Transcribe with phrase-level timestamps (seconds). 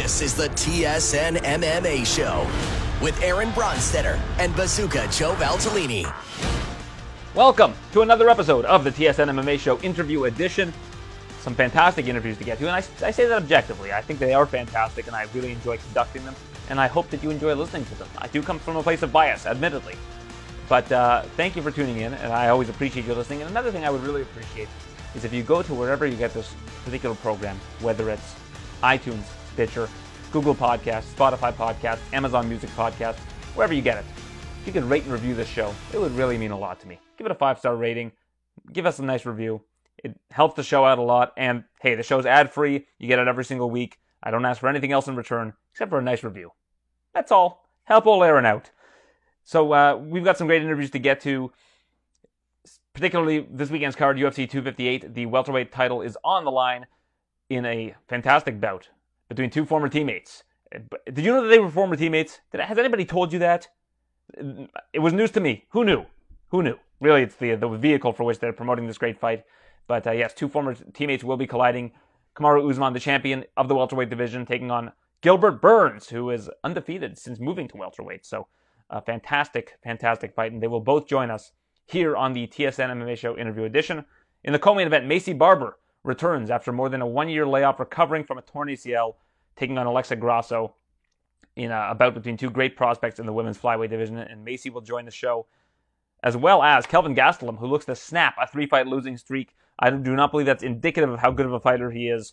[0.00, 2.48] This is the TSN MMA Show
[3.02, 6.04] with Aaron Bronsteter and Bazooka Joe Valtellini.
[7.34, 10.72] Welcome to another episode of the TSN MMA Show Interview Edition.
[11.40, 13.92] Some fantastic interviews to get to, and I, I say that objectively.
[13.92, 16.36] I think they are fantastic, and I really enjoy conducting them,
[16.70, 18.06] and I hope that you enjoy listening to them.
[18.18, 19.96] I do come from a place of bias, admittedly.
[20.68, 23.42] But uh, thank you for tuning in, and I always appreciate you listening.
[23.42, 24.68] And another thing I would really appreciate
[25.16, 26.54] is if you go to wherever you get this
[26.84, 28.36] particular program, whether it's
[28.80, 29.24] iTunes,
[29.58, 29.88] Stitcher,
[30.30, 33.18] Google Podcasts, Spotify Podcasts, Amazon Music Podcasts,
[33.56, 34.04] wherever you get it.
[34.60, 36.86] If you could rate and review this show, it would really mean a lot to
[36.86, 37.00] me.
[37.16, 38.12] Give it a five star rating,
[38.72, 39.60] give us a nice review.
[40.04, 41.32] It helps the show out a lot.
[41.36, 42.86] And hey, the show's ad free.
[43.00, 43.98] You get it every single week.
[44.22, 46.52] I don't ask for anything else in return except for a nice review.
[47.12, 47.66] That's all.
[47.82, 48.70] Help old Aaron out.
[49.42, 51.50] So uh, we've got some great interviews to get to.
[52.94, 55.14] Particularly this weekend's card, UFC 258.
[55.14, 56.86] The welterweight title is on the line
[57.50, 58.90] in a fantastic bout
[59.28, 60.44] between two former teammates.
[60.70, 62.40] Did you know that they were former teammates?
[62.52, 63.68] Has anybody told you that?
[64.92, 65.64] It was news to me.
[65.70, 66.04] Who knew?
[66.48, 66.76] Who knew?
[67.00, 69.44] Really, it's the the vehicle for which they're promoting this great fight.
[69.86, 71.92] But uh, yes, two former teammates will be colliding.
[72.36, 77.18] Kamaru Usman, the champion of the welterweight division, taking on Gilbert Burns, who is undefeated
[77.18, 78.24] since moving to welterweight.
[78.24, 78.46] So,
[78.90, 81.52] a fantastic, fantastic fight, and they will both join us
[81.86, 84.04] here on the TSN MMA Show interview edition.
[84.44, 85.78] In the co-main event, Maycee Barber
[86.08, 89.14] returns after more than a one-year layoff, recovering from a torn ACL,
[89.54, 90.74] taking on Alexa Grasso
[91.54, 94.16] in a, bout between two great prospects in the women's flyweight division.
[94.16, 95.46] And Maycee will join the show,
[96.24, 99.54] as well as Kelvin Gastelum, who looks to snap a three-fight losing streak.
[99.78, 102.32] I do not believe that's indicative of how good of a fighter he is.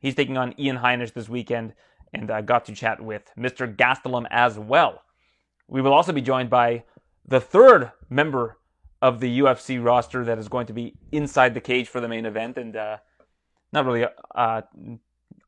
[0.00, 1.74] He's taking on Ian Heinisch this weekend,
[2.14, 3.74] and I got to chat with Mr.
[3.74, 5.02] Gastelum as well.
[5.68, 6.84] We will also be joined by
[7.26, 8.58] the third member
[9.02, 12.24] of the UFC roster that is going to be inside the cage for the main
[12.24, 12.98] event, and uh,
[13.72, 14.62] not really uh,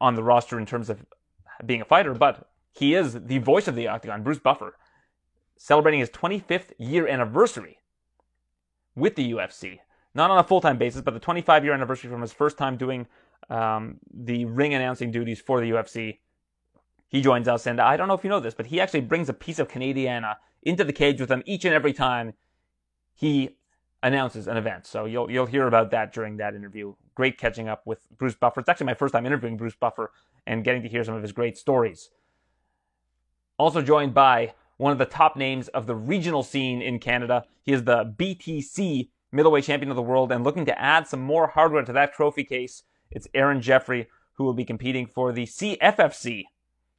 [0.00, 1.04] on the roster in terms of
[1.64, 4.76] being a fighter, but he is the voice of the Octagon, Bruce Buffer,
[5.56, 7.78] celebrating his 25th year anniversary
[8.94, 9.78] with the UFC.
[10.14, 12.76] Not on a full time basis, but the 25 year anniversary from his first time
[12.76, 13.06] doing
[13.50, 16.18] um, the ring announcing duties for the UFC.
[17.08, 19.28] He joins us, and I don't know if you know this, but he actually brings
[19.28, 22.34] a piece of Canadiana into the cage with him each and every time
[23.14, 23.56] he
[24.02, 24.86] announces an event.
[24.86, 26.94] So you'll you'll hear about that during that interview.
[27.18, 28.60] Great catching up with Bruce Buffer.
[28.60, 30.12] It's actually my first time interviewing Bruce Buffer
[30.46, 32.10] and getting to hear some of his great stories.
[33.58, 37.44] Also joined by one of the top names of the regional scene in Canada.
[37.64, 41.48] He is the BTC middleweight champion of the world and looking to add some more
[41.48, 42.84] hardware to that trophy case.
[43.10, 46.44] It's Aaron Jeffery who will be competing for the CFFC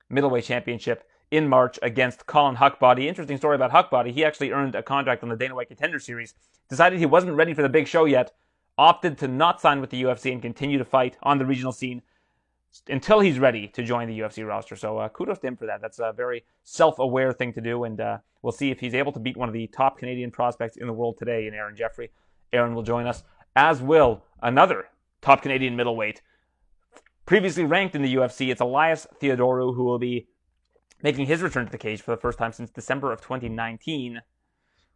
[0.09, 3.05] middleweight championship in March against Colin Huckbody.
[3.05, 4.11] Interesting story about Huckbody.
[4.11, 6.33] He actually earned a contract on the Dana White Contender Series,
[6.67, 8.33] decided he wasn't ready for the big show yet,
[8.79, 12.01] opted to not sign with the UFC and continue to fight on the regional scene
[12.87, 14.77] until he's ready to join the UFC roster.
[14.77, 15.81] So uh, kudos to him for that.
[15.81, 19.19] That's a very self-aware thing to do, and uh, we'll see if he's able to
[19.19, 22.09] beat one of the top Canadian prospects in the world today in Aaron Jeffery.
[22.53, 23.23] Aaron will join us,
[23.53, 24.87] as will another
[25.21, 26.21] top Canadian middleweight,
[27.25, 28.49] previously ranked in the UFC.
[28.49, 30.29] It's Elias Theodorou, who will be
[31.03, 34.21] making his return to the cage for the first time since December of 2019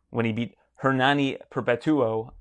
[0.09, 2.31] when he beat Hernani Perpetuo,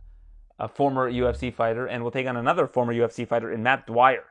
[0.62, 4.27] a former UFC fighter, and will take on another former UFC fighter in Matt Dwyer.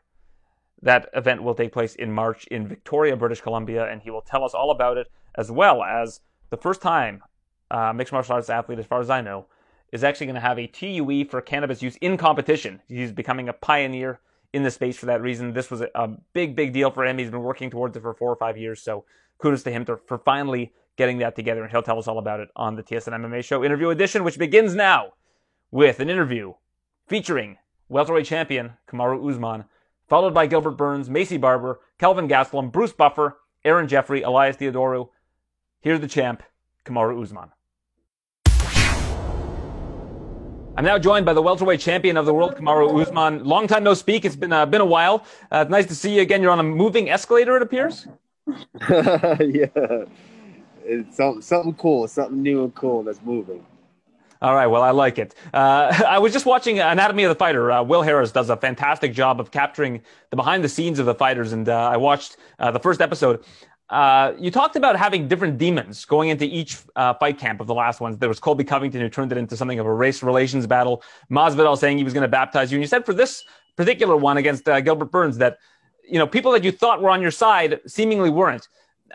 [0.81, 4.45] That event will take place in March in Victoria, British Columbia, and he will tell
[4.45, 7.21] us all about it, as well as the first time
[7.69, 9.45] uh, mixed martial arts athlete, as far as I know,
[9.91, 12.81] is actually going to have a TUE for cannabis use in competition.
[12.87, 14.21] He's becoming a pioneer
[14.53, 15.51] in the space for that reason.
[15.51, 17.17] This was a, a, big, big deal for him.
[17.17, 18.81] He's been working towards it for four or five years.
[18.81, 19.03] So
[19.37, 21.61] kudos to him to, for finally getting that together.
[21.61, 24.39] And he'll tell us all about it on the TSN MMA Show interview edition, which
[24.39, 25.11] begins now
[25.71, 26.53] with an interview
[27.07, 29.63] featuring welterweight champion Kamaru Usman,
[30.07, 35.09] followed by Gilbert Burns, Maycee Barber, Kelvin Gastelum, Bruce Buffer, Aaron Jeffery, Elias Theodorou.
[35.79, 36.43] Here's the champ,
[36.85, 37.49] Kamaru Usman.
[40.77, 43.43] I'm now joined by the welterweight champion of the world, Kamaru Usman.
[43.45, 44.25] Long time no speak.
[44.25, 45.25] It's been uh, been a while.
[45.49, 46.41] Uh, nice to see you again.
[46.41, 48.07] You're on a moving escalator, it appears.
[48.89, 49.67] yeah,
[50.83, 53.65] it's something something cool, something new and cool that's moving.
[54.41, 55.35] All right, well, I like it.
[55.53, 57.71] Uh, I was just watching Anatomy of the Fighter.
[57.71, 60.01] Uh, Will Harris does a fantastic job of capturing
[60.31, 63.43] the behind the scenes of the fighters, and uh, I watched uh, the first episode.
[63.89, 67.73] Uh, you talked about having different demons going into each uh, fight camp of the
[67.73, 68.17] last ones.
[68.17, 71.03] There was Colby Covington who turned it into something of a race relations battle.
[71.29, 72.77] Masvidal saying he was going to baptize you.
[72.77, 73.43] And you said for this
[73.75, 75.57] particular one against Gilbert Burns that,
[76.09, 78.69] you know, people that you thought were on your side seemingly weren't.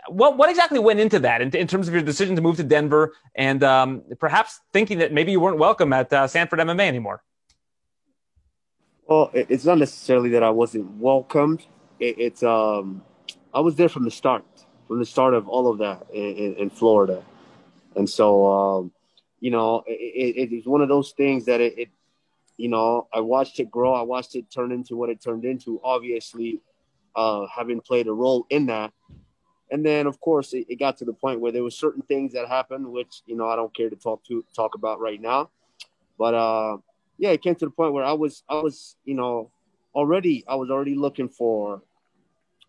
[0.07, 2.63] What, what exactly went into that in, in terms of your decision to move to
[2.63, 7.23] Denver and um, perhaps thinking that maybe you weren't welcome at uh, Sanford MMA anymore?
[9.07, 11.65] Well, it's not necessarily that I wasn't welcomed.
[11.99, 13.03] It, it's um,
[13.53, 14.43] I was there from the start,
[14.87, 17.23] from the start of all of that in, in, in Florida,
[17.95, 18.91] and so um,
[19.39, 21.89] you know it, it's one of those things that it, it,
[22.57, 25.79] you know, I watched it grow, I watched it turn into what it turned into.
[25.83, 26.59] Obviously,
[27.15, 28.91] uh, having played a role in that,
[29.71, 32.33] and then of course it, it got to the point where there were certain things
[32.33, 35.49] that happened, which you know I don't care to talk to talk about right now,
[36.17, 36.77] but uh,
[37.17, 39.51] yeah, it came to the point where I was I was you know
[39.93, 41.81] already I was already looking for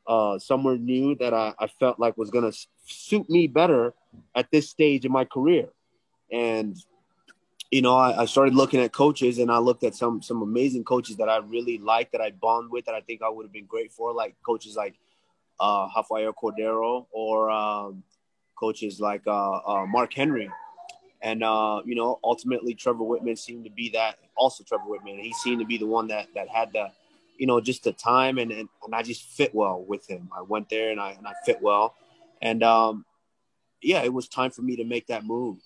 [0.07, 2.53] uh, somewhere new that I, I felt like was gonna
[2.87, 3.95] suit me better
[4.35, 5.69] at this stage in my career,
[6.33, 6.77] and
[7.71, 10.85] you know I, I, started looking at coaches and I looked at some some amazing
[10.85, 13.53] coaches that I really liked that I bond with that I think I would have
[13.53, 14.95] been great for, like coaches like
[15.61, 18.03] uh, Rafael Cordeiro or um,
[18.59, 20.51] coaches like uh, uh, Mark Henry.
[21.21, 24.19] And uh, you know, ultimately, Trevor Wittman seemed to be that.
[24.37, 25.21] Also, Trevor Wittman.
[25.21, 26.93] he seemed to be the one that that had the
[27.39, 30.29] you know, just the time and, and, and I just fit well with him.
[30.37, 31.95] I went there and I, and I fit well.
[32.43, 33.07] And, um,
[33.81, 35.59] yeah, it was time for me to make that move.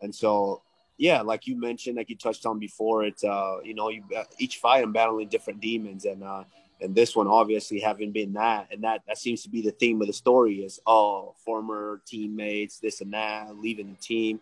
[0.00, 0.62] And so,
[0.98, 4.22] yeah, like you mentioned, like you touched on before, it's, uh, you know, you, uh,
[4.38, 6.44] each fight I'm battling different demons and, uh,
[6.80, 10.00] and this one obviously having been that and that that seems to be the theme
[10.00, 14.40] of the story is oh former teammates this and that leaving the team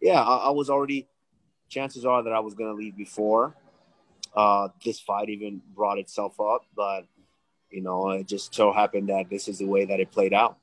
[0.00, 1.06] yeah I, I was already
[1.68, 3.54] chances are that i was going to leave before
[4.34, 6.62] uh, this fight even brought itself up.
[6.74, 7.06] But
[7.70, 10.58] you know, it just so happened that this is the way that it played out.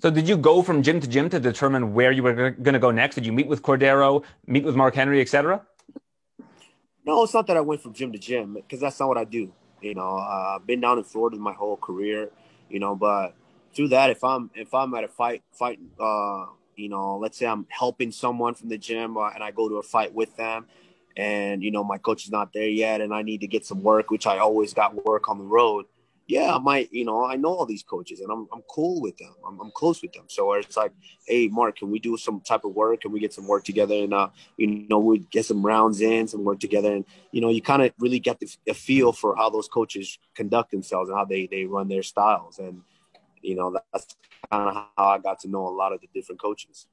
[0.00, 2.78] So, did you go from gym to gym to determine where you were going to
[2.78, 3.16] go next?
[3.16, 5.62] Did you meet with Cordeiro meet with Mark Henry, etc.?
[7.08, 9.24] No, it's not that I went from gym to gym because that's not what I
[9.24, 9.52] do.
[9.82, 12.30] You know, uh, I've been down in Florida my whole career.
[12.70, 13.34] You know, but
[13.74, 16.46] through that, if I'm if I'm at a fight fight, uh,
[16.76, 19.76] you know, let's say I'm helping someone from the gym uh, and I go to
[19.76, 20.66] a fight with them,
[21.18, 23.82] and you know my coach is not there yet and i need to get some
[23.82, 25.84] work which i always got work on the road
[26.28, 29.16] yeah i might you know i know all these coaches and i'm, I'm cool with
[29.16, 29.34] them.
[29.46, 30.26] I'm, I'm close with them.
[30.28, 30.92] So it's like
[31.26, 33.00] hey mark can we do some type of work?
[33.00, 36.28] Can we get some work together and uh you know we get some rounds in
[36.28, 36.94] some work together.
[36.94, 40.18] And you know you kind of really get the, a feel for how those coaches
[40.34, 42.58] conduct themselves and how they they run their styles.
[42.58, 42.82] And
[43.42, 44.16] you know that's
[44.50, 46.86] kind of how i got to know a lot of the different coaches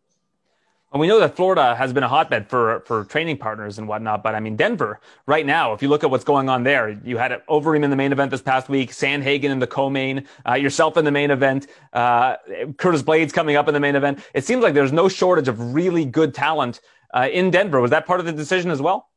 [0.96, 4.24] and we know that Florida has been a hotbed for for training partners and whatnot.
[4.24, 7.18] But I mean, Denver right now, if you look at what's going on there, you
[7.18, 10.96] had Overeem in the main event this past week, Sandhagen in the co-main, uh, yourself
[10.96, 12.38] in the main event, uh,
[12.78, 14.20] Curtis Blaydes coming up in the main event.
[14.34, 16.80] It seems like there's no shortage of really good talent
[17.14, 17.82] uh, in Denver.
[17.82, 19.10] Was that part of the decision as well?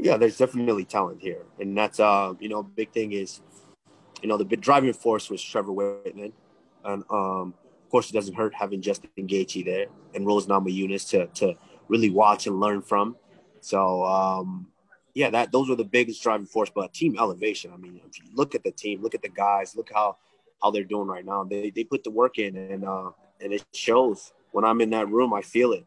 [0.00, 3.40] Yeah, there's definitely talent here, and that's uh, you know, big thing is,
[4.20, 6.32] you know, the big driving force was Trevor Wittman,
[6.84, 7.54] and um,
[7.90, 11.54] course, it doesn't hurt having Justin Gaethje there and Rose Namajunas to to
[11.88, 13.16] really watch and learn from.
[13.60, 14.68] So um,
[15.14, 16.70] yeah, that those were the biggest driving force.
[16.74, 17.72] But team elevation.
[17.72, 20.16] I mean, if you look at the team, look at the guys, look how
[20.62, 21.44] how they're doing right now.
[21.44, 23.10] They they put the work in, and uh,
[23.40, 24.32] and it shows.
[24.52, 25.86] When I'm in that room, I feel it.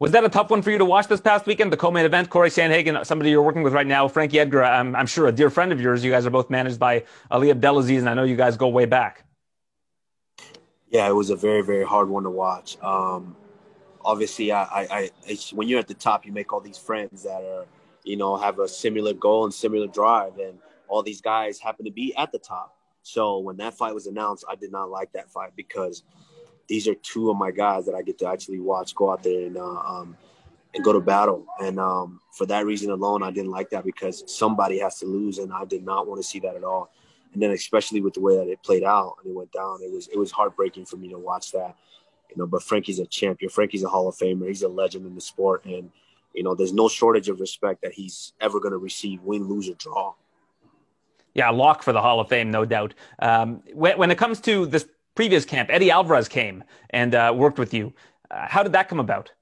[0.00, 1.72] Was that a tough one for you to watch this past weekend?
[1.72, 4.64] The co-main event, Corey Sandhagen, somebody you're working with right now, Frankie Edgar.
[4.64, 6.02] I'm, I'm sure a dear friend of yours.
[6.02, 8.86] You guys are both managed by Ali Abdelaziz, and I know you guys go way
[8.86, 9.24] back
[10.90, 12.76] yeah, it was a very very hard one to watch.
[12.82, 13.36] Um,
[14.04, 17.42] obviously, I, I, I when you're at the top, you make all these friends that
[17.42, 17.66] are
[18.04, 20.58] you know have a similar goal and similar drive, and
[20.88, 22.76] all these guys happen to be at the top.
[23.02, 26.02] So when that fight was announced, I did not like that fight because
[26.68, 29.46] these are two of my guys that I get to actually watch go out there
[29.46, 30.16] and uh, um,
[30.74, 31.46] and go to battle.
[31.60, 35.38] And um, for that reason alone, I didn't like that because somebody has to lose,
[35.38, 36.90] and I did not want to see that at all
[37.32, 39.90] and then especially with the way that it played out and it went down, it
[39.90, 41.76] was it was heartbreaking for me to watch that.
[42.30, 43.50] You know, but Frankie's a champion.
[43.50, 44.46] Frankie's a Hall of Famer.
[44.48, 45.90] He's a legend in the sport, and
[46.34, 49.68] you know, there's no shortage of respect that he's ever going to receive, win, lose,
[49.68, 50.14] or draw.
[51.34, 52.94] Yeah, lock for the Hall of Fame, no doubt.
[53.18, 57.58] Um, when, when, it comes to this previous camp, Eddie Alvarez came and uh, worked
[57.58, 57.92] with you.
[58.30, 59.32] Uh, how did that come about?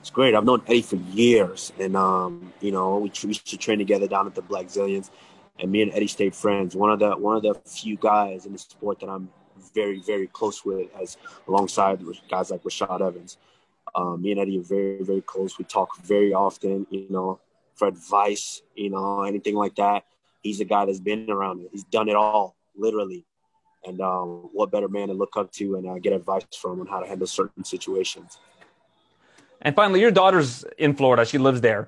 [0.00, 0.34] It's great.
[0.34, 4.06] I've known Eddie for years, and um, you know, we, we used to train together
[4.06, 5.10] down at the Blackzilians
[5.58, 6.76] and me and Eddie stayed friends.
[6.76, 9.28] One of the one of the few guys in the sport that I'm
[9.74, 11.16] very very close with, as
[11.48, 13.38] alongside guys like Rashad Evans.
[13.94, 15.58] Um, me and Eddie are very very close.
[15.58, 17.40] We talk very often, you know,
[17.74, 20.04] for advice, you know, anything like that.
[20.42, 21.70] He's a guy that's been around it.
[21.72, 23.24] He's done it all, literally.
[23.84, 26.86] And um, what better man to look up to and uh, get advice from on
[26.86, 28.38] how to handle certain situations.
[29.62, 31.24] And finally, your daughter's in Florida.
[31.24, 31.86] She lives there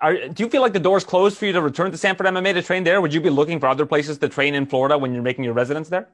[0.00, 2.54] are, do you feel like the door's closed for you to return to Sanford MMA
[2.54, 3.00] to train there?
[3.00, 5.54] Would you be looking for other places to train in Florida when you're making your
[5.54, 6.08] residence there?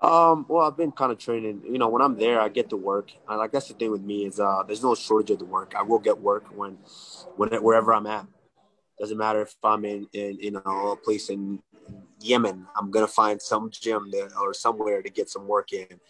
[0.00, 1.62] Um, well, I've been kind of training.
[1.64, 3.10] You know, when I'm there, I get to work.
[3.26, 5.74] I, like that's the thing with me is uh, there's no shortage of the work.
[5.76, 6.78] I will get work when,
[7.36, 8.26] when wherever I'm at.
[8.98, 11.60] Doesn't matter if I'm in in a place in
[12.20, 16.00] Yemen, I'm gonna find some gym or somewhere to get some work in,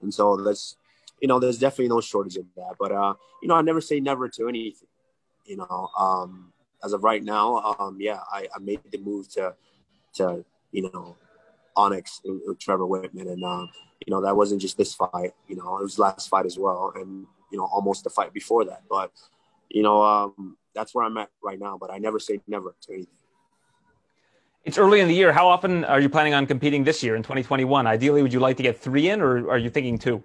[0.00, 0.76] and so that's
[1.20, 2.76] you know there's definitely no shortage of that.
[2.78, 4.88] But uh, you know I never say never to anything.
[5.48, 6.52] You know, um,
[6.84, 9.54] as of right now, um, yeah, I, I made the move to
[10.14, 11.16] to you know
[11.74, 13.70] Onyx with Trevor Wittman, and um,
[14.06, 15.32] you know that wasn't just this fight.
[15.48, 18.66] You know, it was last fight as well, and you know almost the fight before
[18.66, 18.82] that.
[18.90, 19.10] But
[19.70, 21.78] you know, um, that's where I'm at right now.
[21.78, 23.14] But I never say never to anything.
[24.64, 25.32] It's early in the year.
[25.32, 27.86] How often are you planning on competing this year in 2021?
[27.86, 30.22] Ideally, would you like to get three in, or are you thinking two?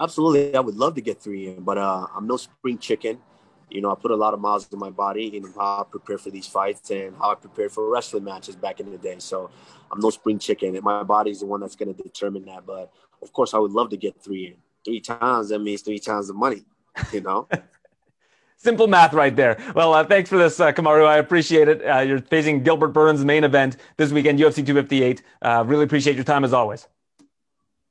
[0.00, 3.20] Absolutely, I would love to get three in, but uh, I'm no spring chicken.
[3.70, 6.18] You know, I put a lot of miles in my body and how I prepare
[6.18, 9.16] for these fights and how I prepare for wrestling matches back in the day.
[9.18, 9.50] So
[9.90, 12.66] I'm no spring chicken, and my body's the one that's going to determine that.
[12.66, 14.54] But of course, I would love to get three in.
[14.84, 16.64] Three times, that means three times the money,
[17.12, 17.46] you know?
[18.56, 19.56] Simple math right there.
[19.74, 21.06] Well, uh, thanks for this, uh, Kamaru.
[21.06, 21.82] I appreciate it.
[21.82, 25.22] Uh, you're facing Gilbert Burns' main event this weekend, UFC 258.
[25.40, 26.86] Uh, really appreciate your time as always.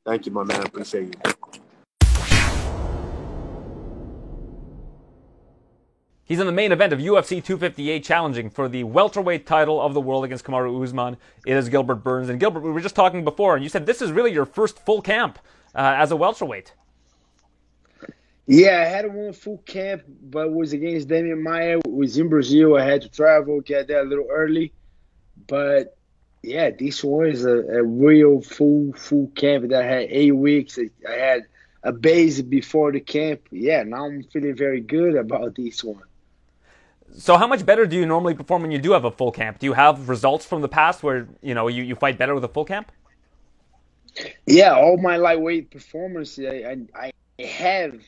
[0.06, 0.62] Thank you, my man.
[0.62, 1.60] I appreciate you.
[6.30, 10.00] He's in the main event of UFC 258, challenging for the welterweight title of the
[10.00, 11.18] world against Kamaru Usman.
[11.44, 12.30] It is Gilbert Burns.
[12.30, 14.78] And Gilbert, we were just talking before, and you said this is really your first
[14.86, 15.40] full camp
[15.74, 16.76] uh, as a welterweight.
[18.46, 21.80] Yeah, I had one full camp, but it was against Demian Maia.
[21.80, 22.78] It was in Brazil.
[22.78, 24.72] I had to travel, get there a little early.
[25.48, 25.98] But
[26.44, 30.78] yeah, this one is a, a real full full camp that I had eight weeks.
[30.78, 31.48] I had
[31.82, 33.48] a base before the camp.
[33.50, 36.04] Yeah, now I'm feeling very good about this one.
[37.18, 39.60] So how much better do you normally perform when you do have a full camp?
[39.60, 42.44] Do you have results from the past where you know you, you fight better with
[42.44, 42.92] a full camp?
[44.46, 48.00] Yeah, all my lightweight performance, I, I, I have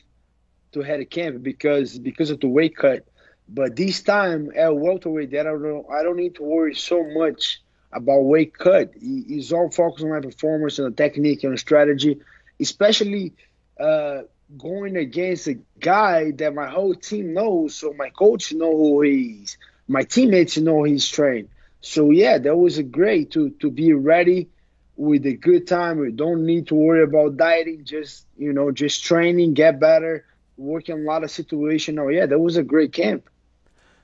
[0.72, 3.06] to have a camp because because of the weight cut.
[3.48, 7.60] But this time at welterweight, that I don't I don't need to worry so much
[7.92, 8.92] about weight cut.
[9.00, 12.20] It's all focused on my performance and the technique and the strategy,
[12.60, 13.34] especially
[13.78, 14.22] uh,
[14.56, 17.74] going against a guy that my whole team knows.
[17.74, 19.56] So my coach know who he is.
[19.88, 21.48] My teammates know he's trained.
[21.80, 24.48] So yeah, that was great to to be ready
[24.96, 25.98] with a good time.
[25.98, 27.84] We don't need to worry about dieting.
[27.84, 30.24] Just you know, just training, get better,
[30.56, 31.98] working a lot of situation.
[31.98, 33.28] Oh yeah, that was a great camp.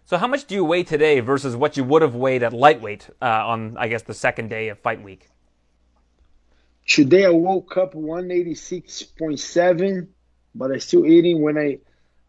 [0.05, 3.11] So how much do you weigh today versus what you would have weighed at lightweight
[3.21, 5.29] uh, on, I guess, the second day of fight week?
[6.87, 10.09] Today I woke up 186.7
[10.55, 11.79] but I still eating when I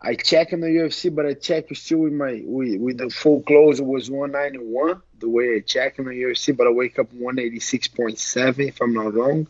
[0.02, 3.42] I check in the UFC, but I check still with my with, with the full
[3.42, 3.80] close.
[3.80, 8.68] It was 191 the way I check in the UFC, but I wake up 186.7
[8.68, 9.48] if I'm not wrong.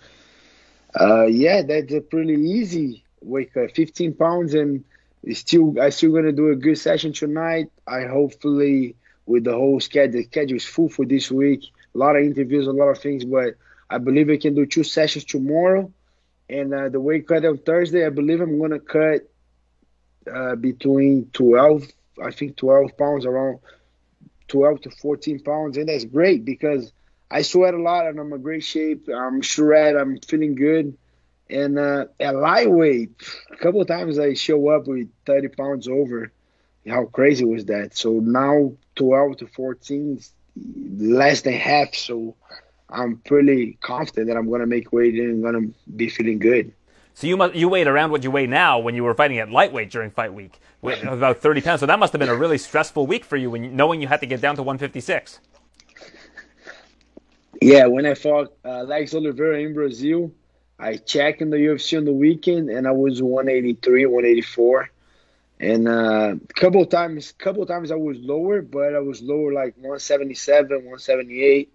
[1.00, 3.72] Uh, yeah, that's a pretty easy wake up.
[3.72, 4.84] 15 pounds and
[5.34, 7.72] still I still gonna do a good session tonight.
[7.86, 8.96] I hopefully
[9.28, 11.66] with the whole schedule, schedule is full for this week.
[11.94, 13.56] A lot of interviews, a lot of things, but
[13.88, 15.92] I believe I can do two sessions tomorrow
[16.50, 19.30] and uh, the weight cut on Thursday, I believe I'm gonna cut
[20.32, 21.88] uh, between 12,
[22.24, 23.60] I think 12 pounds, around
[24.48, 26.92] 12 to 14 pounds, and that's great because
[27.32, 29.08] I sweat a lot and I'm in great shape.
[29.08, 30.98] I'm shred, I'm feeling good.
[31.50, 33.12] And uh, at lightweight,
[33.52, 36.32] a couple of times I show up with 30 pounds over.
[36.88, 37.96] How crazy was that?
[37.96, 40.20] So now 12 to 14,
[40.98, 41.96] less than half.
[41.96, 42.36] So
[42.90, 46.74] I'm pretty confident that I'm going to make weight and going to be feeling good.
[47.14, 49.52] So you must, you weighed around what you weigh now when you were fighting at
[49.52, 51.80] lightweight during fight week, about 30 pounds.
[51.82, 54.08] So that must have been a really stressful week for you when you, knowing you
[54.08, 55.40] had to get down to 156.
[57.62, 60.32] Yeah, when I fought uh, Alex Oliveira in Brazil,
[60.80, 64.90] I checked in the UFC on the weekend and I was 183, 184.
[65.60, 69.22] And a uh, couple of times, couple of times I was lower, but I was
[69.22, 71.70] lower like 177, 178.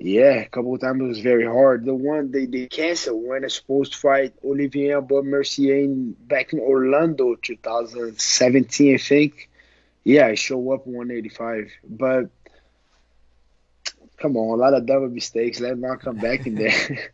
[0.00, 1.84] Yeah, a couple of times it was very hard.
[1.84, 6.60] The one they, they canceled when I supposed to fight Olivier Aubin-Mercier in, back in
[6.60, 9.50] Orlando 2017, I think.
[10.04, 11.72] Yeah, I show up 185.
[11.84, 12.30] But
[14.18, 15.58] come on, a lot of double mistakes.
[15.58, 17.10] Let not come back in there.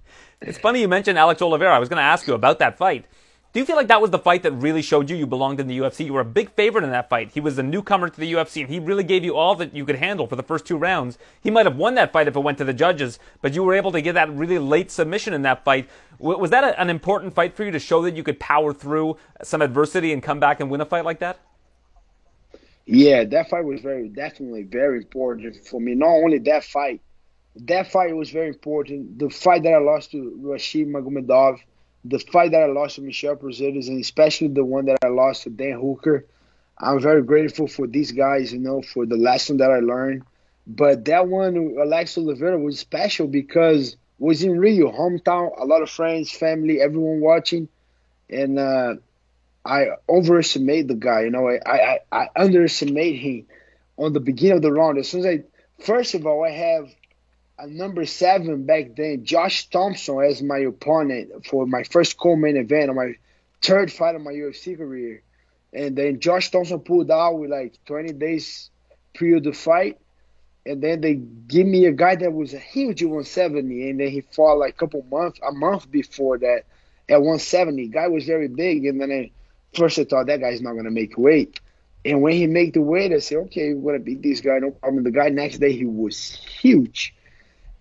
[0.40, 1.74] it's funny you mentioned Alex Oliveira.
[1.74, 3.06] I was going to ask you about that fight.
[3.52, 5.66] Do you feel like that was the fight that really showed you you belonged in
[5.66, 6.06] the UFC?
[6.06, 7.32] You were a big favorite in that fight.
[7.32, 9.84] He was a newcomer to the UFC, and he really gave you all that you
[9.84, 11.18] could handle for the first two rounds.
[11.40, 13.74] He might have won that fight if it went to the judges, but you were
[13.74, 15.88] able to get that really late submission in that fight.
[16.20, 19.16] Was that a, an important fight for you to show that you could power through
[19.42, 21.40] some adversity and come back and win a fight like that?
[22.86, 25.96] Yeah, that fight was very definitely very important for me.
[25.96, 27.00] Not only that fight,
[27.56, 29.18] that fight was very important.
[29.18, 31.58] The fight that I lost to Rashid Magomedov
[32.04, 35.44] the fight that I lost to Michel Prazeres, and especially the one that I lost
[35.44, 36.26] to Dan Hooker,
[36.78, 40.22] I'm very grateful for these guys, you know, for the lesson that I learned.
[40.66, 45.90] But that one, Alex Oliveira, was special because was in Rio, hometown, a lot of
[45.90, 47.68] friends, family, everyone watching,
[48.28, 48.94] and uh,
[49.64, 51.22] I overestimate the guy.
[51.22, 53.46] You know, I, I I underestimate him
[53.96, 54.98] on the beginning of the round.
[54.98, 55.42] As soon as I,
[55.82, 56.90] first of all, I have
[57.66, 62.96] number seven back then, Josh Thomson as my opponent for my first co-main event on
[62.96, 63.14] my
[63.62, 65.22] third fight of my UFC career.
[65.72, 68.70] And then Josh Thomson pulled out with like 20 days
[69.14, 69.98] prior to fight.
[70.66, 74.20] And then they give me a guy that was a huge 170, and then he
[74.20, 76.64] fought like a couple months, a month before that
[77.08, 77.88] at 170.
[77.88, 79.30] Guy was very big, and then I,
[79.76, 81.58] first I thought that guy's not gonna make weight.
[82.04, 84.58] And when he made the weight, I said, okay, we're gonna beat this guy.
[84.58, 85.02] No problem.
[85.02, 87.14] The guy next day he was huge,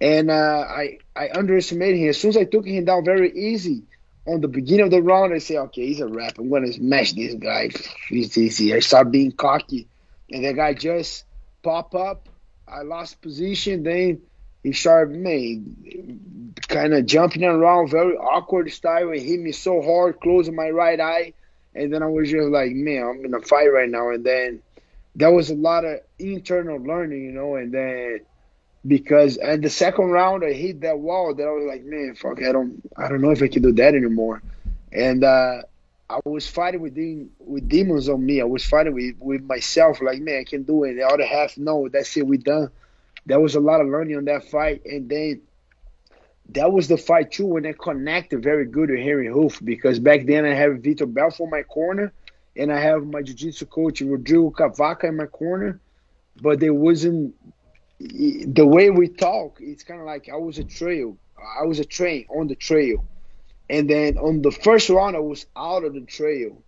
[0.01, 2.09] and uh, I I underestimated him.
[2.09, 3.83] As soon as I took him down very easy,
[4.25, 6.37] on the beginning of the round, I say, okay, he's a rap.
[6.37, 7.69] I'm gonna smash this guy.
[8.07, 8.73] He's easy.
[8.73, 9.87] I start being cocky,
[10.29, 11.25] and the guy just
[11.63, 12.29] pop up.
[12.67, 13.83] I lost position.
[13.83, 14.21] Then
[14.63, 15.63] he started me
[16.67, 20.99] kind of jumping around, very awkward style, and hit me so hard, closing my right
[20.99, 21.33] eye.
[21.75, 24.09] And then I was just like, man, I'm in a fight right now.
[24.09, 24.61] And then
[25.15, 27.55] there was a lot of internal learning, you know.
[27.55, 28.19] And then
[28.85, 32.41] because at the second round I hit that wall that I was like, man, fuck,
[32.41, 34.41] I don't, I don't know if I can do that anymore.
[34.91, 35.61] And uh,
[36.09, 36.97] I was fighting with
[37.39, 38.41] with demons on me.
[38.41, 40.95] I was fighting with with myself, like, man, I can do it.
[40.95, 42.69] The other half, no, that's it, we done.
[43.25, 45.41] There was a lot of learning on that fight, and then
[46.53, 50.25] that was the fight too when I connected very good with Henri Hooft because back
[50.25, 52.11] then I have Vitor Belfort in my corner,
[52.55, 55.79] and I have my jiu-jitsu coach Rodrigo Cavaca in my corner,
[56.41, 57.35] but there wasn't
[57.99, 61.17] the way we talk, it's kind of like I was a trail.
[61.37, 63.05] I was a train on the trail.
[63.69, 66.61] And then on the first round, I was out of the trail.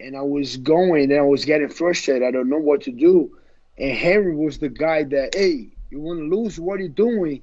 [0.00, 2.26] And I was going and I was getting frustrated.
[2.26, 3.36] I don't know what to do.
[3.78, 6.58] And Henry was the guy that, hey, you want to lose?
[6.58, 7.42] What are you doing?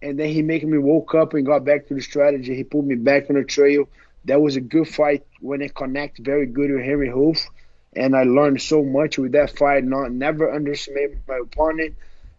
[0.00, 2.54] And then he made me woke up and got back to the strategy.
[2.54, 3.88] He put me back on the trail.
[4.26, 7.46] That was a good fight when I connect very good with Henri Hooft.
[7.96, 9.84] And I learned so much with that fight.
[9.84, 11.96] Not never underestimate my opponent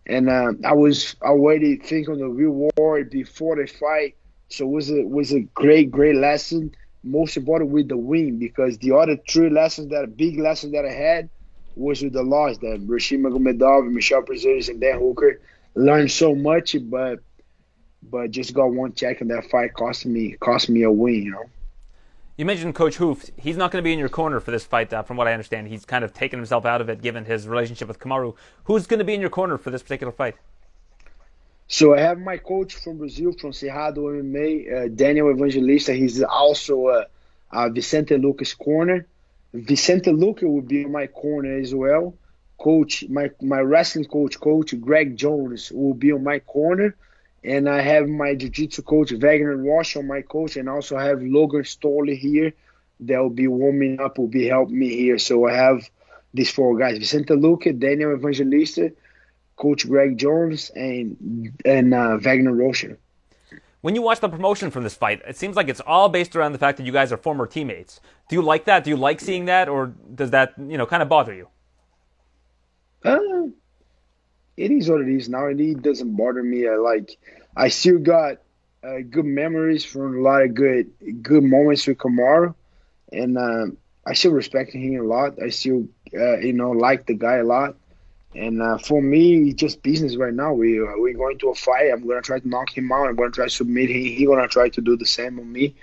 [0.07, 4.15] and uh, I was already thinking of the reward before the fight.
[4.49, 6.73] So it was a was a great great lesson.
[7.03, 10.91] Most important with the win because the other three lessons that big lesson that I
[10.91, 11.29] had
[11.75, 15.41] was with the loss that Rashid Magomedov, Michel Prazeres, and Dan Hooker
[15.75, 17.19] learned so much, but
[18.01, 21.31] but just got one check in that fight cost me cost me a win, you
[21.31, 21.51] know.
[22.38, 23.32] You mentioned Coach Hooft.
[23.36, 25.34] He's not going to be in your corner for this fight, uh, from what I
[25.34, 25.67] understand.
[25.69, 28.36] He's kind of taken himself out of it given his relationship with Kamaru.
[28.65, 30.36] Who's going to be in your corner for this particular fight?
[31.67, 35.93] So I have my coach from Brazil, from Cerrado MMA, uh, Daniel Evangelista.
[35.93, 37.06] He's also uh,
[37.52, 39.08] uh, Vicente Luque's corner.
[39.52, 42.13] Vicente Luca will be in my corner as well.
[42.60, 46.95] Coach, my my wrestling coach, Coach Greg Jones, will be on my corner
[47.43, 51.63] and I have my jiu-jitsu coach Wagner Rocha on my coach, and also have Logan
[51.63, 52.54] Storley here
[53.02, 55.17] that will be warming up, will be helping me here.
[55.17, 55.89] So I have
[56.34, 58.91] these four guys: Vicente Luque, Daniel Evangelista,
[59.56, 62.97] Coach Greg Jones, and and uh, Wagner Rocha.
[63.82, 66.52] When you watch the promotion from this fight, it seems like it's all based around
[66.52, 68.02] the fact that you guys are former teammates.
[68.28, 68.84] Do you like that?
[68.84, 71.47] Do you like seeing that, or does that you know kind of bother you?
[73.06, 73.47] Uh,
[74.57, 75.45] it is what it is now.
[75.45, 76.67] It doesn't bother me.
[76.67, 77.17] I like.
[77.55, 78.37] I still got
[78.83, 80.91] uh, good memories from a lot of good
[81.21, 82.55] good moments with Kamaru,
[83.13, 83.67] and uh,
[84.05, 85.41] I still respect him a lot.
[85.41, 87.75] I still uh, you know like the guy a lot.
[88.35, 90.53] And uh, for me, it's just business right now.
[90.53, 91.91] We uh, we're going to a fight.
[91.91, 93.07] I'm gonna try to knock him out.
[93.07, 94.01] I'm gonna try to submit him.
[94.01, 95.75] He's gonna try to do the same on me.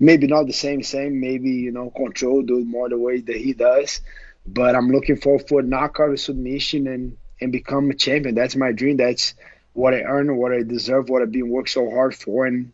[0.00, 1.20] Maybe not the same, same.
[1.20, 4.00] Maybe you know, control, do more the way that he does.
[4.46, 8.34] But I'm looking for for knockout submission and and become a champion.
[8.34, 8.96] That's my dream.
[8.96, 9.34] That's
[9.72, 12.72] what I earn, what I deserve, what I've been working so hard for, and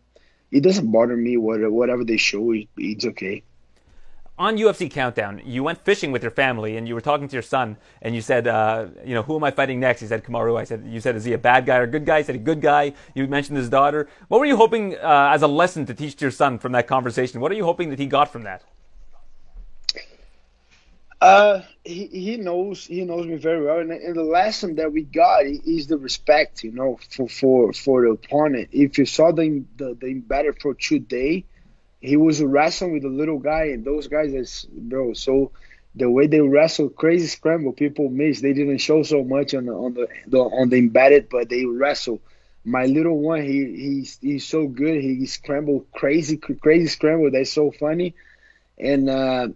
[0.51, 1.37] it doesn't bother me.
[1.37, 3.43] whatever they show, it's okay.
[4.39, 7.43] On UFC Countdown, you went fishing with your family, and you were talking to your
[7.43, 10.59] son, and you said, uh, "You know, who am I fighting next?" He said, "Kamaru."
[10.59, 12.37] I said, "You said, is he a bad guy or a good guy?" He said,
[12.37, 14.09] "A good guy." You mentioned his daughter.
[14.29, 16.87] What were you hoping uh, as a lesson to teach to your son from that
[16.87, 17.43] conversation?
[17.43, 18.63] What are you hoping that he got from that?
[21.21, 25.03] Uh, he, he knows he knows me very well, and, and the lesson that we
[25.03, 28.69] got is the respect, you know, for for for the opponent.
[28.73, 31.45] If you saw the the, the better for today,
[32.01, 35.13] he was wrestling with a little guy, and those guys is bro.
[35.13, 35.53] So
[35.95, 38.41] the way they wrestle, crazy scramble, people miss.
[38.41, 41.67] They didn't show so much on the on the, the on the embedded, but they
[41.67, 42.21] wrestle.
[42.65, 45.01] My little one, he he's he's so good.
[45.03, 47.31] He scrambled crazy crazy scramble.
[47.31, 48.15] That's so funny,
[48.79, 49.09] and.
[49.11, 49.49] uh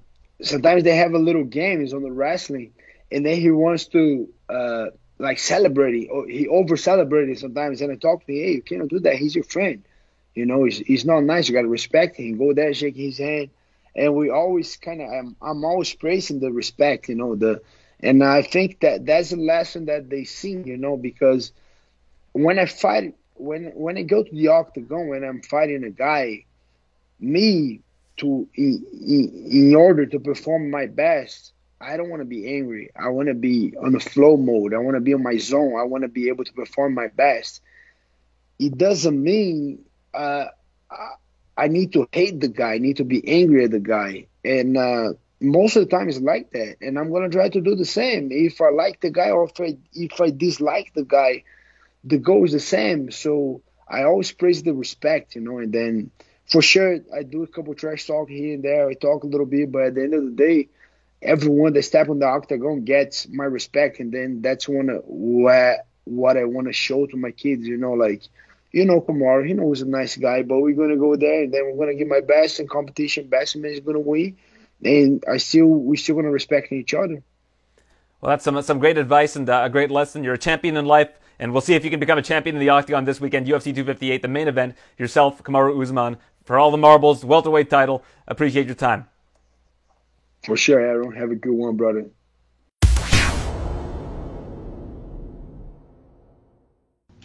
[0.42, 2.72] sometimes they have a little games on the wrestling,
[3.10, 4.86] and then he wants to uh,
[5.18, 6.30] like celebrate it.
[6.30, 9.16] He over celebrated sometimes, and I talk to me, hey, you cannot do that.
[9.16, 9.84] He's your friend.
[10.34, 11.48] You know, he's, he's not nice.
[11.48, 12.38] You got to respect him.
[12.38, 13.50] Go there, shake his hand,
[13.94, 15.08] and we always kind of.
[15.10, 17.08] I'm, I'm always praising the respect.
[17.08, 17.62] You know the,
[18.00, 20.60] and I think that that's a lesson that they see.
[20.64, 21.52] You know because
[22.32, 26.44] when I fight, when when I go to the octagon, when I'm fighting a guy,
[27.20, 27.83] me
[28.18, 28.84] to in,
[29.50, 32.90] in, order to perform my best, I don't want to be angry.
[32.96, 34.74] I want to be on the flow mode.
[34.74, 35.76] I want to be on my zone.
[35.78, 37.60] I want to be able to perform my best.
[38.58, 40.46] It doesn't mean uh,
[41.56, 42.74] I need to hate the guy.
[42.74, 44.26] I need to be angry at the guy.
[44.44, 46.76] And uh, most of the time it's like that.
[46.80, 48.30] And I'm gonna try to do the same.
[48.30, 51.44] If I like the guy or if I if I dislike the guy,
[52.02, 53.10] the goal is the same.
[53.10, 56.10] So I always praise the respect, you know, and then
[56.50, 58.88] for sure I do a couple trash talk here and there.
[58.88, 60.68] I talk a little bit, but at the end of the day,
[61.22, 65.86] everyone that step on the octagon gets my respect, and then that's one of what
[66.04, 67.66] what I want to show to my kids.
[67.66, 68.22] You know, like
[68.72, 71.62] you know Kamaru, he knows a nice guy, but we're gonna go there and then
[71.64, 73.28] we're gonna give my best in competition.
[73.28, 74.36] Best man is gonna win,
[74.84, 77.22] and I still we're still gonna respect each other.
[78.20, 80.24] Well, that's some some great advice and uh, a great lesson.
[80.24, 81.08] You're a champion in life.
[81.36, 83.64] And we'll see if you can become a champion in the Octagon this weekend, UFC
[83.64, 84.76] 258, the main event.
[84.96, 88.02] Yourself, Kamaru Usman, for all the marbles, welterweight title.
[88.28, 89.06] Appreciate your time.
[90.44, 91.12] For sure, Aaron.
[91.12, 92.06] Have a good one, brother.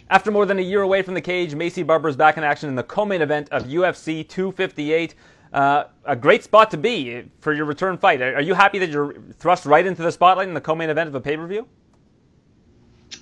[0.08, 2.68] After more than a year away from the cage, Maycee Barber is back in action
[2.68, 5.14] in the co-main event of UFC 258.
[5.52, 8.20] Uh, a great spot to be for your return fight.
[8.20, 11.14] Are you happy that you're thrust right into the spotlight in the co-main event of
[11.14, 11.66] a pay-per-view?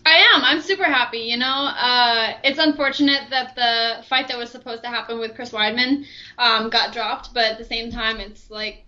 [0.09, 0.43] I am.
[0.43, 1.19] I'm super happy.
[1.19, 5.51] You know, uh, it's unfortunate that the fight that was supposed to happen with Chris
[5.51, 6.07] Weidman
[6.39, 8.87] um, got dropped, but at the same time, it's like,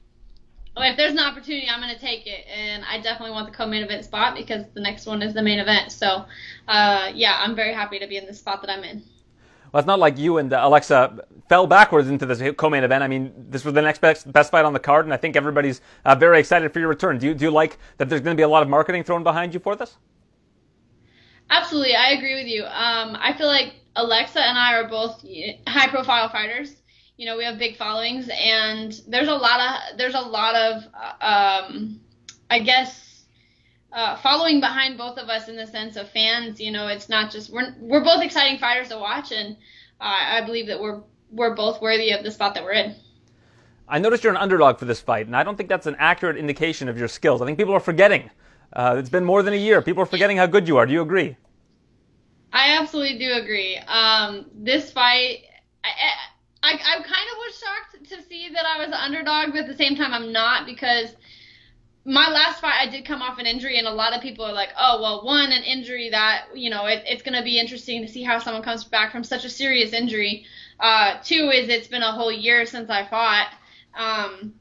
[0.79, 3.83] if there's an opportunity, I'm going to take it, and I definitely want the co-main
[3.83, 5.93] event spot because the next one is the main event.
[5.93, 6.25] So,
[6.69, 9.03] uh, yeah, I'm very happy to be in the spot that I'm in.
[9.73, 11.19] Well, it's not like you and uh, Alexa
[11.51, 13.03] fell backwards into this co-main event.
[13.05, 15.37] I mean, this was the next best, best fight on the card, and I think
[15.37, 17.19] everybody's uh, very excited for your return.
[17.19, 18.09] Do you do you like that?
[18.09, 19.99] There's going to be a lot of marketing thrown behind you for this?
[21.51, 22.65] Absolutely, I agree with you.
[22.65, 25.25] Um, I feel like Alexa and I are both
[25.67, 26.77] high-profile fighters.
[27.17, 30.85] You know, we have big followings, and there's a lot of there's a lot of
[31.21, 32.01] um,
[32.49, 33.25] I guess
[33.93, 36.61] uh, following behind both of us in the sense of fans.
[36.61, 39.57] You know, it's not just we're we're both exciting fighters to watch, and
[40.01, 42.95] uh, I believe that we're we're both worthy of the spot that we're in.
[43.89, 46.37] I noticed you're an underdog for this fight, and I don't think that's an accurate
[46.37, 47.43] indication of your skills.
[47.43, 48.31] I think people are forgetting
[48.73, 49.83] uh, it's been more than a year.
[49.83, 50.87] People are forgetting how good you are.
[50.87, 51.37] Do you agree?
[52.53, 53.77] I absolutely do agree.
[53.77, 55.45] Um, this fight,
[55.85, 55.89] I,
[56.63, 59.67] I, I kind of was shocked to see that I was an underdog, but at
[59.69, 61.15] the same time, I'm not because
[62.05, 64.53] my last fight, I did come off an injury, and a lot of people are
[64.53, 68.03] like, oh, well, one, an injury that, you know, it, it's going to be interesting
[68.03, 70.45] to see how someone comes back from such a serious injury.
[70.79, 73.49] Uh, two is it's been a whole year since I fought.
[73.95, 74.55] Um,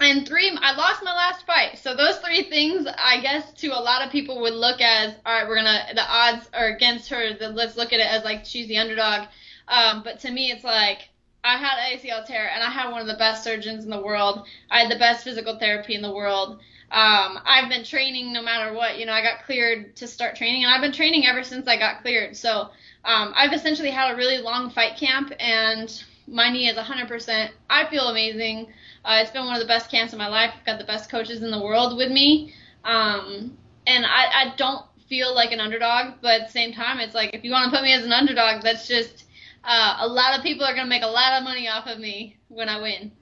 [0.00, 1.78] and three, I lost my last fight.
[1.78, 5.32] So those three things, I guess, to a lot of people would look as, all
[5.32, 7.34] right, we're gonna, the odds are against her.
[7.34, 9.28] The, let's look at it as like she's the underdog.
[9.68, 11.08] Um, but to me, it's like
[11.44, 14.46] I had ACL tear, and I had one of the best surgeons in the world.
[14.70, 16.60] I had the best physical therapy in the world.
[16.92, 18.98] Um, I've been training no matter what.
[18.98, 21.78] You know, I got cleared to start training, and I've been training ever since I
[21.78, 22.36] got cleared.
[22.36, 22.70] So
[23.04, 27.50] um, I've essentially had a really long fight camp, and my knee is 100%.
[27.68, 28.68] I feel amazing.
[29.04, 30.52] Uh, it's been one of the best camps of my life.
[30.58, 32.54] I've got the best coaches in the world with me.
[32.84, 33.56] Um,
[33.86, 37.34] and I, I don't feel like an underdog, but at the same time, it's like
[37.34, 39.24] if you want to put me as an underdog, that's just
[39.64, 41.98] uh, a lot of people are going to make a lot of money off of
[41.98, 43.12] me when I win.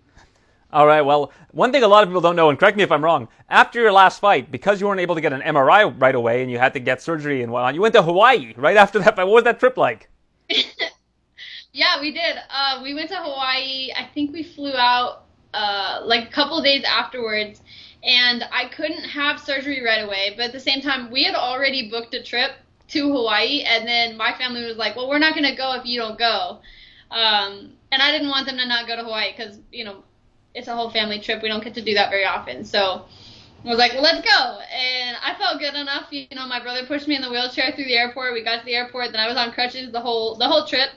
[0.70, 1.00] All right.
[1.00, 3.28] Well, one thing a lot of people don't know, and correct me if I'm wrong,
[3.48, 6.50] after your last fight, because you weren't able to get an MRI right away and
[6.50, 9.24] you had to get surgery and whatnot, you went to Hawaii right after that fight.
[9.24, 10.11] What was that trip like?
[11.78, 12.36] Yeah, we did.
[12.50, 13.92] Uh, we went to Hawaii.
[13.96, 17.62] I think we flew out uh, like a couple days afterwards,
[18.02, 20.34] and I couldn't have surgery right away.
[20.36, 22.50] But at the same time, we had already booked a trip
[22.88, 26.00] to Hawaii, and then my family was like, "Well, we're not gonna go if you
[26.00, 26.58] don't go,"
[27.12, 30.02] um, and I didn't want them to not go to Hawaii because you know
[30.56, 31.42] it's a whole family trip.
[31.44, 33.04] We don't get to do that very often, so.
[33.64, 34.60] I was like, well, let's go.
[34.72, 36.06] And I felt good enough.
[36.12, 38.32] You know, my brother pushed me in the wheelchair through the airport.
[38.32, 39.10] We got to the airport.
[39.10, 40.90] Then I was on crutches the whole the whole trip.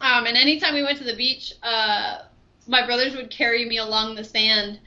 [0.00, 2.22] Um, and anytime we went to the beach, uh,
[2.66, 4.80] my brothers would carry me along the sand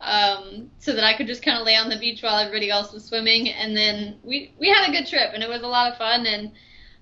[0.00, 2.92] um, so that I could just kind of lay on the beach while everybody else
[2.92, 3.48] was swimming.
[3.50, 6.26] And then we we had a good trip, and it was a lot of fun.
[6.26, 6.52] And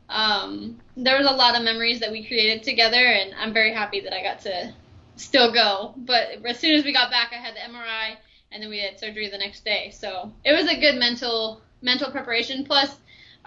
[0.09, 4.01] um, there was a lot of memories that we created together, and I'm very happy
[4.01, 4.73] that I got to
[5.17, 5.95] still go.
[5.97, 8.17] But as soon as we got back, I had the MRI,
[8.51, 9.91] and then we had surgery the next day.
[9.91, 12.65] So it was a good mental mental preparation.
[12.65, 12.97] Plus,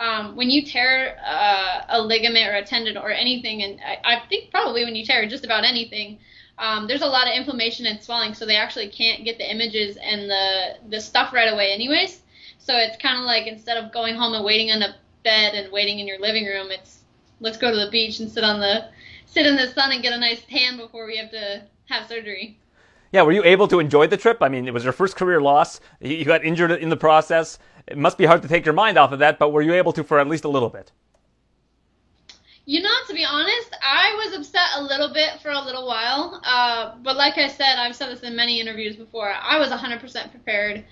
[0.01, 4.27] um, when you tear uh, a ligament or a tendon or anything, and I, I
[4.27, 6.17] think probably when you tear just about anything,
[6.57, 9.97] um, there's a lot of inflammation and swelling, so they actually can't get the images
[9.97, 12.23] and the the stuff right away, anyways.
[12.57, 15.71] So it's kind of like instead of going home and waiting on a bed and
[15.71, 17.01] waiting in your living room, it's
[17.39, 18.89] let's go to the beach and sit on the
[19.27, 22.57] sit in the sun and get a nice tan before we have to have surgery.
[23.11, 24.37] Yeah, were you able to enjoy the trip?
[24.41, 25.79] I mean, it was your first career loss.
[25.99, 27.59] You got injured in the process.
[27.91, 29.91] It must be hard to take your mind off of that, but were you able
[29.93, 30.91] to for at least a little bit?
[32.65, 36.39] You know, to be honest, I was upset a little bit for a little while.
[36.45, 39.30] Uh, but like I said, I've said this in many interviews before.
[39.30, 40.86] I was 100% prepared.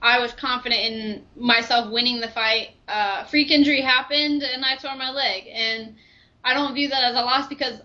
[0.00, 2.70] I was confident in myself winning the fight.
[2.88, 5.44] Uh, freak injury happened, and I tore my leg.
[5.52, 5.94] And
[6.42, 7.82] I don't view that as a loss because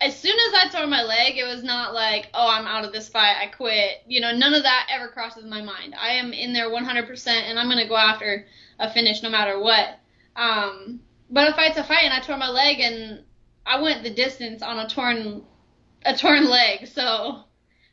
[0.00, 2.92] as soon as I tore my leg, it was not like, oh, I'm out of
[2.92, 4.02] this fight, I quit.
[4.06, 5.94] You know, none of that ever crosses my mind.
[6.00, 8.46] I am in there 100%, and I'm going to go after
[8.78, 9.98] a finish no matter what.
[10.36, 13.24] Um, but a fight's a fight, and I tore my leg, and
[13.66, 15.44] I went the distance on a torn,
[16.06, 16.86] a torn leg.
[16.86, 17.44] So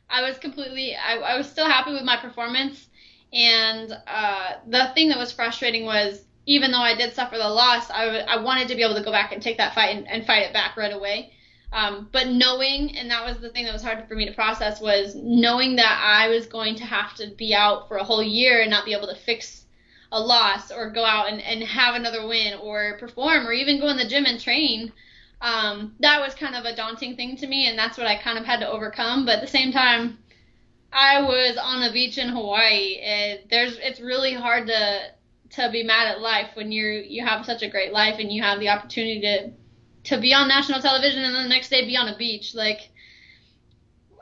[0.08, 2.88] I was completely, I, I was still happy with my performance.
[3.34, 7.90] And uh, the thing that was frustrating was, even though I did suffer the loss,
[7.90, 10.08] I, w- I wanted to be able to go back and take that fight and,
[10.08, 11.34] and fight it back right away.
[11.72, 14.80] Um, but knowing, and that was the thing that was hard for me to process,
[14.80, 18.62] was knowing that I was going to have to be out for a whole year
[18.62, 19.64] and not be able to fix
[20.10, 23.88] a loss or go out and, and have another win or perform or even go
[23.88, 24.92] in the gym and train.
[25.40, 28.38] Um, that was kind of a daunting thing to me, and that's what I kind
[28.38, 29.26] of had to overcome.
[29.26, 30.18] But at the same time,
[30.92, 35.10] I was on a beach in Hawaii, and there's it's really hard to
[35.50, 38.42] to be mad at life when you're you have such a great life and you
[38.42, 39.50] have the opportunity to
[40.04, 42.54] to be on national television and then the next day be on a beach.
[42.54, 42.90] Like,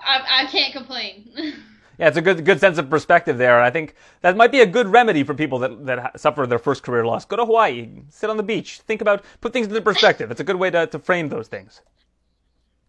[0.01, 1.31] I, I can't complain.
[1.99, 3.57] yeah, it's a good good sense of perspective there.
[3.57, 6.59] and I think that might be a good remedy for people that that suffer their
[6.59, 7.25] first career loss.
[7.25, 10.31] Go to Hawaii, sit on the beach, think about, put things into perspective.
[10.31, 11.83] It's a good way to, to frame those things.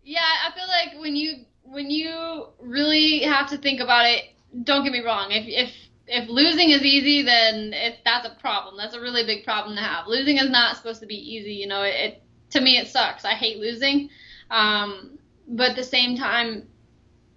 [0.04, 4.24] Yeah, I feel like when you when you really have to think about it,
[4.64, 5.32] don't get me wrong.
[5.32, 5.74] If if
[6.08, 8.78] if losing is easy, then it, that's a problem.
[8.78, 10.08] That's a really big problem to have.
[10.08, 11.54] Losing is not supposed to be easy.
[11.54, 13.26] You know, it, it to me it sucks.
[13.26, 14.10] I hate losing.
[14.50, 16.68] Um, but at the same time,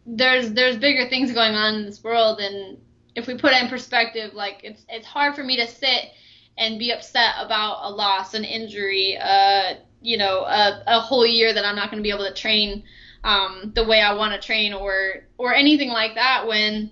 [0.07, 2.79] there's there's bigger things going on in this world, and
[3.15, 6.11] if we put it in perspective, like it's it's hard for me to sit
[6.59, 11.53] and be upset about a loss, an injury, uh, you know, a, a whole year
[11.53, 12.83] that I'm not going to be able to train
[13.25, 16.47] um, the way I want to train, or or anything like that.
[16.47, 16.91] When,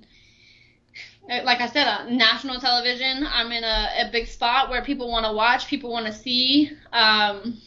[1.29, 5.27] like I said, on national television, I'm in a, a big spot where people want
[5.27, 6.71] to watch, people want to see.
[6.93, 7.61] Um,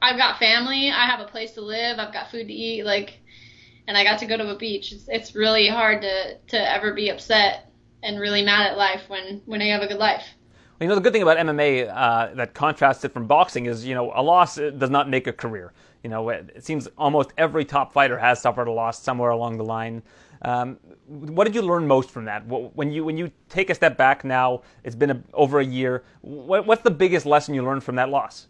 [0.00, 0.90] I've got family.
[0.90, 1.98] I have a place to live.
[1.98, 2.84] I've got food to eat.
[2.84, 3.20] Like,
[3.88, 4.92] and I got to go to a beach.
[4.92, 7.70] It's, it's really hard to to ever be upset
[8.02, 10.24] and really mad at life when when you have a good life.
[10.78, 13.86] Well, you know, the good thing about MMA uh, that contrasts it from boxing is,
[13.86, 15.72] you know, a loss does not make a career.
[16.02, 19.56] You know, it, it seems almost every top fighter has suffered a loss somewhere along
[19.56, 20.02] the line.
[20.42, 22.46] Um, what did you learn most from that?
[22.46, 26.04] When you when you take a step back now, it's been a, over a year.
[26.20, 28.48] What, what's the biggest lesson you learned from that loss?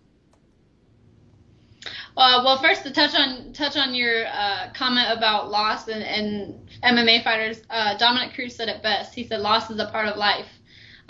[2.16, 6.68] Uh, well, first to touch on touch on your uh, comment about loss and, and
[6.82, 9.14] MMA fighters, uh, Dominick Cruz said it best.
[9.14, 10.48] He said loss is a part of life,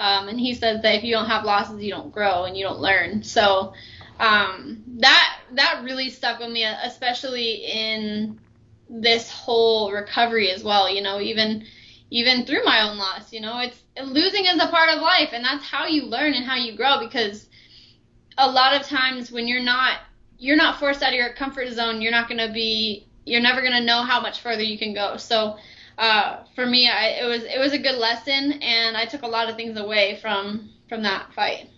[0.01, 2.65] um, and he says that if you don't have losses, you don't grow and you
[2.65, 3.23] don't learn.
[3.23, 3.73] So
[4.19, 8.41] um, that that really stuck with me, especially in
[8.91, 10.93] this whole recovery as well.
[10.93, 11.67] You know, even
[12.11, 15.45] even through my own loss, you know, it's losing is a part of life, and
[15.45, 17.49] that's how you learn and how you grow because
[18.39, 19.99] a lot of times when you're not
[20.39, 23.61] you're not forced out of your comfort zone, you're not going to be, you're never
[23.61, 25.17] going to know how much further you can go.
[25.17, 25.57] So,
[25.99, 29.27] uh, for me, I, it was it was a good lesson, and I took a
[29.27, 31.71] lot of things away from from that fight.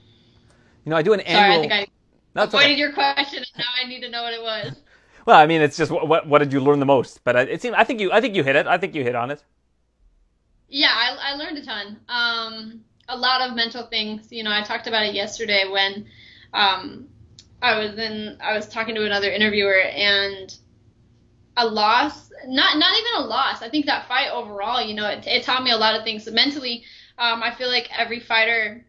[0.85, 1.43] You know, I do an annual.
[1.43, 1.87] Sorry, I think I
[2.35, 2.79] no, avoided okay.
[2.79, 4.77] your question, and now I need to know what it was.
[5.27, 7.23] Well, I mean, it's just what what, what did you learn the most?
[7.23, 8.67] But it seemed I think you I think you hit it.
[8.67, 9.45] I think you hit on it.
[10.71, 11.99] Yeah, I, I learned a ton.
[12.09, 14.29] Um, a lot of mental things.
[14.31, 16.07] You know, I talked about it yesterday when
[16.55, 17.09] um,
[17.69, 20.57] I was in I was talking to another interviewer and
[21.57, 23.63] a loss not not even a loss.
[23.63, 26.31] I think that fight overall you know it, it taught me a lot of things.
[26.31, 26.83] Mentally
[27.19, 28.85] um, I feel like every fighter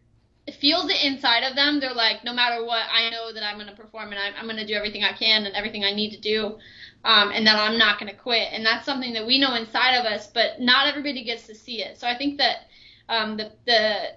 [0.60, 1.78] feels it inside of them.
[1.78, 4.44] They're like no matter what I know that I'm going to perform and I'm, I'm
[4.46, 6.58] going to do everything I can and everything I need to do
[7.04, 8.48] um, and that I'm not going to quit.
[8.52, 11.82] And that's something that we know inside of us but not everybody gets to see
[11.82, 11.98] it.
[11.98, 12.68] So I think that
[13.08, 14.14] um, the the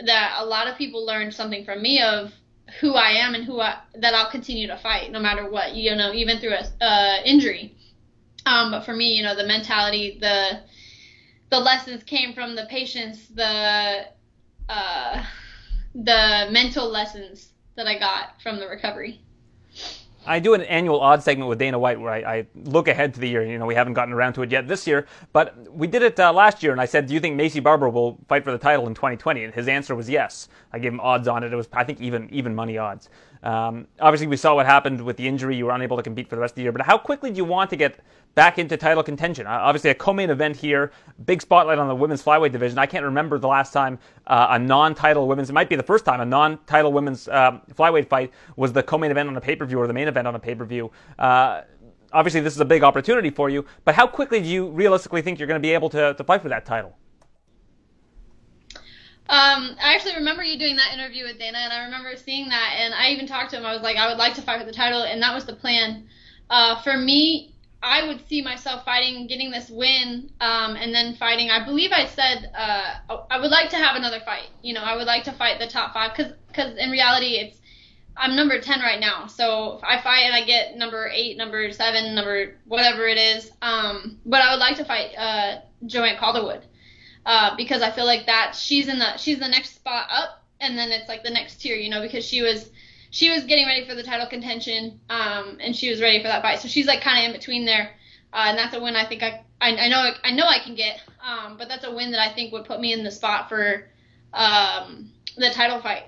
[0.00, 2.32] that a lot of people learned something from me of
[2.80, 5.94] who I am and who I, that I'll continue to fight no matter what, you
[5.94, 7.74] know, even through a uh, injury.
[8.46, 10.60] Um, but for me, you know, the mentality, the
[11.50, 14.06] the lessons came from the patience, the
[14.68, 15.24] uh,
[15.94, 19.23] the mental lessons that I got from the recovery.
[20.26, 23.20] I do an annual odd segment with Dana White where I, I, look ahead to
[23.20, 23.44] the year.
[23.44, 26.18] You know, we haven't gotten around to it yet this year, but we did it
[26.18, 28.58] uh, last year, and I said, "Do you think Maycee Barber will fight for the
[28.58, 30.48] title in 2020?" And his answer was yes.
[30.72, 31.52] I gave him odds on it.
[31.52, 33.10] It was, I think, even even money odds.
[33.44, 35.54] Um, obviously, we saw what happened with the injury.
[35.54, 36.72] You were unable to compete for the rest of the year.
[36.72, 38.00] But how quickly do you want to get
[38.34, 39.46] back into title contention?
[39.46, 40.92] Uh, obviously, a co-main event here,
[41.26, 42.78] big spotlight on the women's flyweight division.
[42.78, 46.06] I can't remember the last time uh, a non-title women's, it might be the first
[46.06, 49.86] time a non-title women's uh, flyweight fight was the co-main event on a pay-per-view or
[49.86, 50.90] the main event on a pay-per-view.
[51.18, 51.62] Uh,
[52.14, 53.66] obviously, this is a big opportunity for you.
[53.84, 56.40] But how quickly do you realistically think you're going to be able to, to fight
[56.40, 56.96] for that title?
[59.26, 62.74] Um, I actually remember you doing that interview with Dana, and I remember seeing that,
[62.78, 63.64] and I even talked to him.
[63.64, 65.54] I was like, I would like to fight for the title, and that was the
[65.54, 66.06] plan.
[66.50, 71.50] Uh, for me, I would see myself fighting, getting this win, um, and then fighting.
[71.50, 74.48] I believe I said uh, I would like to have another fight.
[74.62, 77.58] You know, I would like to fight the top five, because because in reality, it's
[78.16, 79.26] I'm number ten right now.
[79.26, 83.50] So if I fight and I get number eight, number seven, number whatever it is,
[83.62, 86.62] um, but I would like to fight uh, Joanne Calderwood
[87.26, 90.76] uh, because I feel like that she's in the she's the next spot up, and
[90.76, 92.70] then it's like the next tier, you know, because she was
[93.10, 96.42] she was getting ready for the title contention, um, and she was ready for that
[96.42, 97.90] fight, so she's like kind of in between there,
[98.32, 100.74] uh, and that's a win I think I, I I know I know I can
[100.74, 103.48] get, um, but that's a win that I think would put me in the spot
[103.48, 103.88] for
[104.32, 106.04] um, the title fight.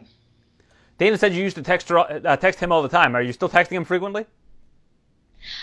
[0.98, 3.14] Dana said you used to text her, uh, text him all the time.
[3.14, 4.24] Are you still texting him frequently?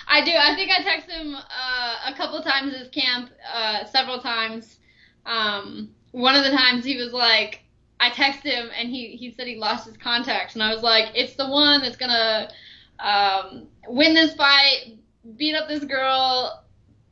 [0.08, 0.32] I do.
[0.32, 4.78] I think I text him uh, a couple times this camp, uh, several times.
[5.26, 7.62] Um, one of the times he was like,
[8.00, 11.12] I texted him and he, he said he lost his contacts, and I was like,
[11.16, 12.50] it's the one that's gonna
[13.00, 14.98] um, win this fight,
[15.38, 16.64] beat up this girl,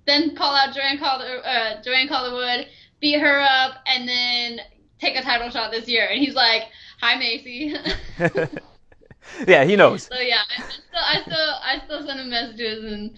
[0.06, 2.68] then call out Joanne Calder, uh, Joanne Calderwood,
[3.00, 4.60] beat her up, and then
[5.00, 6.08] take a title shot this year.
[6.10, 6.64] And he's like,
[7.00, 7.78] "Hi, Maycee.
[9.48, 10.08] yeah, he knows.
[10.12, 13.12] So yeah, I still, I still, I still send him messages and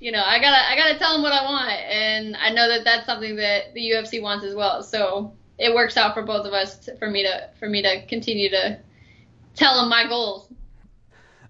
[0.00, 2.84] you know, I gotta I gotta tell them what I want, and I know that
[2.84, 4.82] that's something that the UFC wants as well.
[4.82, 8.06] So it works out for both of us to, for me to for me to
[8.06, 8.78] continue to
[9.54, 10.48] tell them my goals.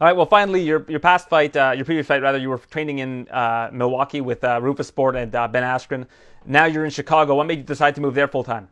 [0.00, 0.16] All right.
[0.16, 3.28] Well, finally, your your past fight, uh, your previous fight rather, you were training in
[3.28, 6.06] uh, Milwaukee with uh, Roufusport and uh, Ben Askren.
[6.44, 7.36] Now you're in Chicago.
[7.36, 8.68] What made you decide to move there full time?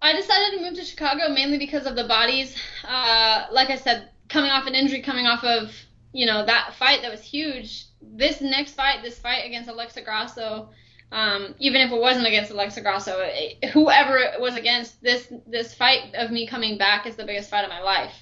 [0.00, 2.56] I decided to move to Chicago mainly because of the bodies.
[2.84, 5.70] Uh, like I said, coming off an injury, coming off of
[6.12, 7.86] you know that fight that was huge.
[8.00, 10.68] This next fight, this fight against Alexa Grasso,
[11.12, 15.74] um, even if it wasn't against Alexa Grasso, it, whoever it was against, this this
[15.74, 18.14] fight of me coming back is the biggest fight of my life,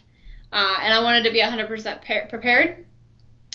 [0.52, 2.84] uh, and I wanted to be 100% prepared.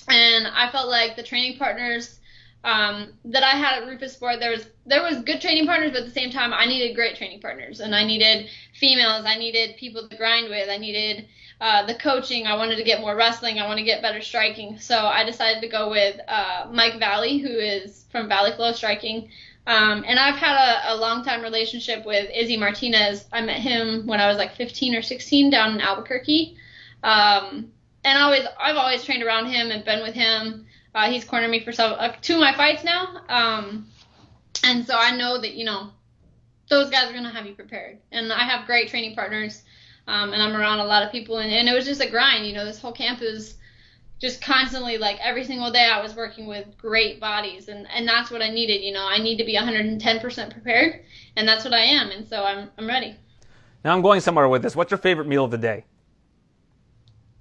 [0.07, 2.19] And I felt like the training partners
[2.63, 6.05] um, that I had at Roufusport, there was there was good training partners, but at
[6.05, 10.07] the same time, I needed great training partners, and I needed females, I needed people
[10.07, 11.27] to grind with, I needed
[11.61, 12.47] uh, the coaching.
[12.47, 13.59] I wanted to get more wrestling.
[13.59, 14.77] I want to get better striking.
[14.79, 19.29] So I decided to go with uh, Mike Valle, who is from Valle Flow Striking.
[19.67, 23.25] Um, and I've had a, a long time relationship with Izzy Martinez.
[23.31, 26.57] I met him when I was like 15 or 16 down in Albuquerque.
[27.03, 27.71] Um,
[28.03, 30.65] and always, I've always trained around him and been with him.
[30.93, 33.21] Uh, he's cornered me for some, uh, two of my fights now.
[33.27, 33.87] Um,
[34.63, 35.89] and so I know that, you know,
[36.69, 37.97] those guys are going to have you prepared.
[38.11, 39.63] And I have great training partners
[40.07, 42.45] um, and I'm around a lot of people, and, and it was just a grind.
[42.45, 43.55] You know, this whole camp is
[44.19, 48.31] just constantly like every single day I was working with great bodies, and and that's
[48.31, 48.81] what I needed.
[48.81, 51.01] You know, I need to be 110% prepared,
[51.35, 53.15] and that's what I am, and so I'm I'm ready.
[53.83, 54.75] Now I'm going somewhere with this.
[54.75, 55.85] What's your favorite meal of the day?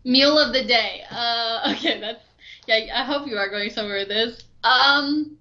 [0.04, 1.02] Meal of the day.
[1.10, 2.24] Uh, okay, that's
[2.66, 3.00] yeah.
[3.00, 4.44] I hope you are going somewhere with this.
[4.62, 5.36] Um,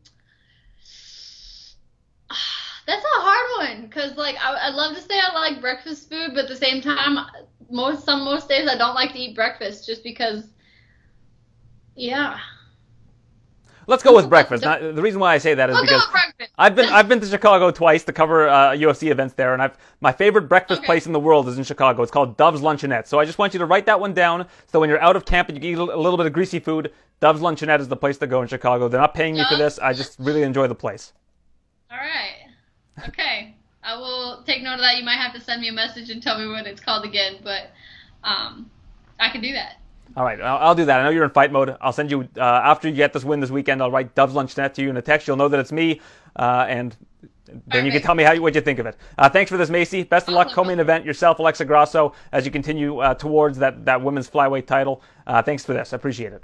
[2.85, 6.31] that's a hard one because like I, I love to say I like breakfast food,
[6.33, 7.17] but at the same time,
[7.69, 10.45] most some most days I don't like to eat breakfast just because.
[11.95, 12.39] Yeah.
[13.85, 14.63] Let's go with breakfast.
[14.63, 16.07] Now, the reason why I say that is because
[16.57, 19.77] I've been I've been to Chicago twice to cover uh, UFC events there, and I've
[19.99, 20.85] my favorite breakfast okay.
[20.85, 22.01] place in the world is in Chicago.
[22.01, 23.07] It's called Dove's Luncheonette.
[23.07, 24.47] So I just want you to write that one down.
[24.67, 26.93] So when you're out of camp and you eat a little bit of greasy food,
[27.19, 28.87] Dove's Luncheonette is the place to go in Chicago.
[28.87, 29.79] They're not paying me for this.
[29.79, 31.11] I just really enjoy the place.
[31.91, 32.42] All right.
[33.07, 33.55] Okay.
[33.83, 34.97] I will take note of that.
[34.97, 37.37] You might have to send me a message and tell me what it's called again,
[37.43, 37.71] but
[38.23, 38.69] um,
[39.19, 39.77] I can do that.
[40.15, 40.99] All right, I'll, I'll, do that.
[40.99, 41.75] I know you're in fight mode.
[41.81, 43.81] I'll send you uh, after you get this win this weekend.
[43.81, 45.27] I'll write Dove's Luncheonette to you in a text.
[45.27, 46.01] You'll know that it's me,
[46.35, 46.95] uh, and
[47.67, 48.95] then you can tell me how you, what you think of it.
[49.17, 50.07] Uh, thanks for this, Maycee.
[50.07, 54.01] Best of luck, co-main event yourself, Alexa Grasso, as you continue uh, towards that that
[54.01, 55.01] women's flyweight title.
[55.25, 55.93] Uh, thanks for this.
[55.93, 56.43] I appreciate it.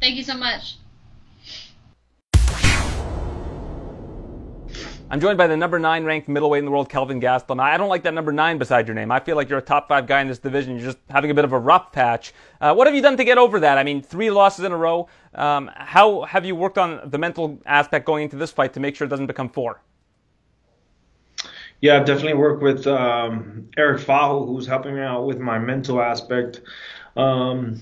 [0.00, 0.76] Thank you so much.
[5.10, 7.58] I'm joined by the number nine ranked middleweight in the world, Kelvin Gastelum.
[7.62, 9.10] I don't like that number nine beside your name.
[9.10, 10.76] I feel like you're a top five guy in this division.
[10.76, 12.34] You're just having a bit of a rough patch.
[12.60, 13.78] Uh, what have you done to get over that?
[13.78, 15.08] I mean, three losses in a row.
[15.34, 18.96] Um, how have you worked on the mental aspect going into this fight to make
[18.96, 19.80] sure it doesn't become four?
[21.80, 26.02] Yeah, I've definitely worked with um, Eric Fajo, who's helping me out with my mental
[26.02, 26.60] aspect.
[27.16, 27.80] Um,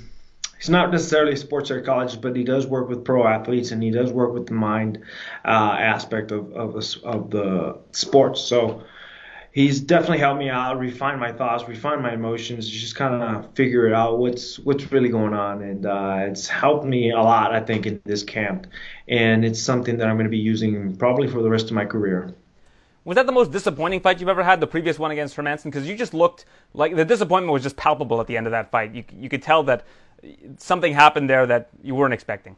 [0.67, 3.91] he's not necessarily a sports psychologist, but he does work with pro athletes and he
[3.93, 4.99] does work with the mind
[5.45, 8.41] uh, aspect of of the, of the sports.
[8.41, 8.83] So
[9.53, 13.87] he's definitely helped me out, refine my thoughts, refine my emotions, just kind of figure
[13.87, 17.61] it out what's what's really going on, and uh, it's helped me a lot, I
[17.61, 18.67] think, in this camp,
[19.07, 21.85] and it's something that I'm going to be using probably for the rest of my
[21.85, 22.35] career.
[23.05, 24.59] Was that the most disappointing fight you've ever had?
[24.59, 26.45] The previous one against Hermansson, because you just looked
[26.75, 28.93] like the disappointment was just palpable at the end of that fight.
[28.97, 29.85] You you could tell that
[30.59, 32.57] something happened there that you weren't expecting.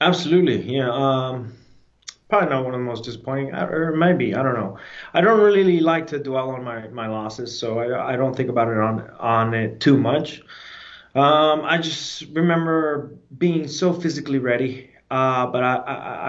[0.00, 0.90] Absolutely, yeah.
[0.90, 1.54] Um,
[2.28, 4.78] probably not one of the most disappointing, uh, or maybe I don't know.
[5.12, 8.48] I don't really like to dwell on my, my losses, so I, I don't think
[8.48, 10.42] about it on on it too much.
[11.14, 15.76] Um, I just remember being so physically ready uh, but I,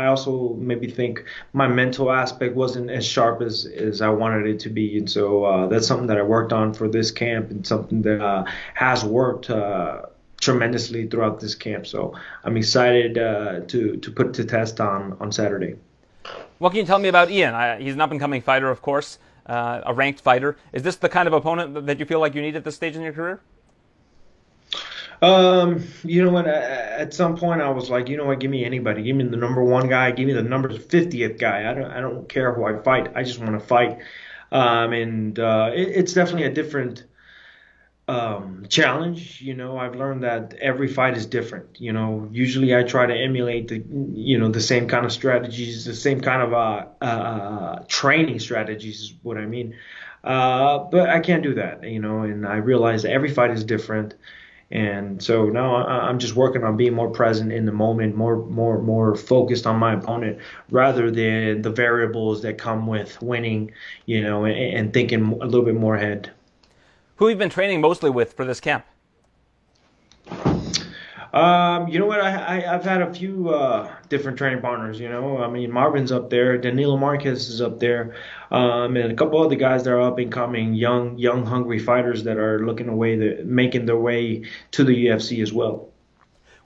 [0.04, 1.24] I also maybe think
[1.54, 4.98] my mental aspect wasn't as sharp as, as I wanted it to be.
[4.98, 8.22] And so uh, that's something that I worked on for this camp and something that
[8.22, 10.04] uh, has worked uh,
[10.42, 11.88] tremendously throughout this camp.
[11.88, 15.76] So I'm excited uh, to, to put to test on, on Saturday.
[16.60, 17.54] What can you tell me about Ian?
[17.54, 20.58] I, he's an up and coming fighter, of course, uh, a ranked fighter.
[20.74, 22.96] Is this the kind of opponent that you feel like you need at this stage
[22.96, 23.40] in your career?
[25.22, 26.48] Um, you know what?
[26.48, 28.40] At some point, I was like, you know what?
[28.40, 29.04] Give me anybody.
[29.04, 30.12] Give me the number one guy.
[30.12, 31.70] Give me the number fiftieth guy.
[31.70, 31.92] I don't.
[31.92, 33.16] I don't care who I fight.
[33.16, 34.00] I just want to fight.
[34.52, 37.06] Um, and uh, it, it's definitely a different
[38.08, 39.42] um, challenge.
[39.42, 41.80] You know, I've learned that every fight is different.
[41.80, 45.86] You know, usually I try to emulate the, you know, the same kind of strategies,
[45.86, 49.02] the same kind of uh, uh, training strategies.
[49.02, 49.76] Is what I mean.
[50.24, 51.84] Uh, but I can't do that.
[51.84, 54.16] You know, and I realize every fight is different.
[54.72, 58.82] And so now I'm just working on being more present in the moment, more more
[58.82, 60.40] more focused on my opponent
[60.72, 63.72] rather than the variables that come with winning,
[64.08, 66.32] you know, and, and thinking a little bit more ahead.
[67.18, 68.86] Who have you been training mostly with for this camp?
[71.36, 72.22] Um, you know what?
[72.22, 75.02] I, I have had a few uh, different training partners.
[75.02, 78.16] You know, I mean Marvin's up there, Danilo Marques is up there,
[78.52, 82.24] um, and a couple other guys that are up and coming, young, young, hungry fighters
[82.24, 85.90] that are looking away, making their way to the UFC as well.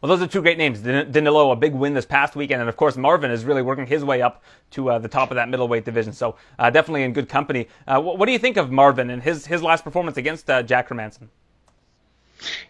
[0.01, 0.81] Well, those are two great names.
[0.81, 4.05] Danilo, a big win this past weekend, and of course Marvin is really working his
[4.05, 6.13] way up to uh, the top of that middleweight division.
[6.13, 7.67] So uh, definitely in good company.
[7.87, 10.61] Uh, what, what, do you think of Marvin and his his last performance against uh,
[10.61, 11.29] Jack Hermansson?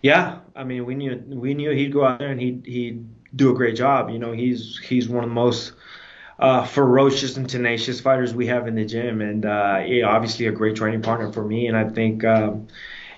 [0.01, 3.05] Yeah, I mean, we knew we knew he'd go out there and he'd he'd
[3.35, 4.09] do a great job.
[4.09, 5.73] You know, he's he's one of the most
[6.39, 10.51] uh, ferocious and tenacious fighters we have in the gym, and uh, yeah, obviously a
[10.51, 11.67] great training partner for me.
[11.67, 12.67] And I think, um,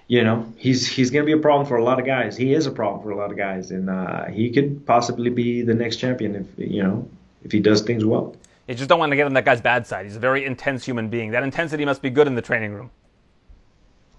[0.08, 2.36] you know, he's he's going to be a problem for a lot of guys.
[2.36, 5.62] He is a problem for a lot of guys, and uh, he could possibly be
[5.62, 7.08] the next champion if you know
[7.44, 8.36] if he does things well.
[8.68, 10.06] You just don't want to get on that guy's bad side.
[10.06, 11.32] He's a very intense human being.
[11.32, 12.92] That intensity must be good in the training room.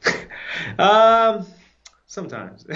[0.78, 1.46] um
[2.12, 2.64] sometimes.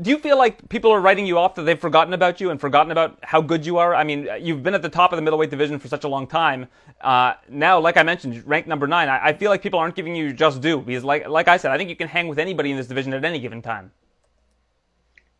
[0.00, 2.58] Do you feel like people are writing you off that they've forgotten about you and
[2.58, 3.94] forgotten about how good you are?
[3.94, 6.26] I mean, you've been at the top of the middleweight division for such a long
[6.26, 6.68] time.
[7.02, 9.10] Uh, now, like I mentioned, ranked number nine.
[9.10, 11.72] I, I, feel like people aren't giving you just due because, like, like I said,
[11.72, 13.92] I think you can hang with anybody in this division at any given time.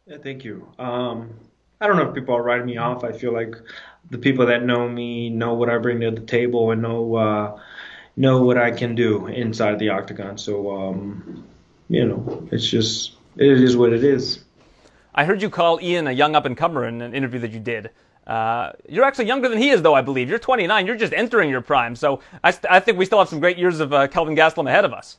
[0.06, 0.68] Yeah, thank you.
[0.78, 1.32] Um,
[1.80, 3.04] I don't know if people are writing me off.
[3.04, 3.54] I feel like
[4.10, 7.60] the people that know me know what I bring to the table and know uh,
[8.16, 10.38] know what I can do inside the octagon.
[10.38, 11.44] So, um,
[11.88, 14.42] you know, it's just it is what it is.
[15.14, 17.60] I heard you call Ian a young up and comer in an interview that you
[17.60, 17.90] did.
[18.26, 19.94] Uh, you're actually younger than he is, though.
[19.94, 20.86] I believe you're 29.
[20.86, 21.96] You're just entering your prime.
[21.96, 24.68] So I, st- I think we still have some great years of uh, Kelvin Gastelum
[24.68, 25.18] ahead of us.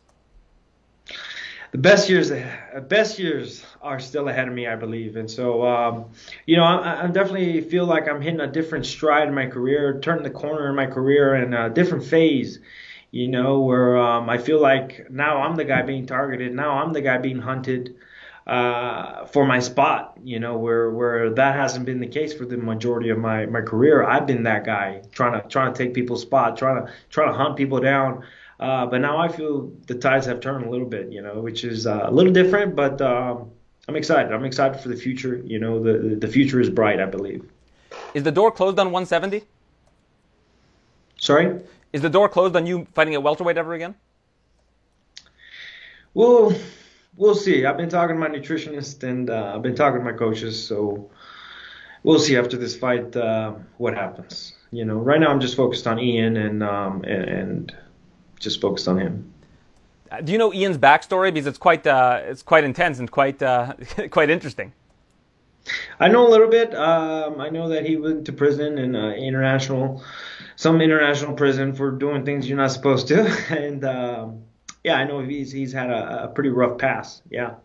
[1.73, 2.45] The best years, uh,
[2.87, 5.15] best years are still ahead of me, I believe.
[5.15, 6.05] And so, um,
[6.45, 9.99] you know, I, I, definitely feel like I'm hitting a different stride in my career,
[9.99, 12.59] turning the corner in my career, and a different phase
[13.13, 16.93] you know, where um, I feel like now I'm the guy being targeted, now I'm
[16.93, 17.95] the guy being hunted
[18.47, 22.57] uh, for my spot, you know, where where that hasn't been the case for the
[22.57, 24.03] majority of my, my career.
[24.03, 27.37] I've been that guy trying to trying to take people's spot, trying to trying to
[27.37, 28.23] hunt people down.
[28.59, 31.63] Uh, but now I feel the tides have turned a little bit, you know, which
[31.63, 33.51] is uh, a little different, but um,
[33.87, 34.31] I'm excited.
[34.31, 35.39] I'm excited for the future.
[35.45, 37.47] You know, the the future is bright, I believe.
[38.15, 39.43] Is the door closed on 170?
[41.19, 41.61] Sorry?
[41.93, 43.95] Is the door closed on you fighting at welterweight ever again?
[46.15, 46.53] Well,
[47.15, 47.65] we'll see.
[47.65, 50.63] I've been talking to my nutritionist and uh, I've been talking to my coaches.
[50.63, 51.11] So
[52.03, 54.53] we'll see after this fight uh, what happens.
[54.71, 57.75] You know, right now I'm just focused on Ian and um, and, and
[58.39, 59.31] just focused on him.
[60.11, 61.31] Uh, do you know Ian's backstory?
[61.31, 63.73] Because it's quite uh, it's quite intense and quite uh,
[64.09, 64.73] quite interesting.
[65.99, 66.75] I know a little bit.
[66.75, 70.03] Um, I know that he went to prison in uh, international,
[70.55, 74.43] some international prison for doing things you're not supposed to, and um,
[74.83, 77.23] yeah, I know he's he's had a, a pretty rough past.
[77.29, 77.55] Yeah.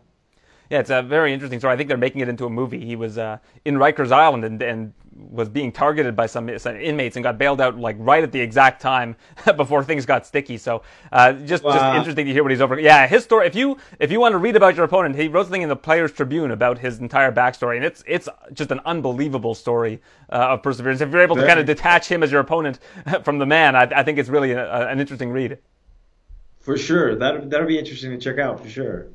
[0.69, 1.73] Yeah, it's a very interesting story.
[1.73, 2.85] I think they're making it into a movie.
[2.85, 4.93] He was uh, in Rikers Island and, and
[5.29, 8.39] was being targeted by some, some, inmates and got bailed out like right at the
[8.39, 9.15] exact time
[9.57, 10.57] before things got sticky.
[10.57, 11.73] So uh, just wow.
[11.73, 12.79] just interesting to hear what he's over.
[12.79, 13.47] Yeah, his story.
[13.47, 15.75] If you if you want to read about your opponent, he wrote something in the
[15.75, 20.01] Players Tribune about his entire backstory, and it's it's just an unbelievable story
[20.31, 21.01] uh, of perseverance.
[21.01, 22.79] If you're able to kind of detach him as your opponent
[23.23, 25.57] from the man, I, I think it's really a, an interesting read.
[26.59, 29.07] For sure, that that'll be interesting to check out for sure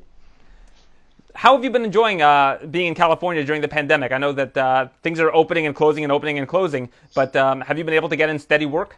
[1.35, 4.11] how have you been enjoying uh, being in California during the pandemic?
[4.11, 7.61] I know that uh, things are opening and closing and opening and closing, but um,
[7.61, 8.97] have you been able to get in steady work?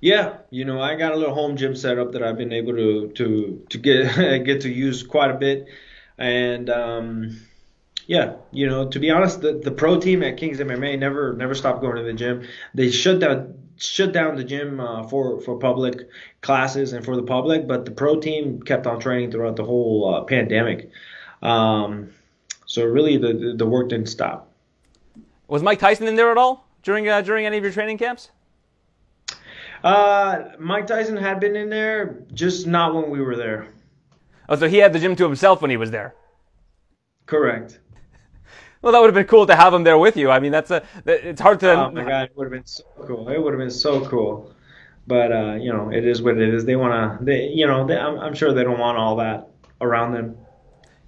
[0.00, 2.74] Yeah, you know, I got a little home gym set up that I've been able
[2.74, 5.66] to to to get get to use quite a bit,
[6.18, 7.40] and um,
[8.06, 11.54] yeah, you know, to be honest, the, the pro team at Kings MMA never never
[11.54, 12.46] stopped going to the gym.
[12.74, 16.08] They shut down shut down the gym uh, for for public
[16.40, 20.14] classes and for the public, but the pro team kept on training throughout the whole
[20.14, 20.90] uh, pandemic.
[21.42, 22.10] Um,
[22.66, 24.52] so really, the the work didn't stop.
[25.48, 28.30] Was Mike Tyson in there at all during uh, during any of your training camps?
[29.84, 33.68] Uh, Mike Tyson had been in there, just not when we were there.
[34.48, 36.14] Oh, so he had the gym to himself when he was there.
[37.26, 37.78] Correct.
[38.82, 40.30] Well, that would have been cool to have him there with you.
[40.30, 40.82] I mean, that's a.
[41.06, 41.72] It's hard to.
[41.72, 43.28] Oh my god, it would have been so cool.
[43.28, 44.54] It would have been so cool.
[45.06, 46.64] But uh, you know, it is what it is.
[46.64, 47.24] They want to.
[47.24, 49.48] They, you know, they, I'm, I'm sure they don't want all that
[49.80, 50.36] around them.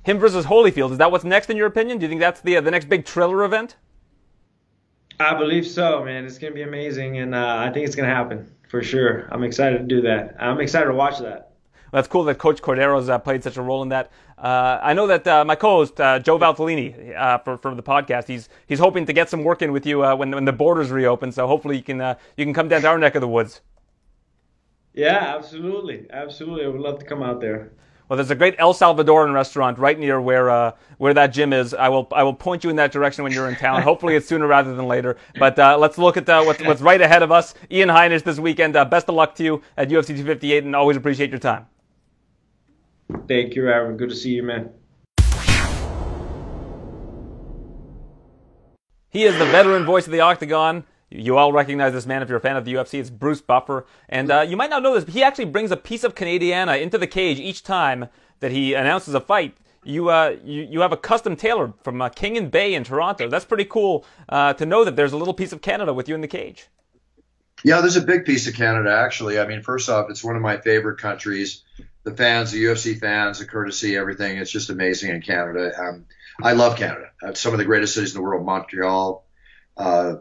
[0.05, 0.93] Him versus Holyfield.
[0.93, 1.99] Is that what's next in your opinion?
[1.99, 3.77] Do you think that's the uh, the next big thriller event?
[5.21, 6.25] I believe so, man.
[6.25, 9.29] It's gonna be amazing, and uh, I think it's gonna happen for sure.
[9.33, 10.37] I'm excited to do that.
[10.39, 11.48] I'm excited to watch that.
[11.93, 14.11] That's cool that Coach Cordeiro's uh, played such a role in that.
[14.37, 18.27] Uh, I know that uh, my co-host uh, Joe Valtellini uh, for for the podcast,
[18.27, 20.91] he's he's hoping to get some work in with you uh, when when the borders
[20.91, 21.33] reopen.
[21.33, 23.61] So hopefully you can you can come down to our neck of the woods.
[24.95, 26.65] Yeah, absolutely, absolutely.
[26.65, 27.73] I would love to come out there.
[28.09, 31.75] Well, there's a great El Salvadoran restaurant right near where uh, where that gym is.
[31.75, 33.83] I will I will point you in that direction when you're in town.
[33.83, 35.17] Hopefully, it's sooner rather than later.
[35.39, 37.55] But uh, let's look at uh, what's what's right ahead of us.
[37.71, 38.75] Ian Heinisch this weekend.
[38.75, 41.67] best of luck to you at UFC 258, and always appreciate your time.
[43.27, 43.97] Thank you, Aaron.
[43.97, 44.71] Good to see you, man.
[49.11, 50.85] He is the veteran voice of the Octagon.
[51.11, 53.01] You all recognize this man if you're a fan of the UFC.
[53.01, 53.87] It's Bruce Buffer.
[54.11, 56.81] And uh, you might not know this, but he actually brings a piece of Canadiana
[56.81, 58.09] into the cage each time
[58.41, 59.57] that he announces a fight.
[59.83, 63.31] You, uh, you, you have a custom tailored from uh, King and Bay in Toronto.
[63.31, 66.15] That's pretty cool uh, to know that there's a little piece of Canada with you
[66.15, 66.67] in the cage.
[67.65, 69.39] Yeah, there's a big piece of Canada, actually.
[69.41, 71.63] I mean, first off, it's one of my favorite countries
[72.09, 74.39] the fans, the UFC fans, the courtesy, everything.
[74.39, 75.73] It's just amazing in Canada.
[75.79, 76.07] Um,
[76.43, 77.11] I love Canada.
[77.23, 79.25] Uh, some of the greatest cities in the world: Montreal,
[79.77, 80.15] uh,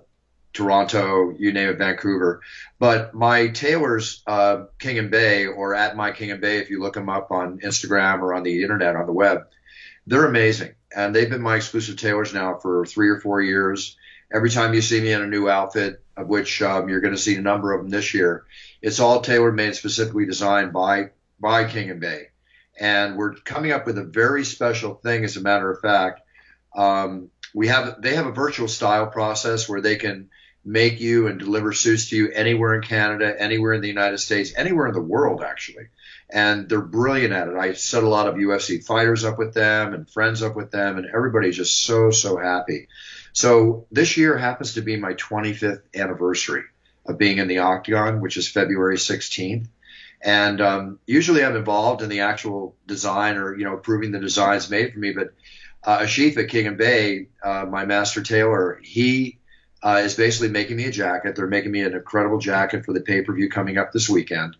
[0.53, 2.41] Toronto, you name it, Vancouver.
[2.79, 6.81] But my tailors, uh, King and Bay, or at my King and Bay, if you
[6.81, 9.47] look them up on Instagram or on the internet on the web,
[10.05, 13.97] they're amazing, and they've been my exclusive tailors now for three or four years.
[14.33, 17.21] Every time you see me in a new outfit, of which um, you're going to
[17.21, 18.45] see a number of them this year,
[18.81, 22.27] it's all tailor made, specifically designed by by King and Bay.
[22.79, 26.21] And we're coming up with a very special thing, as a matter of fact.
[26.75, 30.29] Um, we have they have a virtual style process where they can
[30.67, 34.51] make you and deliver suits to you anywhere in Canada, anywhere in the United States,
[34.55, 35.85] anywhere in the world, actually.
[36.29, 37.55] And they're brilliant at it.
[37.55, 40.97] I set a lot of UFC fighters up with them and friends up with them,
[40.97, 42.89] and everybody's just so, so happy.
[43.31, 46.63] So this year happens to be my 25th anniversary
[47.05, 49.67] of being in the Octagon, which is February 16th.
[50.21, 54.69] And um, usually I'm involved in the actual design or, you know, approving the designs
[54.69, 55.11] made for me.
[55.11, 55.33] But
[55.83, 59.37] uh, Ashif at King and Bay, uh, my master tailor, he
[59.83, 61.35] uh, is basically making me a jacket.
[61.35, 64.57] They're making me an incredible jacket for the pay per view coming up this weekend.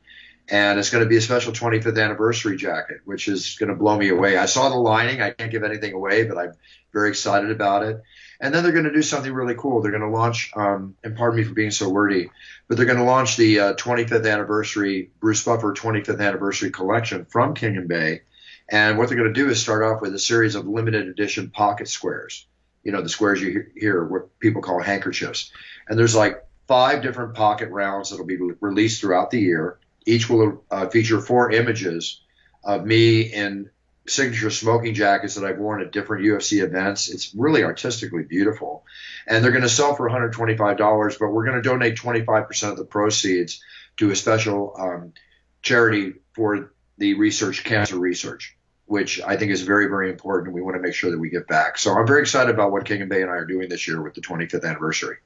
[0.49, 3.97] And it's going to be a special 25th anniversary jacket, which is going to blow
[3.97, 4.37] me away.
[4.37, 5.21] I saw the lining.
[5.21, 6.53] I can't give anything away, but I'm
[6.93, 8.01] very excited about it.
[8.39, 9.81] And then they're going to do something really cool.
[9.81, 12.29] They're going to launch, um, and pardon me for being so wordy,
[12.67, 17.55] but they're going to launch the uh, 25th anniversary Bruce Buffer 25th anniversary collection from
[17.55, 18.21] King and Bay.
[18.69, 21.49] And what they're going to do is start off with a series of limited edition
[21.49, 22.45] pocket squares.
[22.83, 25.51] You know, the squares you hear what people call handkerchiefs.
[25.87, 29.79] And there's like five different pocket rounds that'll be released throughout the year.
[30.05, 32.21] Each will uh, feature four images
[32.63, 33.69] of me in
[34.07, 37.09] signature smoking jackets that I've worn at different UFC events.
[37.09, 38.85] It's really artistically beautiful.
[39.27, 42.85] And they're going to sell for $125, but we're going to donate 25% of the
[42.85, 43.61] proceeds
[43.97, 45.13] to a special um,
[45.61, 50.55] charity for the research, cancer research, which I think is very, very important.
[50.55, 51.77] We want to make sure that we give back.
[51.77, 54.01] So I'm very excited about what King and Bay and I are doing this year
[54.01, 55.17] with the 25th anniversary.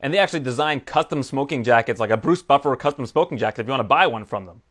[0.00, 3.66] And they actually design custom smoking jackets, like a Bruce Buffer custom smoking jacket, if
[3.66, 4.62] you want to buy one from them.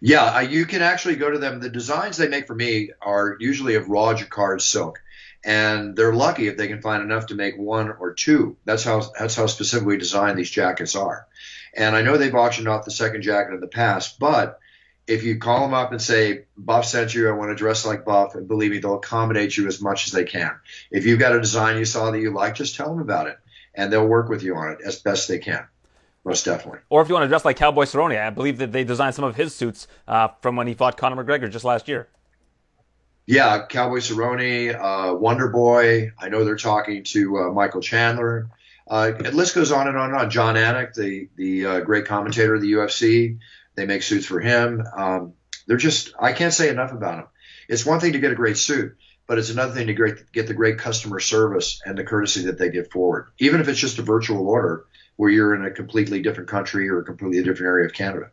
[0.00, 1.60] Yeah, you can actually go to them.
[1.60, 5.00] The designs they make for me are usually of raw jacquard silk,
[5.44, 8.56] and they're lucky if they can find enough to make one or two.
[8.64, 11.26] That's how that's how specifically designed these jackets are.
[11.74, 14.58] And I know they've auctioned off the second jacket in the past, but
[15.06, 18.04] if you call them up and say Buff sent you, I want to dress like
[18.04, 20.52] Buff, and believe me, they'll accommodate you as much as they can.
[20.90, 23.38] If you've got a design you saw that you like, just tell them about it,
[23.74, 25.66] and they'll work with you on it as best they can
[26.26, 26.80] most definitely.
[26.90, 29.24] Or if you want to dress like Cowboy Cerrone, I believe that they designed some
[29.24, 32.08] of his suits uh, from when he fought Conor McGregor just last year.
[33.26, 36.10] Yeah, Cowboy Cerrone, uh, Wonder Boy.
[36.18, 38.50] I know they're talking to uh, Michael Chandler.
[38.88, 40.30] Uh, the list goes on and on and on.
[40.30, 43.38] Jon Anik, the the uh, great commentator of the UFC,
[43.76, 44.84] they make suits for him.
[44.96, 45.34] Um,
[45.68, 47.26] they're just I can't say enough about them.
[47.68, 48.96] It's one thing to get a great suit,
[49.28, 52.58] but it's another thing to great, get the great customer service and the courtesy that
[52.58, 53.28] they give forward.
[53.38, 54.86] Even if it's just a virtual order,
[55.16, 58.30] where you're in a completely different country or a completely different area of Canada.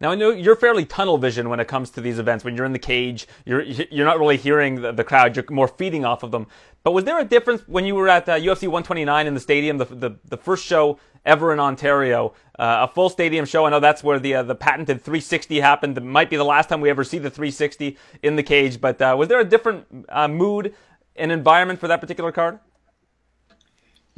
[0.00, 2.42] Now I know you're fairly tunnel vision when it comes to these events.
[2.42, 5.36] When you're in the cage, you're you're not really hearing the, the crowd.
[5.36, 6.46] You're more feeding off of them.
[6.82, 9.76] But was there a difference when you were at uh, UFC 129 in the stadium,
[9.76, 13.66] the, the, the first show ever in Ontario, uh, a full stadium show?
[13.66, 15.98] I know that's where the uh, the patented 360 happened.
[15.98, 18.80] It might be the last time we ever see the 360 in the cage.
[18.80, 20.74] But uh, was there a different uh, mood
[21.14, 22.58] and environment for that particular card?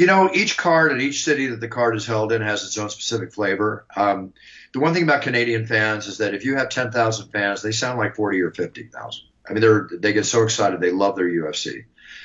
[0.02, 2.76] You know, each card and each city that the card is held in has its
[2.76, 3.86] own specific flavor.
[3.94, 4.32] Um,
[4.72, 8.00] the one thing about Canadian fans is that if you have 10,000 fans, they sound
[8.00, 9.22] like 40 or 50,000.
[9.48, 10.80] I mean, they're, they get so excited.
[10.80, 11.84] They love their UFC.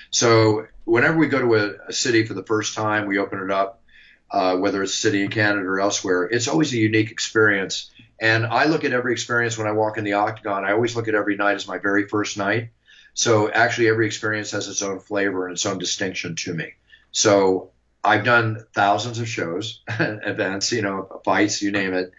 [0.10, 3.52] So whenever we go to a, a city for the first time, we open it
[3.52, 3.84] up,
[4.32, 7.92] uh, whether it's a city in Canada or elsewhere, it's always a unique experience.
[8.20, 10.66] And I look at every experience when I walk in the octagon.
[10.66, 12.72] I always look at every night as my very first night.
[13.14, 16.74] So actually, every experience has its own flavor and its own distinction to me.
[17.18, 17.72] So
[18.04, 22.12] I've done thousands of shows, events, you know, fights, you name it.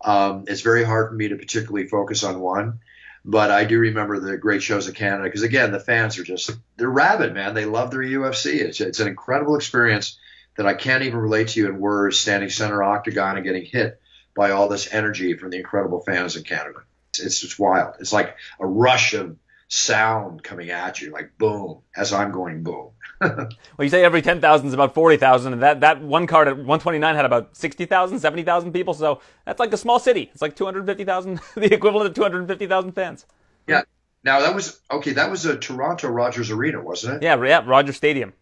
[0.00, 2.78] Um, it's very hard for me to particularly focus on one,
[3.24, 6.52] but I do remember the great shows of Canada because again, the fans are just
[6.76, 7.54] they're rabid, man.
[7.54, 8.60] They love their UFC.
[8.60, 10.20] It's it's an incredible experience
[10.56, 12.16] that I can't even relate to you in words.
[12.16, 14.00] Standing center octagon and getting hit
[14.36, 16.78] by all this energy from the incredible fans in Canada.
[17.08, 17.94] It's, it's just wild.
[17.98, 19.36] It's like a rush of
[19.66, 22.90] sound coming at you, like boom, as I'm going boom.
[23.76, 27.14] well, you say every 10,000 is about 40,000, and that, that one card at 129
[27.14, 30.30] had about 60,000, 70,000 people, so that's like a small city.
[30.32, 33.26] It's like 250,000, the equivalent of 250,000 fans.
[33.66, 33.82] Yeah.
[34.22, 37.22] Now, that was, okay, that was a Toronto Rogers Arena, wasn't it?
[37.22, 38.32] Yeah, yeah, Rogers Stadium.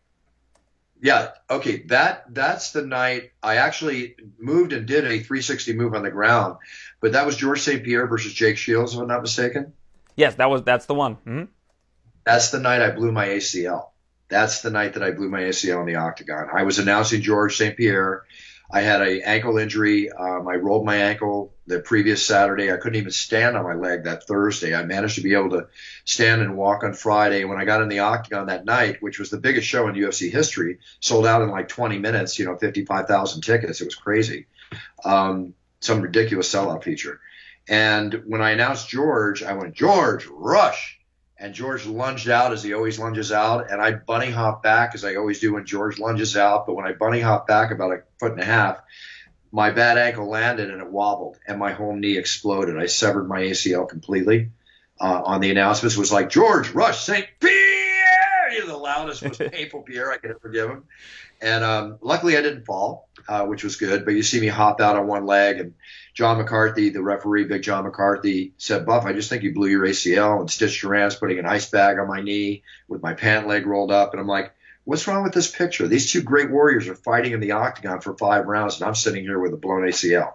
[1.02, 6.04] Yeah, okay, that that's the night I actually moved and did a 360 move on
[6.04, 6.58] the ground,
[7.00, 7.82] but that was George St.
[7.82, 9.72] Pierre versus Jake Shields, if I'm not mistaken.
[10.14, 11.16] Yes, that was that's the one.
[11.16, 11.44] Mm-hmm.
[12.24, 13.88] That's the night I blew my ACL.
[14.32, 16.48] That's the night that I blew my ACL in the octagon.
[16.50, 17.76] I was announcing George St.
[17.76, 18.24] Pierre.
[18.70, 20.10] I had a ankle injury.
[20.10, 22.72] Um, I rolled my ankle the previous Saturday.
[22.72, 24.74] I couldn't even stand on my leg that Thursday.
[24.74, 25.68] I managed to be able to
[26.06, 27.44] stand and walk on Friday.
[27.44, 30.32] When I got in the octagon that night, which was the biggest show in UFC
[30.32, 32.38] history, sold out in like 20 minutes.
[32.38, 33.82] You know, 55,000 tickets.
[33.82, 34.46] It was crazy.
[35.04, 37.20] Um, some ridiculous sellout feature.
[37.68, 40.98] And when I announced George, I went, George, rush.
[41.42, 43.68] And George lunged out as he always lunges out.
[43.68, 46.66] And I bunny hop back as I always do when George lunges out.
[46.66, 48.80] But when I bunny hop back about a foot and a half,
[49.50, 52.78] my bad ankle landed and it wobbled and my whole knee exploded.
[52.78, 54.50] I severed my ACL completely.
[55.00, 57.26] Uh, on the announcements was like, George, rush, St.
[57.40, 58.64] Pierre!
[58.64, 60.84] The loudest, most painful Pierre I could ever give him.
[61.40, 64.04] And um, luckily I didn't fall, uh, which was good.
[64.04, 65.74] But you see me hop out on one leg and
[66.14, 69.86] John McCarthy, the referee, Big John McCarthy, said, Buff, I just think you blew your
[69.86, 73.46] ACL and stitched your hands, putting an ice bag on my knee with my pant
[73.46, 74.12] leg rolled up.
[74.12, 74.52] And I'm like,
[74.84, 75.88] what's wrong with this picture?
[75.88, 79.24] These two great warriors are fighting in the octagon for five rounds, and I'm sitting
[79.24, 80.34] here with a blown ACL.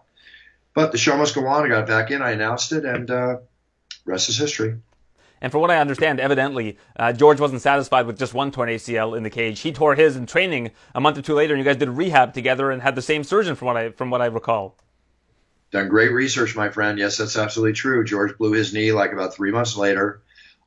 [0.73, 1.65] But the show must go on.
[1.65, 3.37] I got back in, I announced it, and uh,
[4.05, 4.77] rest is history.
[5.41, 9.15] And for what I understand, evidently, uh, George wasn't satisfied with just one torn ACL
[9.15, 9.59] in the cage.
[9.59, 12.33] He tore his in training a month or two later, and you guys did rehab
[12.33, 14.75] together and had the same surgeon, from what I from what I recall.
[15.71, 16.97] Done great research, my friend.
[16.97, 18.03] Yes, that's absolutely true.
[18.05, 20.21] George blew his knee like about three months later.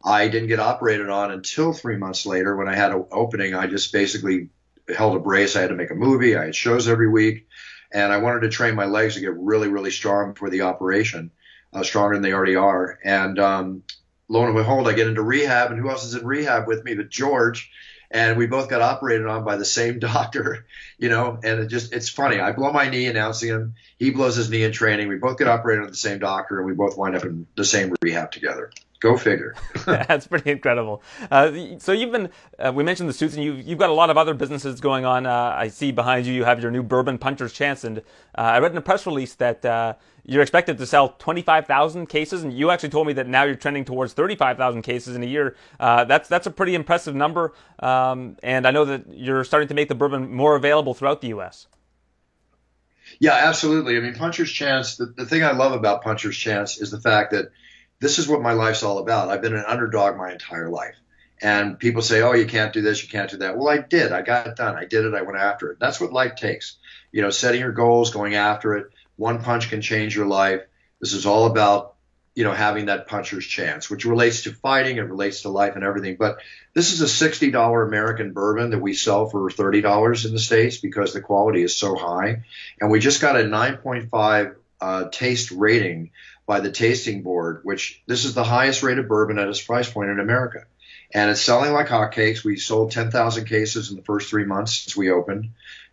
[0.05, 3.55] I didn't get operated on until three months later when I had an opening.
[3.55, 4.49] I just basically
[4.89, 5.57] held a brace.
[5.57, 6.37] I had to make a movie.
[6.37, 7.49] I had shows every week.
[7.93, 11.31] And I wanted to train my legs to get really, really strong for the operation,
[11.73, 12.99] uh, stronger than they already are.
[13.05, 13.83] And um,
[14.31, 16.95] lo and behold, I get into rehab, and who else is in rehab with me
[16.95, 17.71] but George?
[18.13, 20.67] And we both got operated on by the same doctor,
[20.99, 22.41] you know, and it just, it's funny.
[22.41, 23.75] I blow my knee announcing him.
[23.99, 25.09] He blows his knee in training.
[25.09, 27.65] We both get operated on the same doctor and we both wind up in the
[27.65, 28.73] same rehab together.
[29.01, 29.55] Go figure.
[29.87, 31.03] That's pretty incredible.
[31.31, 32.29] Uh, so you've been,
[32.59, 35.07] uh, we mentioned the suits, and you've, you've got a lot of other businesses going
[35.07, 35.25] on.
[35.25, 38.03] Uh, I see behind you, you have your new bourbon puncher's chance, and uh,
[38.37, 39.95] I read in a press release that uh,
[40.27, 43.87] you're expected to sell 25,000 cases, and you actually told me that now you're trending
[43.87, 45.57] towards 35,000 cases in a year.
[45.79, 49.75] Uh, that's that's a pretty impressive number, um, and I know that you're starting to
[49.75, 51.69] make the bourbon more available throughout the U.S.
[53.19, 53.97] Yeah, absolutely.
[53.97, 54.97] I mean, Puncher's Chance.
[54.97, 57.47] The, the thing I love about Puncher's Chance is the fact that
[58.01, 59.29] this is what my life's all about.
[59.29, 60.97] I've been an underdog my entire life.
[61.43, 63.57] And people say, oh, you can't do this, you can't do that.
[63.57, 64.13] Well, I did.
[64.13, 64.77] I got it done.
[64.77, 65.15] I did it.
[65.15, 65.79] I went after it.
[65.79, 66.77] That's what life takes.
[67.13, 68.91] You know, setting your goals, going after it.
[69.17, 70.63] One punch can change your life.
[71.01, 71.95] This is all about,
[72.35, 75.85] you know, having that puncher's chance, which relates to fighting, it relates to life and
[75.85, 76.17] everything.
[76.19, 76.39] But
[76.75, 81.15] this is a $60 American bourbon that we sell for $30 in the States because
[81.15, 82.43] the quality is so high.
[82.81, 86.11] And we just got a 9.5 uh, taste rating
[86.47, 90.11] by the tasting board, which this is the highest rated bourbon at its price point
[90.11, 90.65] in America.
[91.13, 92.45] And it's selling like hotcakes.
[92.45, 95.51] We sold 10,000 cases in the first three months since we opened.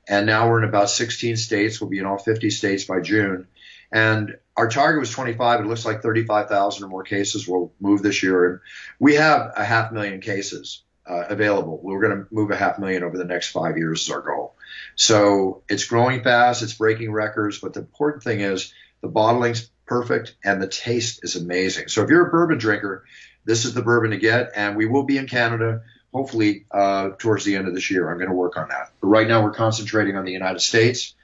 [0.08, 1.82] And now we're in about 16 states.
[1.82, 3.48] We'll be in all 50 states by June.
[3.92, 5.62] And our target was 25.
[5.62, 8.50] It looks like 35,000 or more cases will move this year.
[8.50, 8.60] And
[9.00, 11.80] we have a half million cases uh, available.
[11.82, 14.56] We're going to move a half million over the next five years is our goal.
[14.96, 16.64] So it's growing fast.
[16.64, 17.60] It's breaking records.
[17.60, 21.88] But the important thing is the bottling's perfect, and the taste is amazing.
[21.88, 23.06] So if you're a bourbon drinker,
[23.46, 25.82] this is the bourbon to get, and we will be in Canada
[26.14, 28.10] hopefully uh, towards the end of this year.
[28.10, 28.92] I'm going to work on that.
[29.02, 31.16] But right now we're concentrating on the United States,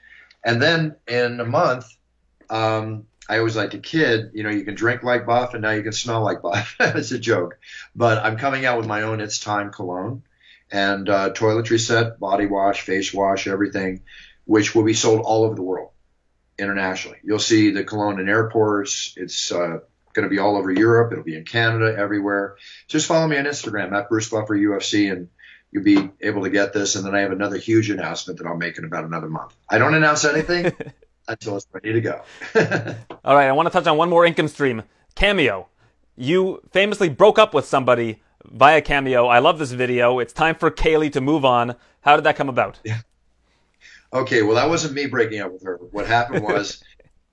[0.44, 1.86] and then in a month.
[2.50, 5.72] Um, I always like to kid, you know, you can drink like Buff and now
[5.72, 6.76] you can smell like Buff.
[6.80, 7.58] it's a joke.
[7.96, 10.24] But I'm coming out with my own It's Time cologne
[10.70, 14.02] and uh, toiletry set, body wash, face wash, everything,
[14.44, 15.93] which will be sold all over the world
[16.58, 17.18] internationally.
[17.24, 19.14] You'll see the cologne in airports.
[19.18, 19.80] It's uh,
[20.14, 21.12] going to be all over Europe.
[21.12, 22.58] It'll be in Canada, everywhere.
[22.88, 25.30] Just follow me on Instagram at Bruce Buffer UFC, and
[25.72, 26.96] you'll be able to get this.
[26.96, 29.56] And then I have another huge announcement that I'll make in about another month.
[29.70, 30.72] I don't announce anything
[31.28, 32.22] until it's ready to go.
[33.26, 34.84] all right, I want to touch on one more income stream.
[35.16, 35.68] Cameo.
[36.16, 39.26] You famously broke up with somebody via Cameo.
[39.28, 40.20] I love this video.
[40.20, 41.76] It's time for Kaylee to move on.
[42.02, 42.80] How did that come about?
[42.84, 43.00] Yeah.
[44.14, 45.78] Okay, well, that wasn't me breaking up with her.
[45.92, 46.84] What happened was,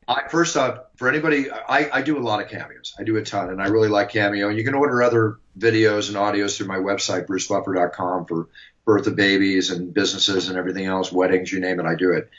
[0.09, 2.95] I first off, for anybody, I, I do a lot of cameos.
[2.99, 4.49] I do a ton, and I really like Cameo.
[4.49, 8.49] And you can order other videos and audios through my website, brucebuffer.com, for
[8.87, 12.31] birth of babies and businesses and everything else, weddings, you name it, I do it.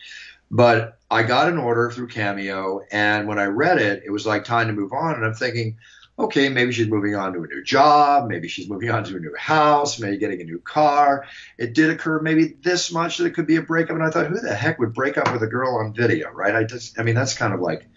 [0.50, 4.44] But I got an order through Cameo, and when I read it, it was like
[4.44, 5.16] time to move on.
[5.16, 5.78] And I'm thinking,
[6.18, 9.20] okay, maybe she's moving on to a new job, maybe she's moving on to a
[9.20, 11.26] new house, maybe getting a new car.
[11.58, 14.28] It did occur maybe this much that it could be a breakup, and I thought,
[14.28, 16.56] who the heck would break up with a girl on video, right?
[16.56, 17.88] I just, I mean, that's kind of like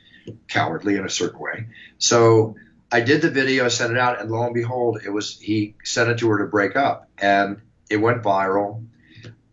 [0.49, 1.67] cowardly in a certain way.
[1.99, 2.57] So
[2.91, 6.11] I did the video, sent it out, and lo and behold, it was he sent
[6.11, 7.61] it to her to break up, and
[7.91, 8.87] it went viral.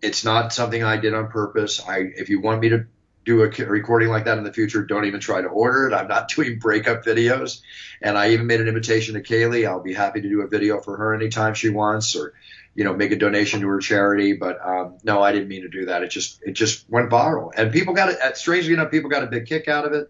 [0.02, 1.82] It's not something I did on purpose.
[1.86, 2.86] I, if you want me to
[3.32, 5.94] do a recording like that in the future, don't even try to order it.
[5.94, 7.62] I'm not doing breakup videos.
[8.02, 9.68] And I even made an invitation to Kaylee.
[9.68, 12.34] I'll be happy to do a video for her anytime she wants or,
[12.76, 14.34] you know, make a donation to her charity.
[14.34, 16.04] But um, no, I didn't mean to do that.
[16.04, 17.52] It just it just went viral.
[17.56, 20.10] And people got it, uh, strangely enough, people got a big kick out of it.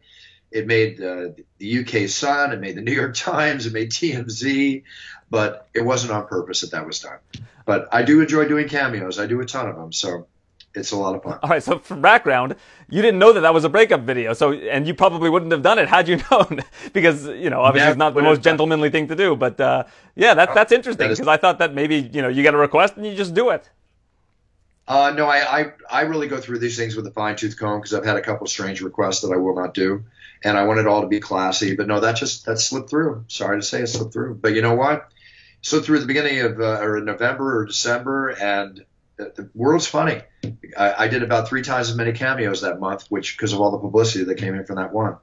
[0.52, 4.84] It made uh, the UK Sun, it made the New York Times, it made TMZ,
[5.30, 7.20] but it wasn't on purpose that that was done.
[7.66, 9.18] But I do enjoy doing cameos.
[9.18, 9.94] I do a ton of them.
[9.94, 10.28] So
[10.74, 11.40] it's a lot of fun.
[11.44, 12.56] All right, so for background,
[12.90, 15.62] you didn't know that that was a breakup video, so and you probably wouldn't have
[15.62, 16.62] done it had you known,
[16.94, 19.36] because you know obviously Never it's not the most gentlemanly thing to do.
[19.36, 19.84] But uh,
[20.16, 22.96] yeah, that's that's interesting because I thought that maybe you know you get a request
[22.98, 23.70] and you just do it.
[24.88, 27.80] Uh, no, I, I I really go through these things with a fine tooth comb
[27.80, 30.06] because I've had a couple strange requests that I will not do,
[30.44, 31.76] and I want it all to be classy.
[31.76, 33.26] But no, that just that slipped through.
[33.28, 34.36] Sorry to say, it slipped through.
[34.36, 35.12] But you know what?
[35.62, 38.84] So through the beginning of uh, or November or December, and
[39.36, 40.22] the world's funny.
[40.78, 43.72] I, I, did about three times as many cameos that month, which because of all
[43.72, 45.18] the publicity that came in from that one.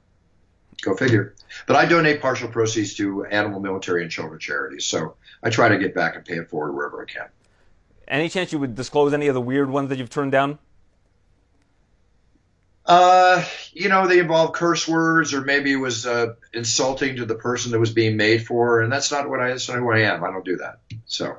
[0.81, 1.35] Go figure.
[1.67, 4.85] But I donate partial proceeds to animal, military, and children charities.
[4.85, 7.27] So I try to get back and pay it forward wherever I can.
[8.07, 10.57] Any chance you would disclose any of the weird ones that you've turned down?
[12.85, 17.35] Uh, you know, they involve curse words, or maybe it was uh, insulting to the
[17.35, 19.49] person that was being made for, and that's not what I.
[19.49, 20.23] That's not who I am.
[20.23, 20.79] I don't do that.
[21.05, 21.37] So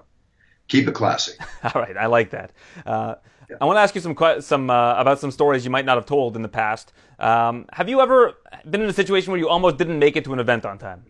[0.70, 1.32] keep it classy.
[1.62, 2.52] All right, I like that.
[2.86, 3.16] Uh,
[3.50, 3.56] yeah.
[3.60, 6.06] I want to ask you some some uh, about some stories you might not have
[6.06, 6.92] told in the past.
[7.18, 10.32] Um, have you ever been in a situation where you almost didn't make it to
[10.32, 11.04] an event on time?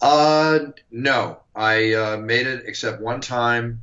[0.00, 0.58] Uh,
[0.90, 3.82] no, I uh, made it except one time.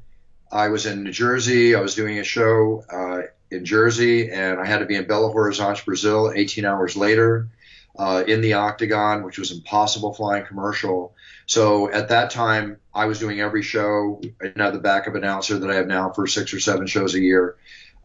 [0.52, 1.76] I was in New Jersey.
[1.76, 3.22] I was doing a show uh,
[3.52, 7.50] in Jersey, and I had to be in Belo Horizonte, Brazil, 18 hours later,
[7.98, 11.15] uh, in the Octagon, which was impossible flying commercial.
[11.46, 14.22] So at that time, I was doing every show.
[14.42, 17.58] Didn't the backup announcer that I have now for six or seven shows a year.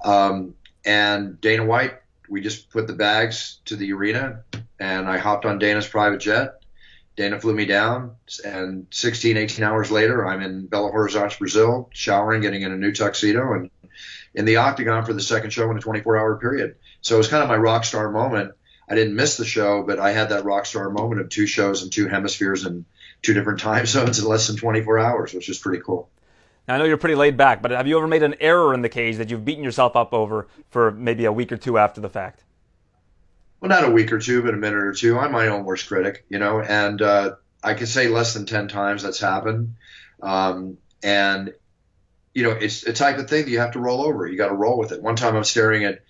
[0.04, 1.94] Um, and Dana White,
[2.28, 4.44] we just put the bags to the arena,
[4.78, 6.60] and I hopped on Dana's private jet
[7.20, 8.16] Dana flew me down,
[8.46, 12.92] and 16, 18 hours later, I'm in Belo Horizonte, Brazil, showering, getting in a new
[12.92, 13.70] tuxedo, and
[14.34, 16.76] in the octagon for the second show in a 24 hour period.
[17.02, 18.52] So it was kind of my rock star moment.
[18.88, 21.82] I didn't miss the show, but I had that rock star moment of two shows
[21.82, 22.86] in two hemispheres and
[23.22, 26.08] two different time zones in less than 24 hours, which is pretty cool.
[26.68, 28.82] Now, I know you're pretty laid back, but have you ever made an error in
[28.82, 32.00] the cage that you've beaten yourself up over for maybe a week or two after
[32.00, 32.44] the fact?
[33.60, 35.18] well, not a week or two, but a minute or two.
[35.18, 38.68] I'm my own worst critic, you know, and uh, I can say less than 10
[38.68, 39.74] times that's happened.
[40.22, 41.52] Um, and,
[42.34, 44.26] you know, it's a type of thing that you have to roll over.
[44.26, 45.02] You got to roll with it.
[45.02, 46.00] One time I'm staring at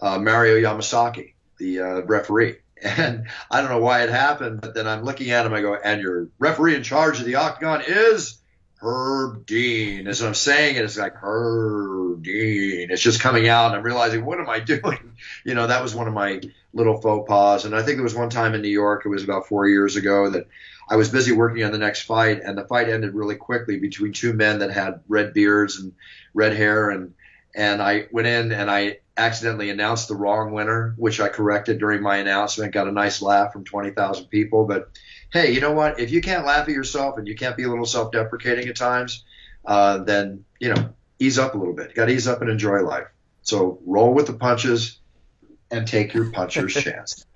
[0.00, 4.86] uh, Mario Yamasaki, the uh, referee, and I don't know why it happened, but then
[4.86, 5.54] I'm looking at him.
[5.54, 8.40] I go, and your referee in charge of the octagon is
[8.80, 10.06] Herb Dean.
[10.06, 12.90] As I'm saying it, it's like Herb Dean.
[12.90, 15.12] It's just coming out, and I'm realizing, what am I doing?
[15.44, 16.40] You know, that was one of my
[16.72, 17.64] little faux pas.
[17.64, 19.96] And I think there was one time in New York, it was about four years
[19.96, 20.46] ago, that
[20.88, 24.12] I was busy working on the next fight, and the fight ended really quickly between
[24.12, 25.92] two men that had red beards and
[26.34, 27.14] red hair, and
[27.54, 32.02] and I went in and I accidentally announced the wrong winner, which I corrected during
[32.02, 32.72] my announcement.
[32.72, 34.90] Got a nice laugh from 20,000 people, but
[35.32, 36.00] hey, you know what?
[36.00, 39.24] If you can't laugh at yourself and you can't be a little self-deprecating at times,
[39.66, 41.90] uh, then you know, ease up a little bit.
[41.90, 43.08] You got to ease up and enjoy life.
[43.42, 44.98] So roll with the punches
[45.70, 47.26] and take your puncher's chance.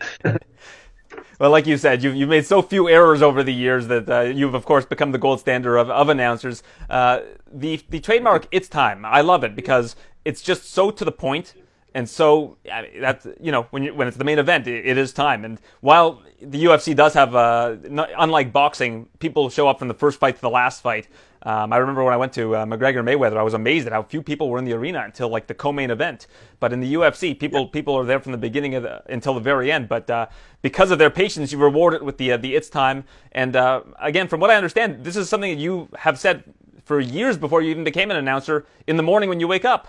[1.40, 4.20] Well, like you said, you've, you've made so few errors over the years that uh,
[4.20, 6.62] you've, of course, become the gold standard of, of announcers.
[6.88, 7.20] Uh,
[7.52, 9.04] the, the trademark, it's time.
[9.04, 11.54] I love it because it's just so to the point
[11.94, 12.56] and so
[13.00, 15.44] that's you know when you, when it's the main event, it, it is time.
[15.44, 17.76] And while the UFC does have, uh,
[18.18, 21.06] unlike boxing, people show up from the first fight to the last fight.
[21.42, 24.02] Um, I remember when I went to uh, McGregor Mayweather, I was amazed at how
[24.02, 26.26] few people were in the arena until like the co-main event.
[26.58, 27.68] But in the UFC, people yeah.
[27.70, 29.88] people are there from the beginning of the, until the very end.
[29.88, 30.26] But uh,
[30.62, 33.04] because of their patience, you reward it with the uh, the it's time.
[33.32, 36.42] And uh, again, from what I understand, this is something that you have said
[36.84, 38.66] for years before you even became an announcer.
[38.88, 39.88] In the morning when you wake up.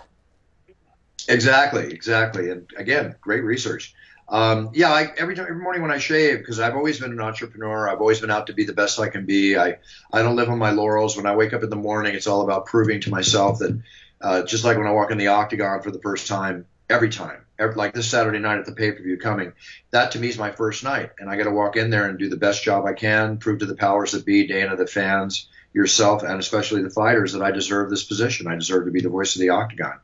[1.28, 2.50] Exactly, exactly.
[2.50, 3.94] And again, great research.
[4.28, 7.20] Um, yeah, I, every time, every morning when I shave, because I've always been an
[7.20, 9.56] entrepreneur, I've always been out to be the best I can be.
[9.56, 9.78] I,
[10.12, 11.16] I don't live on my laurels.
[11.16, 13.80] When I wake up in the morning, it's all about proving to myself that,
[14.20, 17.44] uh, just like when I walk in the octagon for the first time, every time,
[17.58, 19.52] every, like this Saturday night at the pay per view coming,
[19.92, 22.18] that to me is my first night, and I got to walk in there and
[22.18, 25.48] do the best job I can, prove to the powers that be, Dana, the fans,
[25.72, 28.48] yourself, and especially the fighters that I deserve this position.
[28.48, 30.00] I deserve to be the voice of the octagon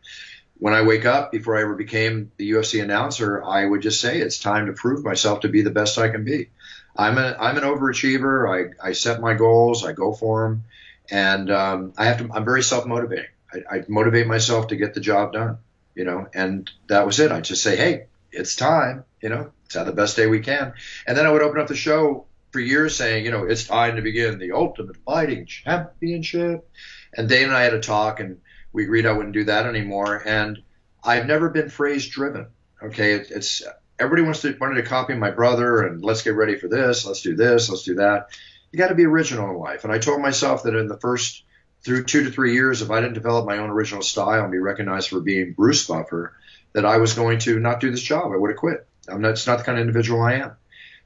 [0.63, 4.21] when I wake up, before I ever became the UFC announcer, I would just say
[4.21, 6.51] it's time to prove myself to be the best I can be.
[6.97, 8.49] I'm a I'm an overachiever.
[8.49, 9.85] I, I set my goals.
[9.85, 10.63] I go for them,
[11.11, 12.31] and um, I have to.
[12.33, 13.33] I'm very self motivating.
[13.53, 15.59] I, I motivate myself to get the job done.
[15.97, 17.33] You know, and that was it.
[17.33, 19.05] I just say, hey, it's time.
[19.21, 20.75] You know, let's have the best day we can.
[21.09, 23.97] And then I would open up the show for years saying, you know, it's time
[23.97, 26.71] to begin the Ultimate Fighting Championship.
[27.15, 28.39] And Dane and I had a talk, and
[28.73, 30.23] we agreed I wouldn't do that anymore.
[30.25, 30.63] And
[31.03, 32.47] I've never been phrase driven.
[32.83, 33.63] Okay, it, it's
[33.99, 37.23] everybody wants to wanted to copy my brother and let's get ready for this, let's
[37.23, 38.29] do this, let's do that.
[38.73, 39.85] You got to be original in life.
[39.85, 41.45] And I told myself that in the first
[41.85, 44.59] through two to three years, if I didn't develop my own original style and be
[44.59, 46.35] recognized for being Bruce Buffer,
[46.73, 48.33] that I was going to not do this job.
[48.33, 48.87] I would have quit.
[49.09, 50.53] I'm not, it's not the kind of individual I am.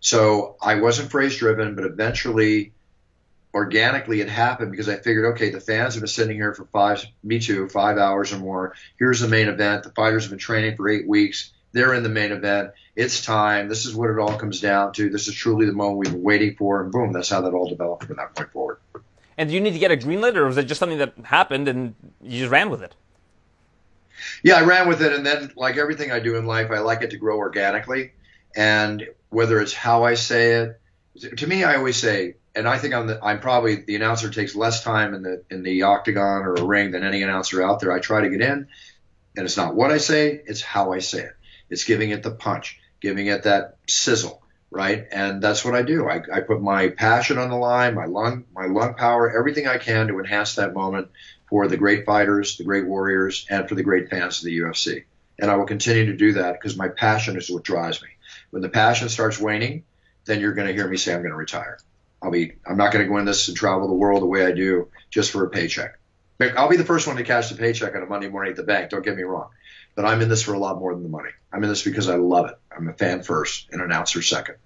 [0.01, 2.73] So I wasn't phrase driven, but eventually
[3.57, 7.05] organically it happened because I figured, okay, the fans have been sitting here for five,
[7.25, 8.75] me too, five hours or more.
[8.99, 9.83] Here's the main event.
[9.83, 11.53] The fighters have been training for eight weeks.
[11.73, 12.73] They're in the main event.
[12.95, 13.69] It's time.
[13.69, 15.09] This is what it all comes down to.
[15.09, 17.69] This is truly the moment we've been waiting for, and boom, that's how that all
[17.69, 18.79] developed from that point forward.
[19.39, 21.15] And do you need to get a green light, or was it just something that
[21.25, 22.95] happened and you just ran with it?
[24.43, 27.01] Yeah, I ran with it, and then like everything I do in life, I like
[27.01, 28.13] it to grow organically.
[28.55, 30.81] And whether it's how I say it,
[31.39, 34.57] to me, I always say and I think I'm the, I'm probably the announcer takes
[34.57, 37.93] less time in the in the octagon or a ring than any announcer out there.
[37.93, 38.69] I try to get in,
[39.37, 41.37] and it's not what I say, it's how I say it.
[41.69, 45.07] It's giving it the punch, giving it that sizzle, right?
[45.13, 46.09] And that's what I do.
[46.09, 49.77] I, I put my passion on the line, my lung my lung power, everything I
[49.77, 51.09] can to enhance that moment
[51.51, 55.05] for the great fighters, the great warriors, and for the great fans of the UFC.
[55.39, 58.09] And I will continue to do that because my passion is what drives me.
[58.49, 59.85] When the passion starts waning,
[60.25, 61.79] then you're going to hear me say I'm going to retire.
[62.27, 62.57] I'll be.
[62.66, 64.89] I'm not going to go in this and travel the world the way I do
[65.11, 65.97] just for a paycheck.
[66.41, 68.64] I'll be the first one to cash the paycheck on a Monday morning at the
[68.64, 68.91] bank.
[68.91, 69.51] Don't get me wrong,
[69.95, 71.31] but I'm in this for a lot more than the money.
[71.53, 72.59] I'm in this because I love it.
[72.77, 74.57] I'm a fan first, an announcer second.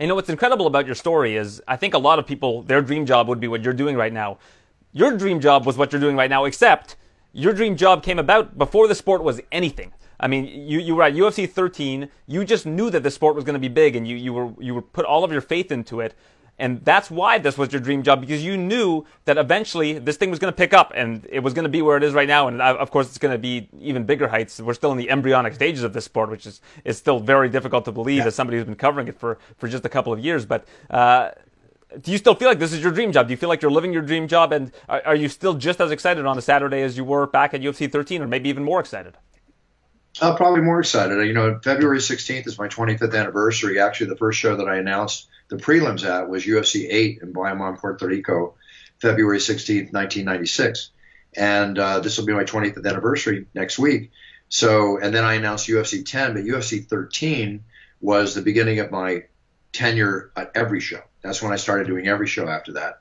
[0.00, 2.82] You know what's incredible about your story is I think a lot of people their
[2.82, 4.38] dream job would be what you're doing right now.
[4.92, 6.96] Your dream job was what you're doing right now, except
[7.32, 9.92] your dream job came about before the sport was anything.
[10.18, 12.08] I mean, you, you were at UFC 13.
[12.26, 14.50] You just knew that the sport was going to be big, and you, you were
[14.58, 16.16] you were put all of your faith into it.
[16.58, 20.30] And that's why this was your dream job because you knew that eventually this thing
[20.30, 22.26] was going to pick up and it was going to be where it is right
[22.26, 22.48] now.
[22.48, 24.60] And uh, of course, it's going to be even bigger heights.
[24.60, 27.84] We're still in the embryonic stages of this sport, which is, is still very difficult
[27.84, 28.26] to believe yeah.
[28.26, 30.44] as somebody who's been covering it for, for just a couple of years.
[30.44, 31.30] But, uh,
[32.02, 33.28] do you still feel like this is your dream job?
[33.28, 34.52] Do you feel like you're living your dream job?
[34.52, 37.54] And are, are you still just as excited on a Saturday as you were back
[37.54, 39.16] at UFC 13 or maybe even more excited?
[40.20, 41.24] Uh, probably more excited.
[41.26, 43.78] You know, February 16th is my 25th anniversary.
[43.78, 47.78] Actually, the first show that I announced the prelims at was UFC 8 in Bayamon,
[47.78, 48.54] Puerto Rico,
[49.00, 50.90] February 16th, 1996.
[51.36, 54.10] And uh, this will be my 20th anniversary next week.
[54.48, 57.64] So, and then I announced UFC 10, but UFC 13
[58.00, 59.24] was the beginning of my
[59.72, 61.00] tenure at every show.
[61.22, 63.00] That's when I started doing every show after that.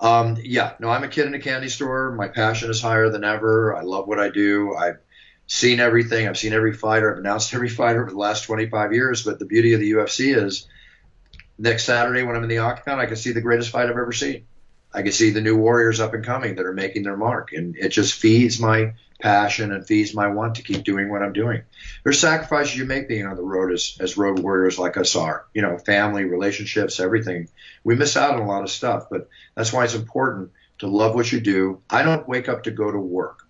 [0.00, 2.12] Um, yeah, no, I'm a kid in a candy store.
[2.12, 3.74] My passion is higher than ever.
[3.76, 4.74] I love what I do.
[4.74, 4.98] I've
[5.46, 6.28] seen everything.
[6.28, 7.12] I've seen every fighter.
[7.12, 9.22] I've announced every fighter over the last 25 years.
[9.22, 10.66] But the beauty of the UFC is
[11.58, 14.12] next Saturday when I'm in the octagon, I can see the greatest fight I've ever
[14.12, 14.46] seen.
[14.92, 17.76] I can see the new warriors up and coming that are making their mark, and
[17.76, 21.62] it just feeds my passion and feeds my want to keep doing what I'm doing.
[22.04, 25.46] There's sacrifices you make being on the road as, as road warriors like us are.
[25.52, 27.48] You know, family, relationships, everything.
[27.82, 31.14] We miss out on a lot of stuff, but that's why it's important to love
[31.14, 31.80] what you do.
[31.90, 33.46] I don't wake up to go to work.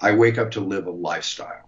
[0.00, 1.65] I wake up to live a lifestyle.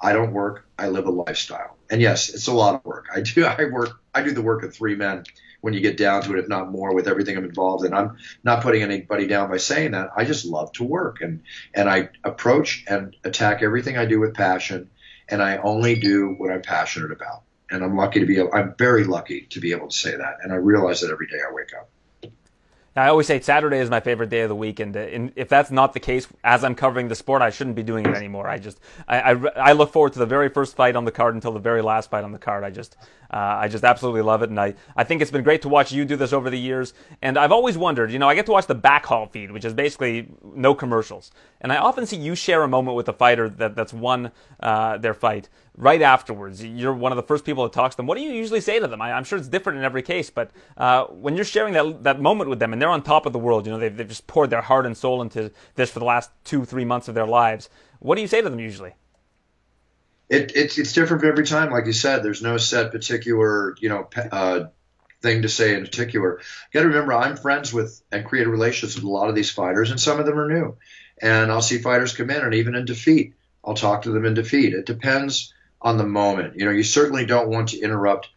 [0.00, 1.76] I don't work, I live a lifestyle.
[1.90, 3.06] And yes, it's a lot of work.
[3.14, 5.24] I do I work I do the work of three men
[5.60, 7.92] when you get down to it, if not more, with everything I'm involved in.
[7.92, 10.08] I'm not putting anybody down by saying that.
[10.16, 11.42] I just love to work and
[11.74, 14.90] and I approach and attack everything I do with passion
[15.28, 17.42] and I only do what I'm passionate about.
[17.70, 20.38] And I'm lucky to be I'm very lucky to be able to say that.
[20.42, 21.90] And I realize that every day I wake up.
[22.96, 25.70] I always say Saturday is my favorite day of the week, and, uh, if that's
[25.70, 28.48] not the case, as I'm covering the sport, I shouldn't be doing it anymore.
[28.48, 31.36] I just, I, I, I, look forward to the very first fight on the card
[31.36, 32.64] until the very last fight on the card.
[32.64, 32.96] I just,
[33.30, 35.92] uh, I just absolutely love it, and I, I think it's been great to watch
[35.92, 36.94] you do this over the years.
[37.22, 39.64] And I've always wondered, you know, I get to watch the back haul feed, which
[39.64, 43.48] is basically no commercials, and I often see you share a moment with a fighter
[43.48, 46.62] that, that's won uh, their fight right afterwards.
[46.64, 48.06] You're one of the first people that talks to them.
[48.06, 49.00] What do you usually say to them?
[49.00, 52.20] I, am sure it's different in every case, but uh, when you're sharing that that
[52.20, 54.26] moment with them and they're on top of the world, you know, they've, they've just
[54.26, 57.26] poured their heart and soul into this for the last two, three months of their
[57.26, 57.68] lives.
[58.00, 58.94] What do you say to them usually?
[60.30, 61.70] It, it's it's different every time.
[61.70, 64.60] Like you said, there's no set particular you know uh,
[65.20, 66.38] thing to say in particular.
[66.38, 69.50] You got to remember, I'm friends with and create relationships with a lot of these
[69.50, 70.76] fighters, and some of them are new.
[71.20, 74.34] And I'll see fighters come in, and even in defeat, I'll talk to them in
[74.34, 74.72] defeat.
[74.72, 75.52] It depends
[75.82, 76.56] on the moment.
[76.56, 78.28] You know, you certainly don't want to interrupt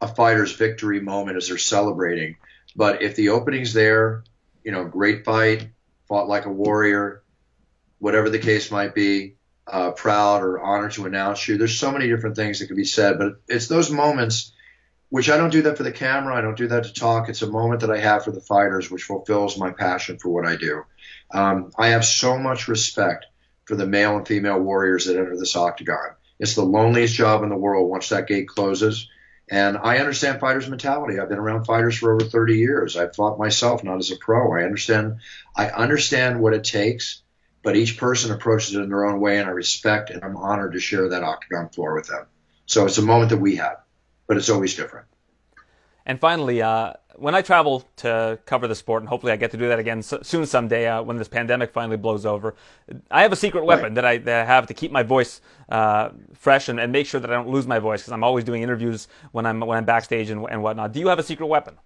[0.00, 2.36] a fighter's victory moment as they're celebrating.
[2.74, 4.24] But if the opening's there,
[4.64, 5.68] you know, great fight,
[6.08, 7.22] fought like a warrior,
[7.98, 9.36] whatever the case might be,
[9.70, 11.58] uh, proud or honored to announce you.
[11.58, 14.52] There's so many different things that can be said, but it's those moments
[15.10, 16.36] which I don't do that for the camera.
[16.36, 17.28] I don't do that to talk.
[17.28, 20.46] It's a moment that I have for the fighters, which fulfills my passion for what
[20.46, 20.84] I do.
[21.32, 23.26] Um, I have so much respect
[23.64, 26.14] for the male and female warriors that enter this octagon.
[26.38, 29.08] It's the loneliest job in the world once that gate closes.
[29.50, 31.18] And I understand fighters' mentality.
[31.18, 32.96] I've been around fighters for over 30 years.
[32.96, 34.52] I've fought myself, not as a pro.
[34.52, 35.16] I understand.
[35.56, 37.19] I understand what it takes,
[37.62, 40.72] but each person approaches it in their own way, and I respect and I'm honored
[40.72, 42.26] to share that octagon floor with them.
[42.66, 43.78] So it's a moment that we have,
[44.26, 45.06] but it's always different.
[46.06, 49.58] And finally, uh, when I travel to cover the sport, and hopefully I get to
[49.58, 52.54] do that again soon someday uh, when this pandemic finally blows over,
[53.10, 53.94] I have a secret weapon right.
[53.94, 57.20] that, I, that I have to keep my voice uh, fresh and, and, make sure
[57.20, 59.84] that I don't lose my voice because I'm always doing interviews when I'm when I'm
[59.84, 60.92] backstage and, and whatnot.
[60.92, 61.76] Do you have a secret weapon?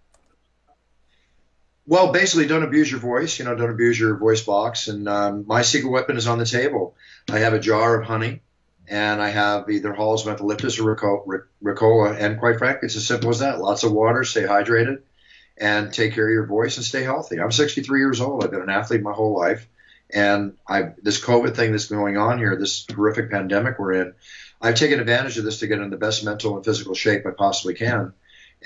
[1.87, 3.39] Well, basically, don't abuse your voice.
[3.39, 4.89] You know, don't abuse your voice box.
[4.89, 6.97] And um, my secret weapon is on the table.
[7.30, 8.41] I have a jar of honey
[8.89, 12.16] and I have either Hall's Mentholyptus or Ricola.
[12.18, 13.61] And quite frankly, it's as simple as that.
[13.61, 15.01] Lots of water, stay hydrated,
[15.57, 17.41] and take care of your voice and stay healthy.
[17.41, 18.45] I'm 63 years old.
[18.45, 19.66] I've been an athlete my whole life.
[20.12, 24.14] And I, this COVID thing that's going on here, this horrific pandemic we're in,
[24.61, 27.30] I've taken advantage of this to get in the best mental and physical shape I
[27.30, 28.12] possibly can.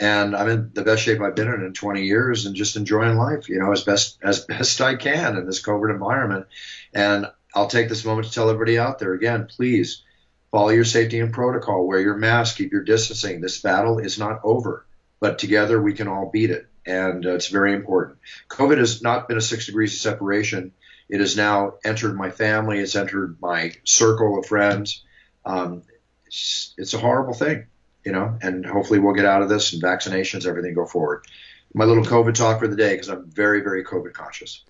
[0.01, 3.16] And I'm in the best shape I've been in in 20 years and just enjoying
[3.16, 6.46] life, you know, as best, as best I can in this COVID environment.
[6.94, 10.03] And I'll take this moment to tell everybody out there again, please
[10.51, 13.40] follow your safety and protocol, wear your mask, keep your distancing.
[13.40, 14.86] This battle is not over,
[15.20, 16.68] but together we can all beat it.
[16.86, 18.18] and uh, it's very important.
[18.49, 20.72] COVID has not been a six degrees of separation.
[21.09, 22.78] It has now entered my family.
[22.78, 25.03] It's entered my circle of friends.
[25.44, 25.82] Um,
[26.26, 27.66] it's, it's a horrible thing,
[28.09, 31.27] you know, and hopefully we'll get out of this and vaccinations, everything go forward.
[31.75, 34.65] My little COVID talk for the day because I'm very, very COVID conscious.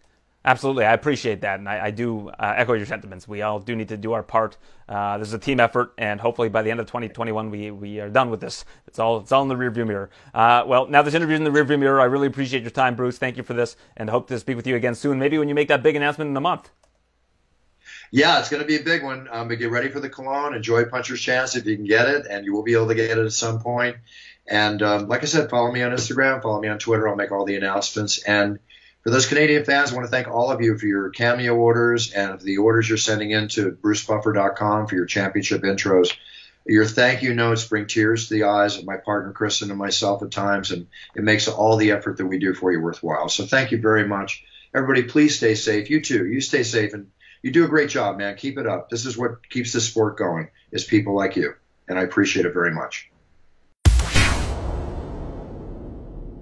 [0.44, 3.28] Absolutely, I appreciate that, and I, I do uh, echo your sentiments.
[3.28, 4.56] We all do need to do our part.
[4.88, 8.00] Uh, this is a team effort, and hopefully by the end of 2021, we, we
[8.00, 8.64] are done with this.
[8.88, 10.10] It's all it's all in the rearview mirror.
[10.34, 12.00] Uh, well, now this interview's in the rearview mirror.
[12.00, 13.18] I really appreciate your time, Bruce.
[13.18, 15.20] Thank you for this, and hope to speak with you again soon.
[15.20, 16.70] Maybe when you make that big announcement in a month.
[18.10, 19.28] Yeah, it's going to be a big one.
[19.30, 20.54] Um, but get ready for the cologne.
[20.54, 23.10] Enjoy Puncher's Chance if you can get it, and you will be able to get
[23.10, 23.96] it at some point.
[24.46, 27.08] And um, like I said, follow me on Instagram, follow me on Twitter.
[27.08, 28.22] I'll make all the announcements.
[28.22, 28.58] And
[29.02, 32.12] for those Canadian fans, I want to thank all of you for your cameo orders
[32.12, 36.16] and the orders you're sending in to brucepuffer.com for your championship intros.
[36.66, 40.22] Your thank you notes bring tears to the eyes of my partner Kristen and myself
[40.22, 43.28] at times, and it makes all the effort that we do for you worthwhile.
[43.28, 44.44] So thank you very much.
[44.74, 45.88] Everybody, please stay safe.
[45.88, 46.26] You too.
[46.26, 47.10] You stay safe and
[47.42, 48.36] you do a great job, man.
[48.36, 48.90] Keep it up.
[48.90, 51.54] This is what keeps this sport going is people like you.
[51.88, 53.10] And I appreciate it very much.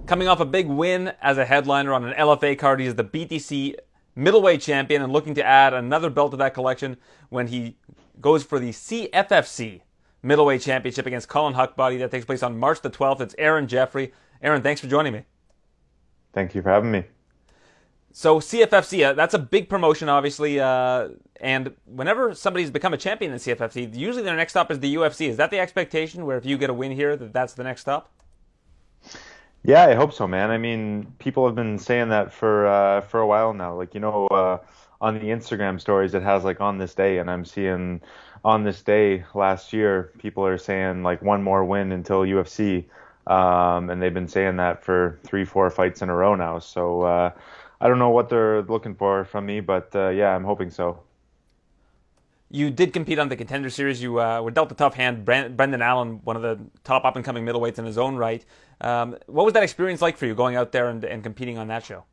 [0.07, 3.05] Coming off a big win as a headliner on an LFA card, he is the
[3.05, 3.75] BTC
[4.15, 6.97] middleweight champion and looking to add another belt to that collection
[7.29, 7.77] when he
[8.21, 9.83] goes for the CFFC
[10.23, 11.99] middleweight championship against Colin Huckbody.
[11.99, 13.21] That takes place on March the 12th.
[13.21, 14.13] It's Aaron Jeffery.
[14.43, 15.25] Aaron, thanks for joining me.
[16.33, 17.05] Thank you for having me.
[18.19, 20.59] So CFFC, uh, that's a big promotion, obviously.
[20.59, 21.09] Uh,
[21.39, 25.29] and whenever somebody's become a champion in CFFC, usually their next stop is the UFC.
[25.29, 26.25] Is that the expectation?
[26.25, 28.11] Where if you get a win here, that that's the next stop?
[29.65, 30.51] Yeah, I hope so, man.
[30.51, 33.75] I mean, people have been saying that for uh, for a while now.
[33.75, 34.61] Like you know, uh,
[34.99, 38.01] on the Instagram stories, it has like on this day, and I'm seeing
[38.43, 42.87] on this day last year, people are saying like one more win until UFC,
[43.27, 46.61] um, and they've been saying that for three, four fights in a row now.
[46.61, 47.31] So uh,
[47.81, 51.01] I don't know what they're looking for from me, but uh, yeah, I'm hoping so.
[52.51, 54.01] You did compete on the contender series.
[54.01, 55.25] You uh, were dealt a tough hand.
[55.25, 58.45] Brendan Allen, one of the top up and coming middleweights in his own right.
[58.81, 61.69] Um, what was that experience like for you going out there and, and competing on
[61.69, 62.05] that show?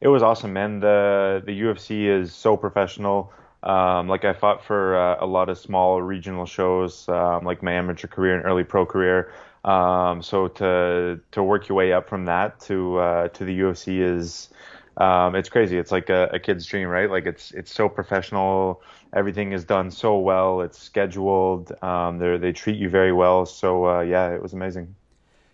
[0.00, 0.80] It was awesome, man.
[0.80, 3.32] The the UFC is so professional.
[3.62, 7.72] Um, like I fought for uh, a lot of small regional shows, um, like my
[7.72, 9.32] amateur career and early pro career.
[9.64, 14.00] Um, so to to work your way up from that to uh, to the UFC
[14.00, 14.48] is
[14.96, 15.78] um, it's crazy.
[15.78, 17.10] It's like a, a, kid's dream, right?
[17.10, 18.82] Like it's it's so professional.
[19.14, 20.60] Everything is done so well.
[20.60, 21.72] It's scheduled.
[21.82, 23.46] Um, they they treat you very well.
[23.46, 24.94] So uh, yeah, it was amazing.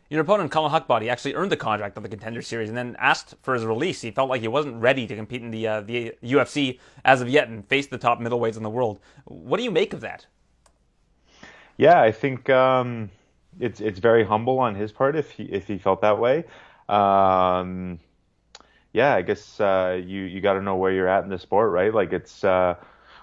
[0.08, 3.34] Your opponent, Colin Huckbody, actually earned the contract on the Contender Series and then asked
[3.42, 4.00] for his release.
[4.00, 7.28] He felt like he wasn't ready to compete in the uh, the UFC as of
[7.28, 9.00] yet and face the top middleweights in the world.
[9.24, 10.26] What do you make of that?
[11.76, 13.10] Yeah, I think um,
[13.60, 16.44] it's it's very humble on his part if he if he felt that way.
[16.88, 17.98] Um,
[18.92, 21.70] yeah, I guess uh, you you got to know where you're at in the sport,
[21.70, 21.92] right?
[21.92, 22.76] Like it's uh,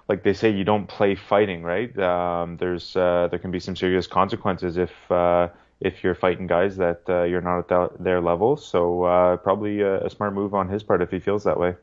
[0.08, 1.96] like they say, you don't play fighting, right?
[1.98, 5.48] Um, there's uh, there can be some serious consequences if uh,
[5.80, 8.56] if you're fighting guys that uh, you're not at that, their level.
[8.56, 11.74] So uh, probably a, a smart move on his part if he feels that way.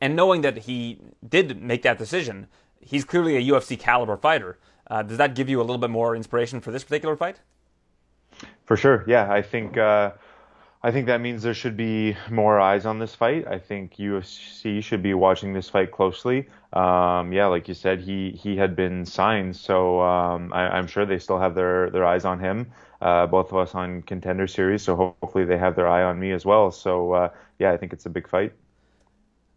[0.00, 2.46] And knowing that he did make that decision,
[2.80, 4.58] he's clearly a UFC caliber fighter.
[4.90, 7.38] Uh, does that give you a little bit more inspiration for this particular fight?
[8.66, 9.32] For sure, yeah.
[9.32, 10.12] I think uh,
[10.82, 13.46] I think that means there should be more eyes on this fight.
[13.46, 16.48] I think UFC should be watching this fight closely.
[16.72, 21.06] Um, yeah, like you said, he he had been signed, so um, I, am sure
[21.06, 22.72] they still have their their eyes on him.
[23.00, 26.32] Uh, both of us on contender series, so hopefully they have their eye on me
[26.32, 26.70] as well.
[26.70, 28.52] So uh, yeah, I think it's a big fight.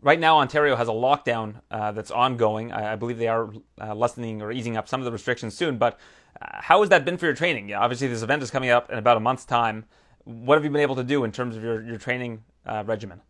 [0.04, 2.74] Right now, Ontario has a lockdown uh, that's ongoing.
[2.74, 3.50] I, I, believe they are
[3.80, 5.78] uh, lessening or easing up some of the restrictions soon.
[5.78, 5.98] But
[6.42, 7.70] uh, how has that been for your training?
[7.70, 9.86] Yeah, obviously, this event is coming up in about a month's time.
[10.26, 13.22] What have you been able to do in terms of your, your training uh, regimen?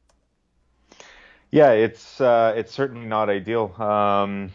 [1.51, 3.71] Yeah, it's uh, it's certainly not ideal.
[3.79, 4.51] Um,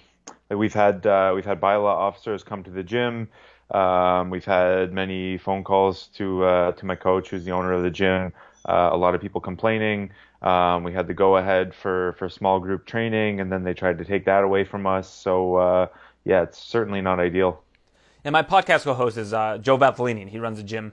[0.51, 3.29] we've had uh, we've had bylaw officers come to the gym.
[3.71, 7.91] Um, we've had many phone calls to to my coach, who's the owner of the
[7.91, 8.33] gym.
[8.65, 10.11] a lot of people complaining.
[10.43, 13.99] Um, we had the go ahead for, for small group training, and then they tried
[13.99, 15.13] to take that away from us.
[15.13, 15.87] So, uh,
[16.25, 17.63] yeah, it's certainly not ideal.
[18.25, 20.93] And my podcast co host is uh, Joe and he runs a gym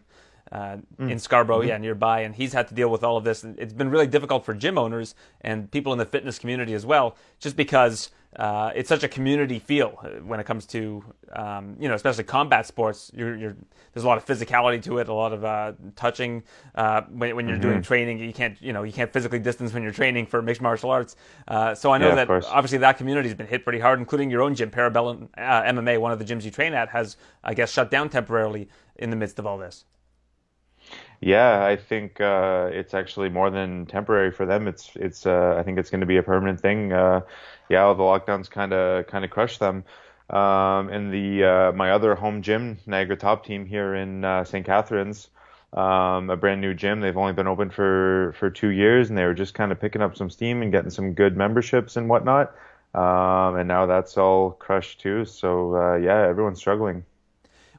[0.51, 1.11] uh, mm.
[1.11, 1.69] in Scarborough, mm-hmm.
[1.69, 3.43] yeah, nearby, and he's had to deal with all of this.
[3.43, 7.15] It's been really difficult for gym owners and people in the fitness community as well,
[7.39, 11.03] just because uh, it's such a community feel uh, when it comes to
[11.33, 13.11] um, you know especially combat sports.
[13.13, 13.55] You're, you're,
[13.93, 16.43] there's a lot of physicality to it, a lot of uh, touching
[16.75, 17.69] uh, when, when, you're mm-hmm.
[17.69, 18.19] doing training.
[18.19, 21.15] You can't you know you can't physically distance when you're training for mixed martial arts.
[21.47, 24.29] Uh, so I know yeah, that obviously that community has been hit pretty hard, including
[24.29, 27.53] your own gym, Parabellum uh, MMA, one of the gyms you train at, has I
[27.53, 29.85] guess shut down temporarily in the midst of all this.
[31.21, 34.67] Yeah, I think uh, it's actually more than temporary for them.
[34.67, 36.91] It's it's uh, I think it's going to be a permanent thing.
[37.69, 39.83] Yeah, the lockdowns kind of kind of crushed them.
[40.29, 44.65] Um, and the uh, my other home gym, Niagara Top Team here in uh, St.
[44.65, 45.29] Catharines,
[45.73, 47.01] um, a brand new gym.
[47.01, 50.01] They've only been open for for two years, and they were just kind of picking
[50.01, 52.55] up some steam and getting some good memberships and whatnot.
[52.93, 55.25] Um, and now that's all crushed too.
[55.25, 57.05] So uh, yeah, everyone's struggling.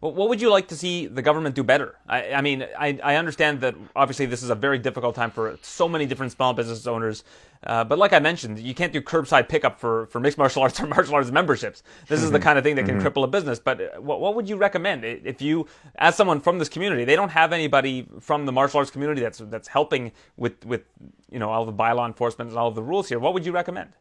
[0.01, 1.97] What would you like to see the government do better?
[2.06, 5.59] I, I mean, I, I, understand that obviously this is a very difficult time for
[5.62, 7.24] so many different small business owners.
[7.64, 10.78] Uh, but like I mentioned, you can't do curbside pickup for, for mixed martial arts
[10.81, 11.82] or martial arts memberships.
[12.09, 13.06] This is the kind of thing that can mm-hmm.
[13.06, 13.59] cripple a business.
[13.59, 15.66] But uh, what, what would you recommend if you,
[15.97, 19.39] as someone from this community, they don't have anybody from the martial arts community that's
[19.39, 20.82] that's helping with with
[21.31, 23.18] you know all the bylaw enforcement and all of the rules here?
[23.18, 23.93] What would you recommend?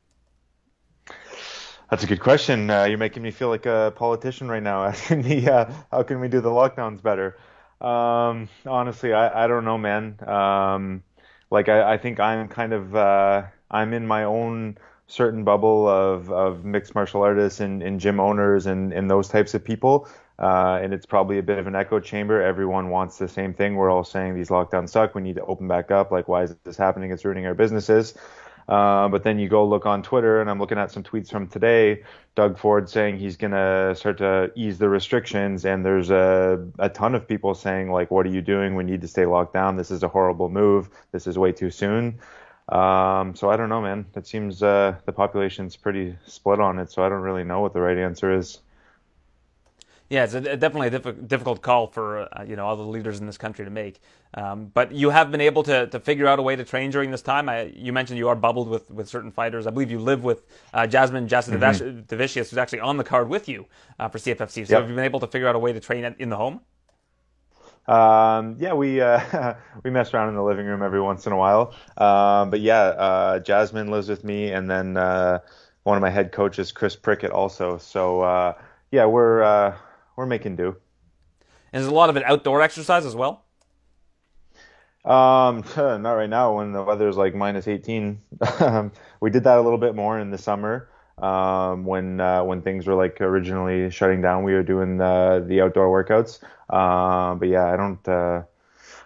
[1.90, 2.70] That's a good question.
[2.70, 6.20] Uh, you're making me feel like a politician right now, asking me uh, how can
[6.20, 7.38] we do the lockdowns better.
[7.82, 10.18] Um, honestly, I, I don't know, man.
[10.28, 11.04] Um,
[11.52, 16.32] like I, I think I'm kind of uh, I'm in my own certain bubble of,
[16.32, 20.08] of mixed martial artists and, and gym owners and, and those types of people.
[20.40, 22.42] Uh, and it's probably a bit of an echo chamber.
[22.42, 23.76] Everyone wants the same thing.
[23.76, 25.14] We're all saying these lockdowns suck.
[25.16, 26.12] We need to open back up.
[26.12, 27.12] Like, why is this happening?
[27.12, 28.16] It's ruining our businesses.
[28.68, 31.48] Uh, but then you go look on Twitter, and I'm looking at some tweets from
[31.48, 32.04] today.
[32.34, 36.90] Doug Ford saying he's going to start to ease the restrictions, and there's a, a
[36.90, 38.76] ton of people saying like, "What are you doing?
[38.76, 39.78] We need to stay locked down.
[39.78, 40.90] This is a horrible move.
[41.12, 42.20] This is way too soon."
[42.68, 44.08] Um, so I don't know, man.
[44.16, 47.74] It seems uh, the population's pretty split on it, so I don't really know what
[47.74, 48.60] the right answer is.
[50.10, 53.20] Yeah, it's a, definitely a diff- difficult call for uh, you know all the leaders
[53.20, 54.00] in this country to make.
[54.36, 57.10] Um, but you have been able to, to figure out a way to train during
[57.10, 57.50] this time.
[57.50, 59.66] I, you mentioned you are bubbled with, with certain fighters.
[59.66, 62.40] I believe you live with uh, Jasmine Jasudavicius, mm-hmm.
[62.40, 63.66] who's actually on the card with you
[63.98, 64.68] uh, for CFFC.
[64.68, 64.82] So yep.
[64.82, 66.60] have you been able to figure out a way to train in the home?
[67.88, 69.54] Um, yeah, we uh,
[69.84, 71.74] we mess around in the living room every once in a while.
[71.98, 75.40] Um, but yeah, uh, Jasmine lives with me, and then uh,
[75.84, 77.78] one of my head coaches, Chris Prickett, also.
[77.78, 78.54] So uh,
[78.92, 79.76] yeah, we're uh,
[80.16, 80.76] we're making do.
[81.74, 83.44] And is a lot of it outdoor exercise as well?
[85.04, 88.20] Um, not right now when the weather's like minus 18.
[89.20, 90.90] we did that a little bit more in the summer.
[91.18, 95.62] Um, when uh, when things were like originally shutting down, we were doing the the
[95.62, 96.42] outdoor workouts.
[96.70, 98.44] Uh, but yeah, I don't uh,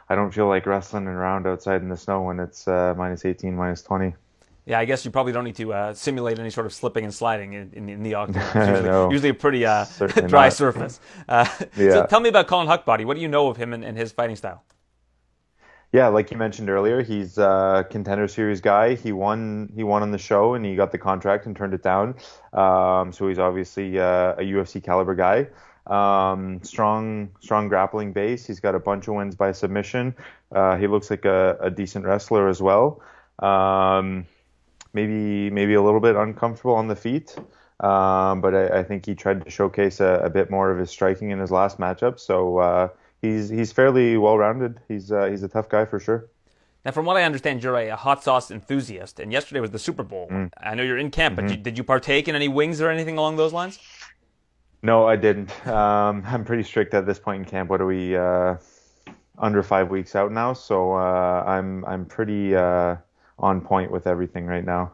[0.10, 3.56] I don't feel like wrestling around outside in the snow when it's uh, minus 18,
[3.56, 4.15] minus 20.
[4.69, 7.11] Yeah, I guess you probably don't need to uh, simulate any sort of slipping and
[7.11, 8.43] sliding in, in, in the octagon.
[8.55, 9.85] It's usually, no, usually a pretty uh,
[10.27, 10.53] dry not.
[10.53, 10.99] surface.
[11.27, 11.91] Uh, yeah.
[11.91, 13.03] So tell me about Colin Huckbody.
[13.03, 14.63] What do you know of him and, and his fighting style?
[15.91, 18.93] Yeah, like you mentioned earlier, he's a contender series guy.
[18.93, 19.71] He won.
[19.75, 22.13] He won on the show, and he got the contract and turned it down.
[22.53, 25.47] Um, so he's obviously uh, a UFC caliber guy.
[25.87, 28.45] Um, strong, strong grappling base.
[28.45, 30.13] He's got a bunch of wins by submission.
[30.51, 33.01] Uh, he looks like a, a, decent wrestler as well.
[33.39, 34.27] Um,
[34.93, 37.35] maybe maybe a little bit uncomfortable on the feet.
[37.81, 40.89] Um, but I, I, think he tried to showcase a, a, bit more of his
[40.89, 42.19] striking in his last matchup.
[42.19, 42.89] So uh,
[43.21, 44.81] he's he's fairly well rounded.
[44.89, 46.27] He's uh, he's a tough guy for sure.
[46.83, 50.03] Now, from what I understand, you're a hot sauce enthusiast, and yesterday was the Super
[50.03, 50.27] Bowl.
[50.29, 50.51] Mm.
[50.57, 51.47] I know you're in camp, mm-hmm.
[51.47, 53.79] but you, did you partake in any wings or anything along those lines?
[54.81, 55.51] No, I didn't.
[55.67, 57.69] Um, I'm pretty strict at this point in camp.
[57.69, 58.15] What are we?
[58.17, 58.57] Uh,
[59.39, 62.97] under five weeks out now, so uh, I'm I'm pretty uh,
[63.39, 64.93] on point with everything right now.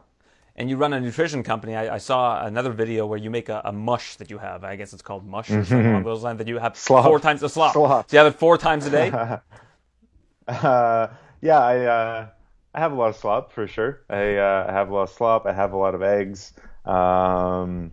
[0.58, 1.74] And you run a nutrition company.
[1.74, 4.64] I, I saw another video where you make a, a, mush that you have.
[4.64, 7.04] I guess it's called mush or something along those lines that you have slop.
[7.04, 7.74] four times a slop.
[7.74, 8.10] slop.
[8.10, 9.10] So you have it four times a day.
[10.48, 11.08] uh,
[11.42, 12.26] yeah, I uh,
[12.76, 14.02] I have a lot of slop for sure.
[14.10, 15.46] I, uh, I have a lot of slop.
[15.46, 16.52] I have a lot of eggs.
[16.84, 17.92] Um,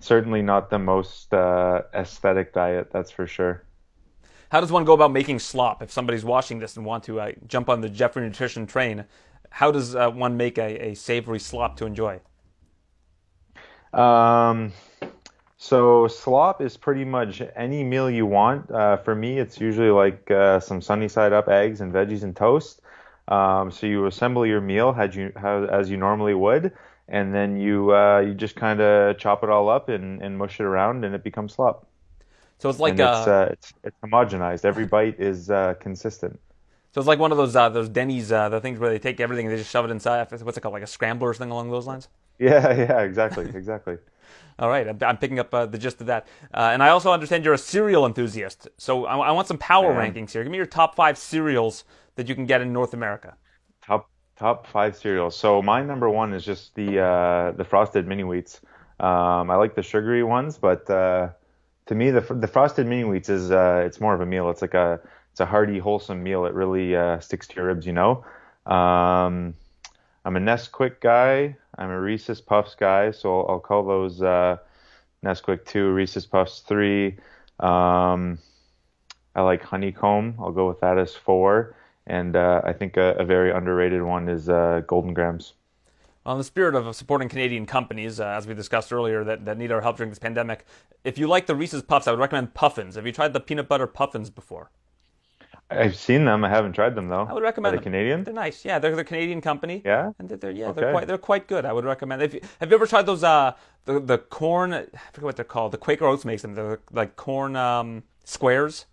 [0.00, 3.64] certainly not the most uh, aesthetic diet, that's for sure.
[4.50, 5.82] How does one go about making slop?
[5.82, 9.06] If somebody's watching this and want to uh, jump on the Jeffery Nutrition train,
[9.52, 12.20] how does uh, one make a, a, savory slop to enjoy?
[13.92, 14.72] Um,
[15.58, 18.70] so slop is pretty much any meal you want.
[18.70, 22.34] Uh, for me, it's usually like uh, some sunny side up eggs and veggies and
[22.34, 22.80] toast.
[23.28, 26.72] Um, so you assemble your meal as you how, as you normally would,
[27.08, 30.58] and then you uh, you just kind of chop it all up and, and mush
[30.58, 31.86] it around, and it becomes slop.
[32.58, 34.64] So it's like it's, uh, it's, it's homogenized.
[34.64, 36.40] Every bite is uh, consistent.
[36.92, 39.18] So it's like one of those uh, those Denny's uh, the things where they take
[39.18, 40.30] everything and they just shove it inside.
[40.30, 42.08] What's it called, like a scrambler or something along those lines?
[42.38, 43.96] Yeah, yeah, exactly, exactly.
[44.58, 46.26] All right, I'm, I'm picking up uh, the gist of that.
[46.52, 48.68] Uh, and I also understand you're a cereal enthusiast.
[48.76, 50.42] So I, I want some power rankings here.
[50.42, 51.84] Give me your top five cereals
[52.16, 53.36] that you can get in North America.
[53.82, 55.34] Top top five cereals.
[55.34, 58.60] So my number one is just the uh, the frosted mini wheats.
[59.00, 61.30] Um, I like the sugary ones, but uh,
[61.86, 64.50] to me the the frosted mini wheats is uh, it's more of a meal.
[64.50, 65.00] It's like a
[65.32, 66.44] it's a hearty, wholesome meal.
[66.44, 68.24] It really uh, sticks to your ribs, you know.
[68.66, 69.54] Um,
[70.24, 71.56] I'm a Nesquik guy.
[71.78, 74.58] I'm a Reese's Puffs guy, so I'll, I'll call those uh,
[75.24, 77.16] Nesquik two, Reese's Puffs three.
[77.60, 78.38] Um,
[79.34, 80.34] I like honeycomb.
[80.38, 81.76] I'll go with that as four.
[82.06, 85.54] And uh, I think a, a, very underrated one is uh, Golden Grahams.
[86.24, 89.56] Well, in the spirit of supporting Canadian companies, uh, as we discussed earlier, that, that
[89.56, 90.66] need our help during this pandemic,
[91.04, 92.96] if you like the Reese's Puffs, I would recommend Puffins.
[92.96, 94.70] Have you tried the peanut butter Puffins before?
[95.78, 96.44] I've seen them.
[96.44, 97.26] I haven't tried them though.
[97.28, 97.92] I would recommend Are they them.
[97.92, 98.24] Canadian?
[98.24, 98.64] They're nice.
[98.64, 99.82] Yeah, they're the Canadian company.
[99.84, 100.12] Yeah.
[100.18, 100.80] And they're, they're yeah, okay.
[100.80, 101.64] they're quite they're quite good.
[101.64, 102.22] I would recommend.
[102.22, 103.52] If you, have you ever tried those uh
[103.84, 104.72] the the corn?
[104.72, 105.72] I forget what they're called.
[105.72, 106.54] The Quaker Oats makes them.
[106.54, 108.86] They're like corn um squares.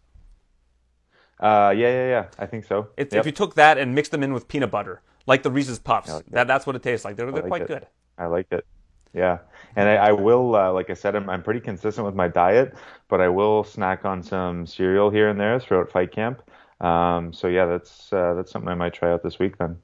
[1.40, 2.26] Uh, yeah, yeah, yeah.
[2.38, 2.90] I think so.
[2.98, 3.22] If, yep.
[3.22, 6.12] if you took that and mixed them in with peanut butter, like the Reese's Puffs,
[6.12, 7.16] like that, that's what it tastes like.
[7.16, 7.68] They're, they're like quite it.
[7.70, 7.88] good.
[8.18, 8.66] I like it.
[9.14, 9.40] Yeah,
[9.76, 12.76] and I, I will, uh, like I said, I'm, I'm pretty consistent with my diet,
[13.08, 16.44] but I will snack on some cereal here and there throughout fight camp.
[16.82, 19.78] Um, so yeah, that's uh, that's something I might try out this week then.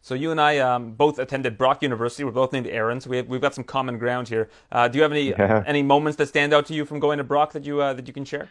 [0.00, 2.24] So you and I um, both attended Brock University.
[2.24, 4.48] We're both named Aaron, so we have, we've got some common ground here.
[4.70, 5.62] Uh, do you have any Yeah.
[5.64, 8.06] any moments that stand out to you from going to Brock that you uh, that
[8.08, 8.50] you can share?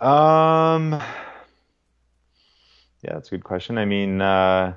[0.00, 1.04] Um, yeah,
[3.14, 3.78] that's a good question.
[3.78, 4.74] I mean, uh,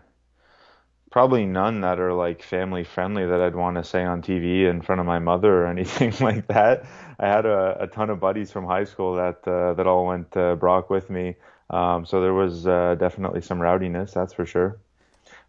[1.12, 4.82] probably none that are like family friendly that I'd want to say on TV in
[4.82, 6.86] front of my mother or anything like that.
[7.20, 10.32] I had a, a ton of buddies from high school that uh, that all went
[10.32, 11.36] to Brock with me,
[11.70, 14.78] um, so there was uh, definitely some rowdiness, that's for sure.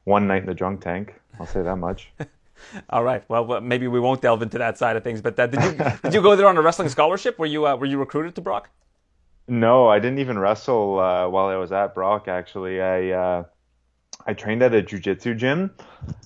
[0.05, 2.11] One night in the drunk tank, I'll say that much.
[2.91, 3.23] All right.
[3.29, 5.21] Well, maybe we won't delve into that side of things.
[5.21, 5.73] But uh, did you
[6.03, 7.39] did you go there on a wrestling scholarship?
[7.39, 8.71] Were you uh, were you recruited to Brock?
[9.49, 12.29] No, I didn't even wrestle uh, while I was at Brock.
[12.29, 13.45] Actually, I uh,
[14.27, 15.71] I trained at a jujitsu gym,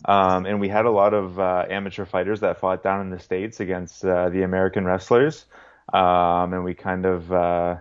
[0.06, 3.18] um, and we had a lot of uh, amateur fighters that fought down in the
[3.18, 5.44] states against uh, the American wrestlers,
[5.92, 7.76] um, and we kind of uh,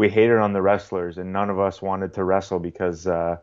[0.00, 3.36] we hated on the wrestlers, and none of us wanted to wrestle because uh,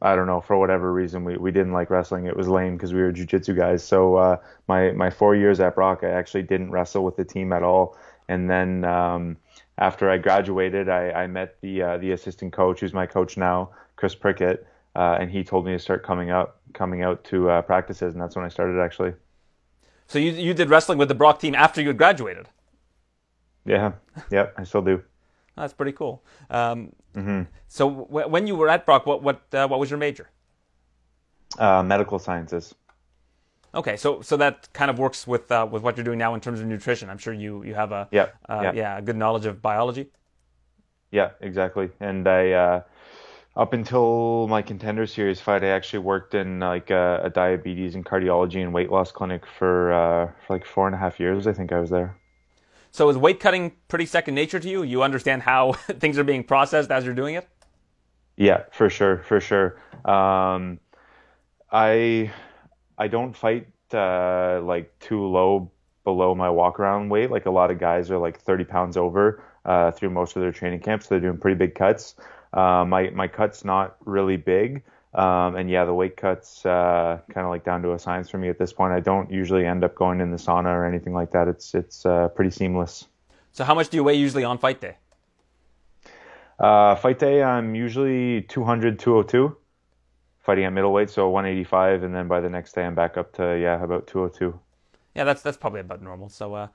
[0.00, 2.24] I don't know for whatever reason we, we didn't like wrestling.
[2.24, 3.84] It was lame because we were jujitsu guys.
[3.84, 7.52] So uh, my my four years at Brock, I actually didn't wrestle with the team
[7.52, 7.96] at all,
[8.28, 8.84] and then.
[8.84, 9.36] Um,
[9.76, 13.70] after I graduated, I, I met the uh, the assistant coach, who's my coach now,
[13.96, 17.62] Chris Prickett, uh, and he told me to start coming out coming out to uh,
[17.62, 19.14] practices, and that's when I started actually.
[20.06, 22.46] So you you did wrestling with the Brock team after you had graduated.
[23.66, 23.94] Yeah,
[24.30, 25.02] yep, I still do.
[25.56, 26.22] That's pretty cool.
[26.50, 29.98] Um, hmm so w- when you were at Brock, what what uh, what was your
[29.98, 30.30] major?
[31.58, 32.74] Uh, medical sciences.
[33.74, 36.40] Okay, so so that kind of works with uh, with what you're doing now in
[36.40, 37.10] terms of nutrition.
[37.10, 38.72] I'm sure you you have a Yeah, uh, yeah.
[38.72, 40.10] yeah a good knowledge of biology.
[41.10, 41.90] Yeah, exactly.
[42.00, 42.82] And I, uh,
[43.56, 48.04] up until my contender series fight, I actually worked in like a, a diabetes and
[48.04, 51.46] cardiology and weight loss clinic for uh, for like four and a half years.
[51.46, 52.16] I think I was there.
[52.94, 54.84] So is weight cutting pretty second nature to you?
[54.84, 57.48] You understand how things are being processed as you're doing it?
[58.36, 59.80] Yeah, for sure, for sure.
[60.04, 60.78] Um,
[61.72, 62.30] I
[62.96, 65.72] I don't fight uh, like too low
[66.04, 67.32] below my walk around weight.
[67.32, 70.52] Like a lot of guys are like 30 pounds over uh, through most of their
[70.52, 71.08] training camps.
[71.08, 72.14] So they're doing pretty big cuts.
[72.52, 74.84] Uh, my my cut's not really big.
[75.14, 78.38] Um, and yeah, the weight cut's uh, kind of like down to a science for
[78.38, 78.92] me at this point.
[78.92, 81.46] I don't usually end up going in the sauna or anything like that.
[81.46, 83.06] It's it's uh, pretty seamless.
[83.52, 84.96] So how much do you weigh usually on fight day?
[86.58, 89.56] Uh, fight day, I'm usually 200, 202,
[90.40, 93.58] fighting at middleweight, so 185, and then by the next day, I'm back up to
[93.58, 94.58] yeah about 202.
[95.14, 96.28] Yeah, that's that's probably about normal.
[96.28, 96.68] So, uh,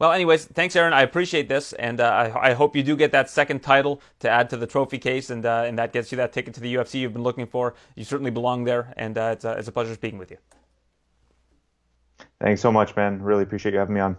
[0.00, 0.94] well, anyways, thanks, Aaron.
[0.94, 4.30] I appreciate this, and uh, I, I hope you do get that second title to
[4.30, 6.74] add to the trophy case, and uh, and that gets you that ticket to the
[6.74, 7.74] UFC you've been looking for.
[7.94, 10.38] You certainly belong there, and uh, it's a, it's a pleasure speaking with you.
[12.40, 13.22] Thanks so much, man.
[13.22, 14.16] Really appreciate you having me on.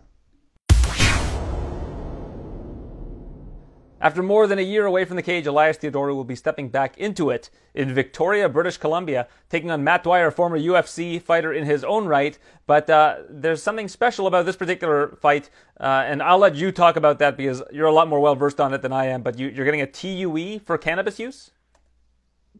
[4.02, 6.98] After more than a year away from the cage, Elias Theodorou will be stepping back
[6.98, 11.84] into it in Victoria, British Columbia, taking on Matt Dwyer, former UFC fighter in his
[11.84, 12.40] own right.
[12.66, 16.96] But uh, there's something special about this particular fight, uh, and I'll let you talk
[16.96, 19.22] about that because you're a lot more well versed on it than I am.
[19.22, 21.52] But you, you're getting a TUE for cannabis use?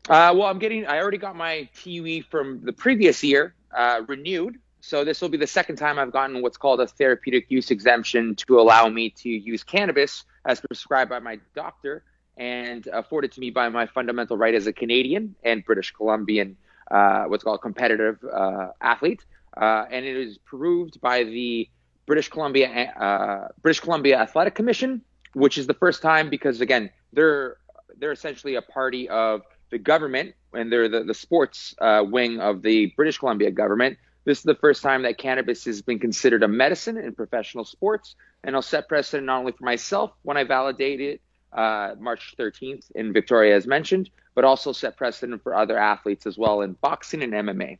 [0.10, 0.86] Uh, well, I'm getting.
[0.86, 5.38] I already got my TUE from the previous year uh, renewed, so this will be
[5.38, 9.30] the second time I've gotten what's called a therapeutic use exemption to allow me to
[9.30, 12.04] use cannabis as prescribed by my doctor
[12.38, 16.58] and afforded to me by my fundamental right as a Canadian and British Columbian,
[16.90, 19.24] uh, what's called competitive uh, athlete,
[19.58, 21.70] uh, and it is approved by the
[22.08, 25.02] British Columbia uh, British Columbia Athletic Commission,
[25.34, 27.58] which is the first time because again they're
[28.00, 32.62] they're essentially a party of the government and they're the, the sports uh, wing of
[32.62, 33.98] the British Columbia government.
[34.24, 38.16] This is the first time that cannabis has been considered a medicine in professional sports,
[38.44, 41.22] and I'll set precedent not only for myself when I validate it
[41.54, 46.38] uh, March 13th in Victoria, as mentioned, but also set precedent for other athletes as
[46.38, 47.78] well in boxing and MMA.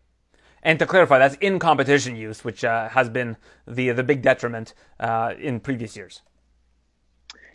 [0.64, 3.38] And to clarify, that's in competition use, which uh, has been
[3.68, 6.22] the the big detriment uh, in previous years.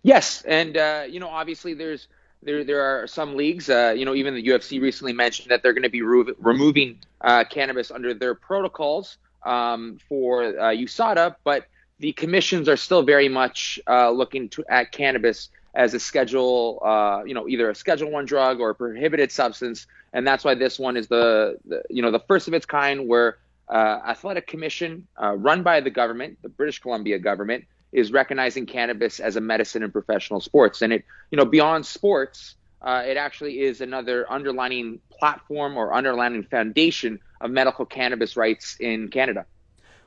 [0.03, 2.09] Yes, and uh, you know, obviously, there's
[2.43, 3.69] there there are some leagues.
[3.69, 6.99] Uh, you know, even the UFC recently mentioned that they're going to be re- removing
[7.21, 11.67] uh, cannabis under their protocols um, for uh, USADA, but
[11.99, 17.35] the commissions are still very much looking to, at cannabis as a schedule, uh, you
[17.35, 20.97] know, either a Schedule One drug or a prohibited substance, and that's why this one
[20.97, 23.37] is the, the you know the first of its kind where
[23.69, 29.21] uh, athletic commission uh, run by the government, the British Columbia government, is recognizing cannabis
[29.21, 33.61] as a medicine in professional sports, and it you know beyond sports, uh, it actually
[33.61, 39.47] is another underlining platform or underlining foundation of medical cannabis rights in Canada.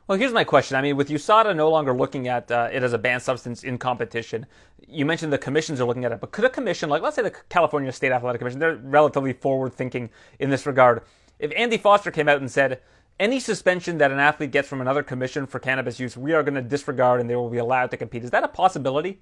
[0.08, 0.76] Well, here's my question.
[0.76, 3.78] I mean, with USADA no longer looking at uh, it as a banned substance in
[3.78, 4.48] competition,
[4.88, 7.22] you mentioned the commissions are looking at it, but could a commission, like let's say
[7.22, 11.04] the California State Athletic Commission, they're relatively forward thinking in this regard.
[11.38, 12.82] If Andy Foster came out and said,
[13.20, 16.56] any suspension that an athlete gets from another commission for cannabis use, we are going
[16.56, 18.24] to disregard and they will be allowed to compete.
[18.24, 19.20] Is that a possibility?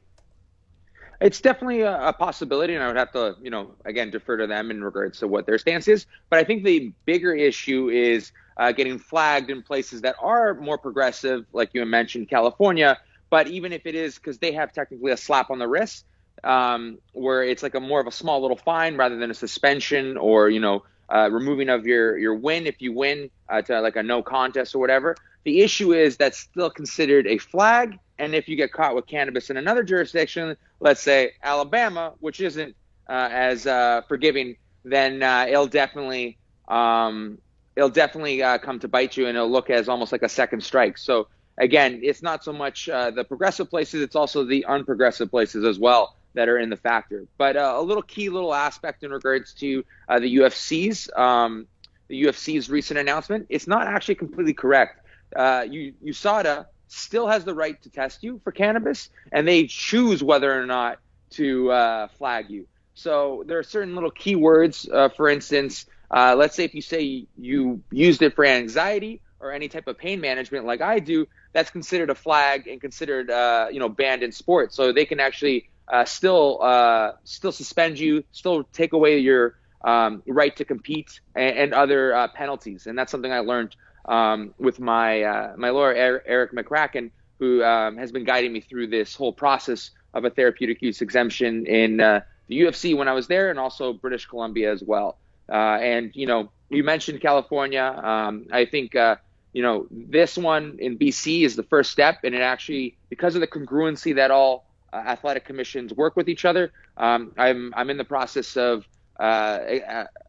[1.19, 4.69] It's definitely a, possibility, and I would have to, you know, again, defer to them
[4.69, 6.05] in regards to what their stance is.
[6.29, 10.77] But I think the bigger issue is uh, getting flagged in places that are more
[10.77, 12.99] progressive, like you mentioned, California.
[13.31, 16.05] But even if it is because they have technically a slap on the wrist,
[16.43, 20.17] um, where it's like a more of a small little fine rather than a suspension
[20.17, 20.83] or you know
[21.13, 24.75] uh, removing of your your win if you win uh, to like a no contest
[24.75, 25.15] or whatever.
[25.43, 29.49] The issue is that's still considered a flag, and if you get caught with cannabis
[29.49, 32.75] in another jurisdiction, let's say Alabama, which isn't
[33.07, 37.37] uh, as uh, forgiving, then uh, it'll definitely um,
[37.75, 40.61] it'll definitely uh, come to bite you and it'll look as almost like a second
[40.61, 40.97] strike.
[40.97, 45.79] So again, it's not so much the progressive places, it's also the unprogressive places as
[45.79, 47.25] well that are in the factor.
[47.37, 51.67] But uh, a little key little aspect in regards to uh, the UFC's um,
[52.07, 55.05] the UFC's recent announcement, it's not actually completely correct.
[55.35, 55.63] Uh,
[56.05, 60.65] USADA still has the right to test you for cannabis, and they choose whether or
[60.65, 60.99] not
[61.31, 62.65] to uh, flag you.
[62.93, 67.27] So there are certain little keywords, uh, for instance, uh, let's say if you say
[67.37, 71.69] you used it for anxiety or any type of pain management like I do, that's
[71.69, 74.75] considered a flag and considered uh, you know banned in sports.
[74.75, 80.23] So they can actually uh, still uh, still suspend you, still take away your um,
[80.27, 82.87] right to compete and, and other uh, penalties.
[82.87, 87.97] And that's something I learned um, with my uh, my lawyer Eric McCracken, who um,
[87.97, 92.01] has been guiding me through this whole process of a therapeutic use exemption in
[92.47, 95.17] the UFC when I was there, and also British Columbia as well.
[95.49, 97.83] Uh, and you know, you mentioned California.
[97.83, 99.17] Um, I think uh,
[99.53, 103.41] you know this one in BC is the first step, and it actually because of
[103.41, 106.71] the congruency that all uh, athletic commissions work with each other.
[106.97, 108.87] Um, I'm I'm in the process of
[109.19, 109.59] uh,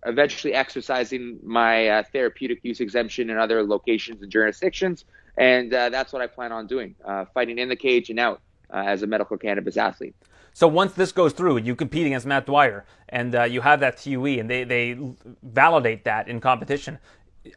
[0.06, 5.04] eventually exercising my uh, therapeutic use exemption in other locations and jurisdictions,
[5.36, 6.94] and uh, that's what I plan on doing:
[7.34, 8.40] fighting in the cage and out
[8.70, 10.14] as a medical cannabis athlete.
[10.58, 13.96] So once this goes through, you compete against Matt Dwyer, and uh, you have that
[13.98, 14.98] TUE, and they, they
[15.40, 16.98] validate that in competition.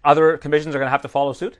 [0.03, 1.57] Other commissions are going to have to follow suit.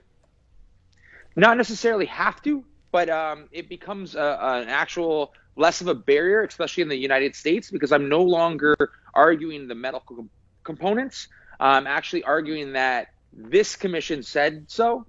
[1.34, 6.44] Not necessarily have to, but um, it becomes a, an actual less of a barrier,
[6.44, 8.76] especially in the United States, because I'm no longer
[9.14, 10.28] arguing the medical
[10.62, 11.28] components.
[11.58, 15.06] I'm actually arguing that this commission said so,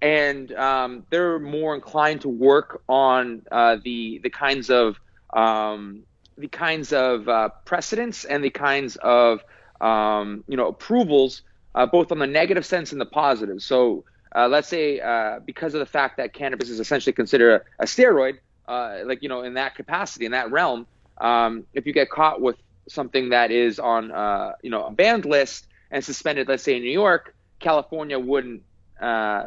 [0.00, 4.98] and um, they're more inclined to work on uh, the the kinds of
[5.32, 6.04] um,
[6.38, 9.42] the kinds of uh, precedents and the kinds of
[9.80, 11.42] um, you know approvals,
[11.74, 13.62] uh, both on the negative sense and the positive.
[13.62, 14.04] So
[14.36, 17.86] uh, let's say uh, because of the fact that cannabis is essentially considered a, a
[17.86, 18.38] steroid,
[18.68, 20.86] uh, like you know in that capacity in that realm,
[21.18, 22.56] um, if you get caught with
[22.88, 26.82] something that is on uh, you know a banned list and suspended, let's say in
[26.82, 28.62] New York, California wouldn't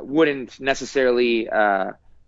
[0.02, 1.48] wouldn't necessarily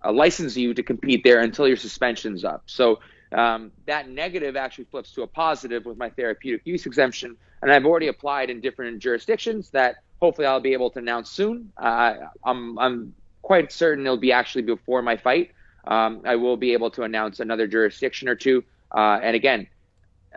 [0.10, 2.64] license you to compete there until your suspension's up.
[2.68, 3.00] So
[3.32, 7.38] um, that negative actually flips to a positive with my therapeutic use exemption.
[7.62, 11.72] And I've already applied in different jurisdictions that hopefully I'll be able to announce soon.
[11.78, 12.14] Uh,
[12.46, 15.52] I'm, I'm quite certain it'll be actually before my fight.
[15.86, 18.64] Um, I will be able to announce another jurisdiction or two.
[18.96, 19.68] Uh, and again,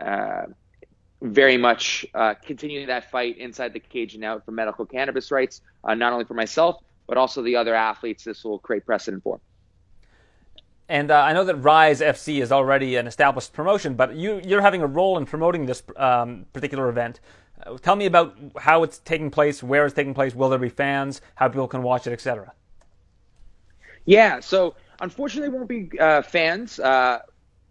[0.01, 0.47] uh,
[1.21, 5.61] very much uh, continuing that fight inside the cage and out for medical cannabis rights,
[5.83, 9.39] uh, not only for myself, but also the other athletes this will create precedent for.
[10.89, 14.61] And uh, I know that Rise FC is already an established promotion, but you, you're
[14.61, 17.19] having a role in promoting this um, particular event.
[17.81, 21.21] Tell me about how it's taking place, where it's taking place, will there be fans,
[21.35, 22.53] how people can watch it, etc.
[24.05, 26.79] Yeah, so unfortunately, won't be uh, fans.
[26.79, 27.19] Uh,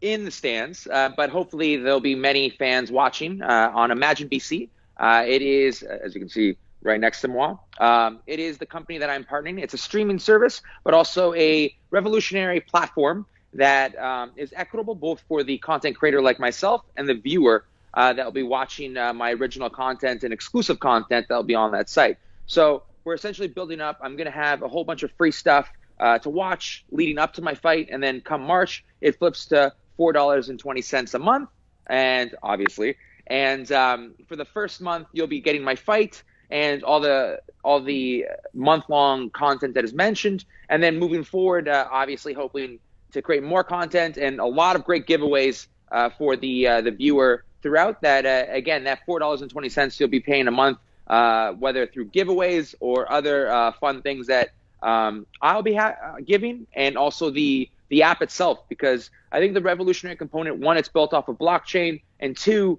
[0.05, 4.69] in the stands, uh, but hopefully there'll be many fans watching uh, on Imagine BC.
[4.99, 8.67] Uh, it is, as you can see right next to moi, um, it is the
[8.67, 9.63] company that I'm partnering.
[9.63, 15.43] It's a streaming service, but also a revolutionary platform that um, is equitable both for
[15.43, 17.65] the content creator like myself and the viewer
[17.95, 21.55] uh, that will be watching uh, my original content and exclusive content that will be
[21.55, 22.19] on that site.
[22.47, 23.99] So we're essentially building up.
[24.03, 25.69] I'm going to have a whole bunch of free stuff
[26.01, 29.73] uh, to watch leading up to my fight, and then come March, it flips to
[29.97, 31.49] four dollars and twenty cents a month,
[31.87, 32.97] and obviously,
[33.29, 37.81] and um, for the first month, you'll be getting my fight and all the all
[37.81, 42.79] the month long content that is mentioned, and then moving forward, uh, obviously, hoping
[43.13, 46.91] to create more content and a lot of great giveaways uh, for the uh, the
[46.91, 48.03] viewer throughout.
[48.03, 50.79] That uh, again, that four dollars and twenty cents you'll be paying a month,
[51.09, 54.51] uh, whether through giveaways or other uh, fun things that
[54.83, 59.61] um, I'll be ha- giving, and also the the app itself, because I think the
[59.61, 62.79] revolutionary component one, it's built off of blockchain, and two,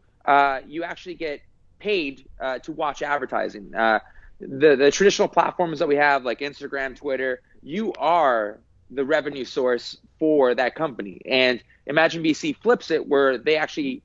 [0.67, 1.41] you actually get
[1.79, 2.25] paid
[2.63, 3.71] to watch advertising.
[3.71, 4.01] the
[4.39, 8.59] the traditional platforms that we have, like Instagram, Twitter, you are
[8.91, 11.21] the revenue source for that company.
[11.25, 14.01] And Imagine BC flips it where they actually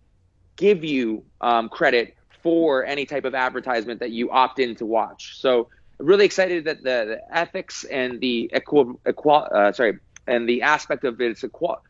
[0.61, 5.39] give you um, credit for any type of advertisement that you opt in to watch.
[5.39, 5.69] So
[5.99, 11.05] really excited that the, the ethics and the equal, equal uh, sorry and the aspect
[11.05, 11.82] of its equal,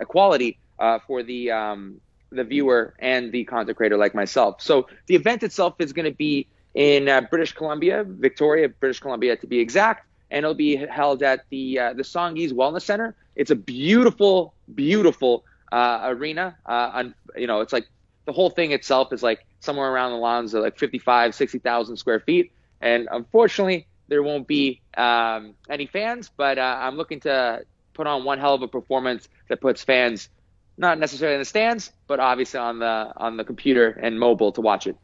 [0.00, 4.60] equality uh, for the um, the viewer and the content creator like myself.
[4.60, 9.36] So the event itself is going to be in uh, British Columbia, Victoria, British Columbia
[9.36, 13.14] to be exact and it'll be held at the uh, the Songhees Wellness Center.
[13.36, 16.56] It's a beautiful, beautiful uh, arena.
[16.66, 17.04] Uh,
[17.36, 17.86] you know, it's like
[18.24, 22.20] the whole thing itself is like somewhere around the lines of like 55, 60,000 square
[22.20, 22.52] feet.
[22.80, 27.64] And unfortunately, there won't be um, any fans, but uh, I'm looking to
[27.94, 30.28] put on one hell of a performance that puts fans
[30.76, 34.60] not necessarily in the stands, but obviously on the on the computer and mobile to
[34.60, 34.96] watch it.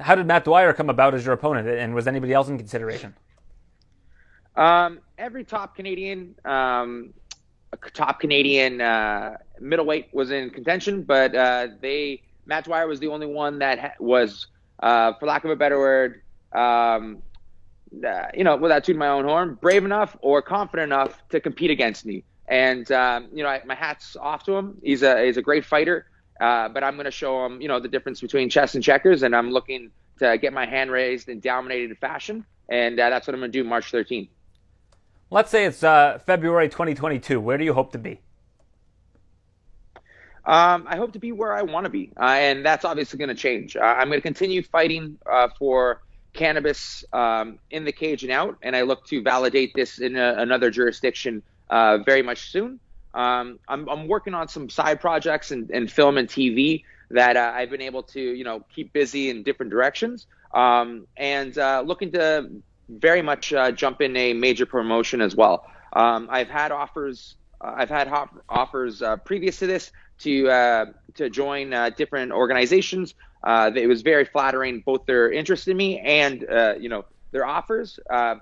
[0.00, 3.14] How did Matt Dwyer come about as your opponent, and was anybody else in consideration?
[4.56, 7.12] Um, every top Canadian, um,
[7.94, 13.26] top Canadian uh, middleweight was in contention, but uh, they Matt Dwyer was the only
[13.26, 14.46] one that ha- was,
[14.82, 17.22] uh, for lack of a better word, um,
[18.06, 21.70] uh, you know, without tooting my own horn, brave enough or confident enough to compete
[21.70, 22.24] against me.
[22.48, 24.78] And um, you know, I, my hat's off to him.
[24.82, 26.06] He's a he's a great fighter,
[26.40, 29.22] uh, but I'm going to show him, you know, the difference between chess and checkers,
[29.22, 33.34] and I'm looking to get my hand raised in dominated fashion, and uh, that's what
[33.34, 34.28] I'm going to do March 13th.
[35.30, 37.40] Let's say it's uh, February 2022.
[37.40, 38.20] Where do you hope to be?
[40.44, 43.28] Um, I hope to be where I want to be, uh, and that's obviously going
[43.28, 43.76] to change.
[43.76, 46.02] Uh, I'm going to continue fighting uh, for
[46.32, 50.34] cannabis um, in the cage and out, and I look to validate this in a,
[50.38, 52.80] another jurisdiction uh, very much soon.
[53.14, 57.52] Um, I'm, I'm, working on some side projects and, and film and TV that uh,
[57.54, 62.10] I've been able to, you know, keep busy in different directions, um, and uh, looking
[62.12, 62.50] to
[62.88, 65.70] very much jump in a major promotion as well.
[65.92, 67.36] Um, I've had offers.
[67.60, 68.10] I've had
[68.48, 73.14] offers previous to this to uh, to join uh, different organizations.
[73.44, 76.42] Uh, it was very flattering, both their interest in me and
[76.80, 77.98] you know their offers.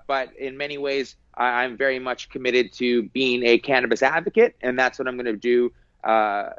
[0.07, 4.77] but in many ways, I- am very much committed to being a cannabis advocate, and
[4.77, 5.71] that's what I'm going to do.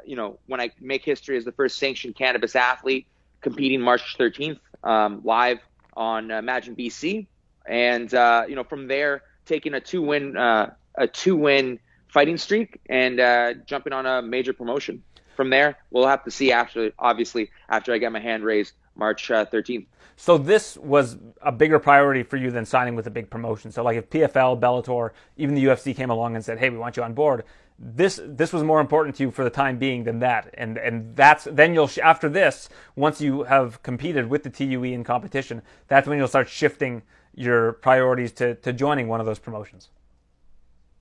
[0.05, 3.07] you know, when I make history as the first sanctioned cannabis athlete
[3.41, 5.59] competing March 13th um, live
[5.95, 7.27] on Imagine BC,
[7.67, 12.37] and uh, you know from there taking a two win uh, a two win fighting
[12.37, 15.03] streak and uh, jumping on a major promotion.
[15.35, 19.27] From there, we'll have to see after obviously after I get my hand raised March
[19.27, 19.83] 13th.
[19.83, 19.85] Uh,
[20.15, 23.71] so this was a bigger priority for you than signing with a big promotion.
[23.71, 26.97] So like if PFL, Bellator, even the UFC came along and said, "Hey, we want
[26.97, 27.43] you on board,"
[27.79, 30.53] this this was more important to you for the time being than that.
[30.53, 35.03] And and that's then you'll after this, once you have competed with the TUE in
[35.03, 37.01] competition, that's when you'll start shifting
[37.35, 39.89] your priorities to, to joining one of those promotions.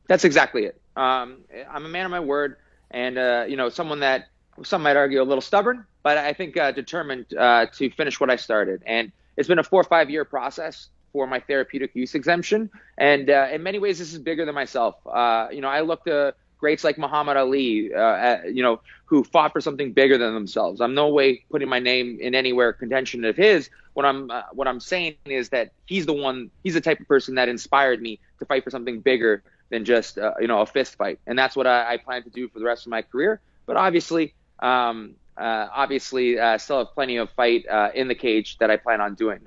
[0.08, 0.80] That's exactly it.
[0.96, 1.38] Um,
[1.70, 2.56] I'm a man of my word,
[2.92, 4.28] and uh, you know, someone that
[4.62, 8.30] some might argue a little stubborn, but I think uh, determined uh, to finish what
[8.30, 8.82] I started.
[8.86, 13.28] And it's been a four or five year process for my therapeutic use exemption, and
[13.28, 14.94] uh, in many ways, this is bigger than myself.
[15.06, 19.52] Uh, you know, I look to greats like Muhammad Ali, uh, you know, who fought
[19.52, 20.80] for something bigger than themselves.
[20.80, 23.68] I'm no way putting my name in anywhere contention of his.
[23.92, 26.50] What I'm uh, what I'm saying is that he's the one.
[26.62, 30.18] He's the type of person that inspired me to fight for something bigger than just
[30.18, 32.58] uh, you know a fist fight, and that's what I, I, plan to do for
[32.58, 33.40] the rest of my career.
[33.66, 38.58] But obviously, um, uh, obviously, uh, still have plenty of fight uh, in the cage
[38.58, 39.40] that I plan on doing.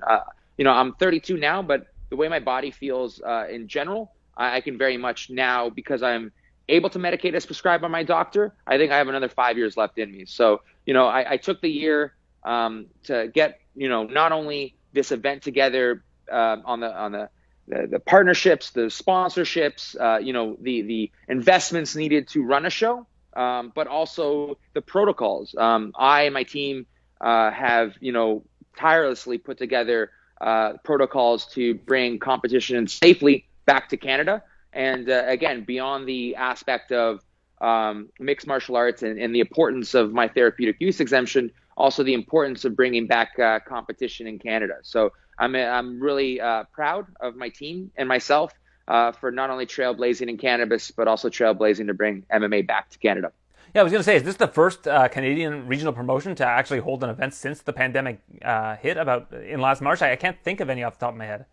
[0.58, 4.60] you know, I'm 32 now, but the way my body feels in general, I, I
[4.60, 6.32] can very much now because I'm
[6.68, 9.76] able to medicate as prescribed by my doctor, I think I have another five years
[9.76, 10.24] left in me.
[10.26, 14.74] So, you know, I, I took the year um, to get, you know, not only
[14.92, 17.28] this event together uh, on the on the
[17.68, 22.70] the, the partnerships, the sponsorships, uh, you know, the the investments needed to run a
[22.70, 25.54] show, um, but also the protocols.
[25.56, 26.86] Um, I and my team
[27.20, 28.44] uh, have, you know,
[28.76, 30.10] tirelessly put together
[30.40, 34.42] uh, protocols to bring competition safely back to Canada.
[34.72, 37.20] And uh, again, beyond the aspect of
[37.60, 42.12] um, mixed martial arts and, and, the importance of my therapeutic use exemption, also the
[42.12, 44.74] importance of bringing back uh, competition in Canada.
[44.82, 48.52] So I'm I'm really uh, proud of my team and myself
[48.88, 52.98] uh, for not only trailblazing in cannabis, but also trailblazing to bring MMA back to
[52.98, 53.32] Canada.
[53.74, 56.46] Yeah, I was going to say, is this the first uh, Canadian regional promotion to
[56.46, 60.02] actually hold an event since the pandemic uh, hit about in last March?
[60.02, 61.44] I, I, can't think of any off the top of my head.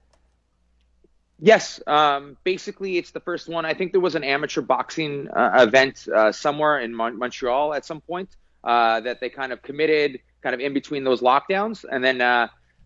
[1.40, 3.66] Yes, um, basically it's the first one.
[3.66, 7.84] I think there was an amateur boxing uh, event uh, somewhere in Mon- Montreal at
[7.84, 8.30] some point
[8.64, 12.22] that they kind of committed, kind of in between those lockdowns, and then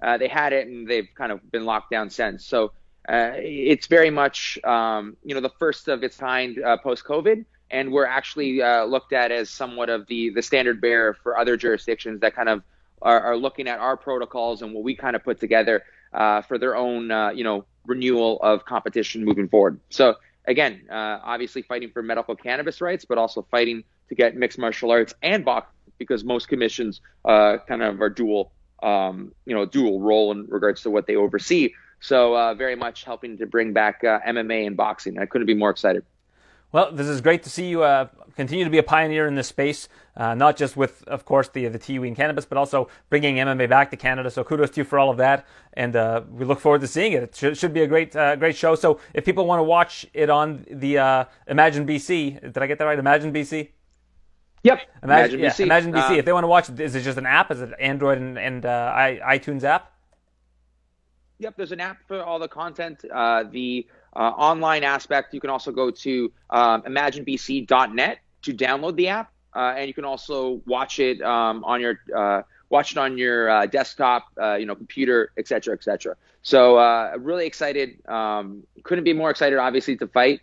[0.01, 2.45] uh, they had it and they've kind of been locked down since.
[2.45, 2.71] So
[3.07, 7.45] uh, it's very much um, you know the first of its kind uh, post COVID,
[7.71, 11.55] and we're actually uh, looked at as somewhat of the the standard bearer for other
[11.55, 12.63] jurisdictions that kind of
[13.01, 15.83] are, are looking at our protocols and what we kind of put together
[16.13, 19.79] uh, for their own uh, you know renewal of competition moving forward.
[19.89, 20.15] So
[20.45, 25.13] again, obviously fighting for medical cannabis rights, but also fighting to get mixed martial arts
[25.23, 28.51] and boxing because most commissions kind of are dual
[28.83, 31.73] um, you know, dual role in regards to what they oversee.
[31.99, 35.17] So uh, very much helping to bring back uh, MMA and boxing.
[35.17, 36.03] I couldn't be more excited.
[36.71, 39.47] Well, this is great to see you uh, continue to be a pioneer in this
[39.47, 39.87] space,
[40.17, 43.69] uh, not just with, of course, the the TUE and cannabis, but also bringing MMA
[43.69, 44.29] back to Canada.
[44.29, 47.13] So kudos to you for all of that, and uh, we look forward to seeing
[47.13, 47.23] it.
[47.23, 48.75] It should, should be a great uh, great show.
[48.75, 52.85] So if people want to watch it on the Imagine BC, did I get that
[52.85, 52.99] right?
[52.99, 53.69] Imagine BC.
[54.63, 54.81] Yep.
[55.03, 55.59] Imagine, Imagine yeah, BC.
[55.61, 56.09] Imagine BC.
[56.09, 57.51] Um, if they want to watch it, is it just an app?
[57.51, 59.93] Is it Android and, and uh, iTunes app?
[61.39, 63.05] Yep, there's an app for all the content.
[63.13, 63.85] Uh, the
[64.15, 69.75] uh, online aspect, you can also go to um, imaginebc.net to download the app, uh,
[69.77, 73.65] and you can also watch it um, on your uh, watch it on your uh,
[73.67, 74.25] desktop,
[74.59, 76.15] you know, computer, etc., etc.
[76.41, 76.77] So,
[77.17, 78.05] really excited.
[78.07, 80.41] Um, couldn't be more excited, obviously, to fight.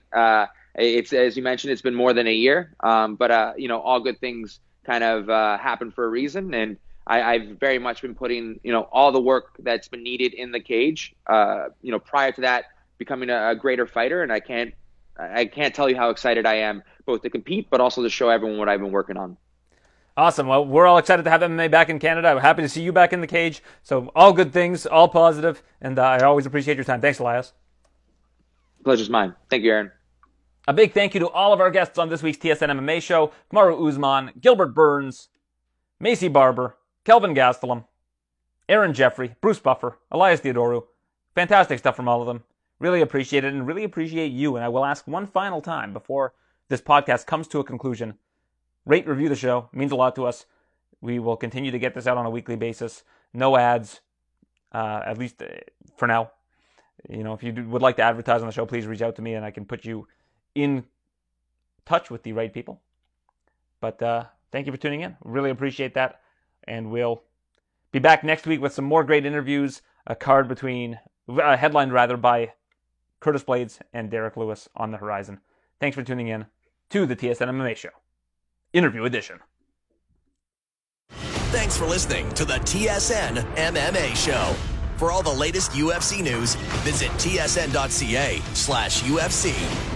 [0.74, 3.80] It's as you mentioned, it's been more than a year, um, but uh, you know,
[3.80, 6.76] all good things kind of uh, happen for a reason, and
[7.06, 10.52] I, have very much been putting you know all the work that's been needed in
[10.52, 11.14] the cage.
[11.26, 12.64] Uh, you know, prior to that,
[12.98, 14.74] becoming a, a greater fighter, and I can't
[15.18, 18.28] I can't tell you how excited I am both to compete, but also to show
[18.28, 19.36] everyone what I've been working on.
[20.16, 20.46] Awesome.
[20.46, 22.28] Well, we're all excited to have MMA back in Canada.
[22.28, 23.62] I'm happy to see you back in the cage.
[23.82, 27.01] So, all good things, all positive, and uh, I always appreciate your time.
[27.01, 27.52] Thanks, Elias.
[28.84, 29.34] Pleasure's mine.
[29.51, 29.90] Thank you, Aaron.
[30.66, 33.32] A big thank you to all of our guests on this week's TSN MMA show
[33.53, 35.28] Kamaru Usman, Gilbert Burns,
[36.03, 37.85] Maycee Barber, Kelvin Gastelum,
[38.66, 40.85] Aaron Jeffery, Bruce Buffer, Elias Theodorou.
[41.35, 42.45] Fantastic stuff from all of them.
[42.78, 44.57] Really appreciate it and really appreciate you.
[44.57, 46.32] And I will ask one final time before
[46.70, 48.15] this podcast comes to a conclusion.
[48.86, 49.69] Rate, review the show.
[49.70, 50.47] It means a lot to us.
[51.03, 53.05] We will continue to get this out on a weekly basis.
[53.35, 54.01] No ads,
[54.73, 55.49] uh, at least uh,
[55.99, 56.31] for now.
[57.07, 59.23] You know, if you would like to advertise on the show, please reach out to
[59.23, 60.09] me and I can put you
[60.55, 60.85] in
[61.85, 62.81] touch with the right people.
[63.81, 65.16] But uh, thank you for tuning in.
[65.24, 66.20] Really appreciate that.
[66.66, 67.22] And we'll
[67.93, 69.82] be back next week with some more great interviews.
[70.06, 70.98] A card between,
[71.28, 72.52] a headline rather, by
[73.20, 75.40] Curtis Blaydes and Derrick Lewis on the horizon.
[75.81, 76.47] Thanks for tuning in
[76.90, 77.90] to the TSN MMA Show,
[78.72, 79.40] Interview Edition.
[81.55, 84.55] Thanks for listening to the TSN MMA Show.
[84.97, 86.55] For all the latest UFC news,
[86.85, 89.93] visit tsn.ca slash UFC.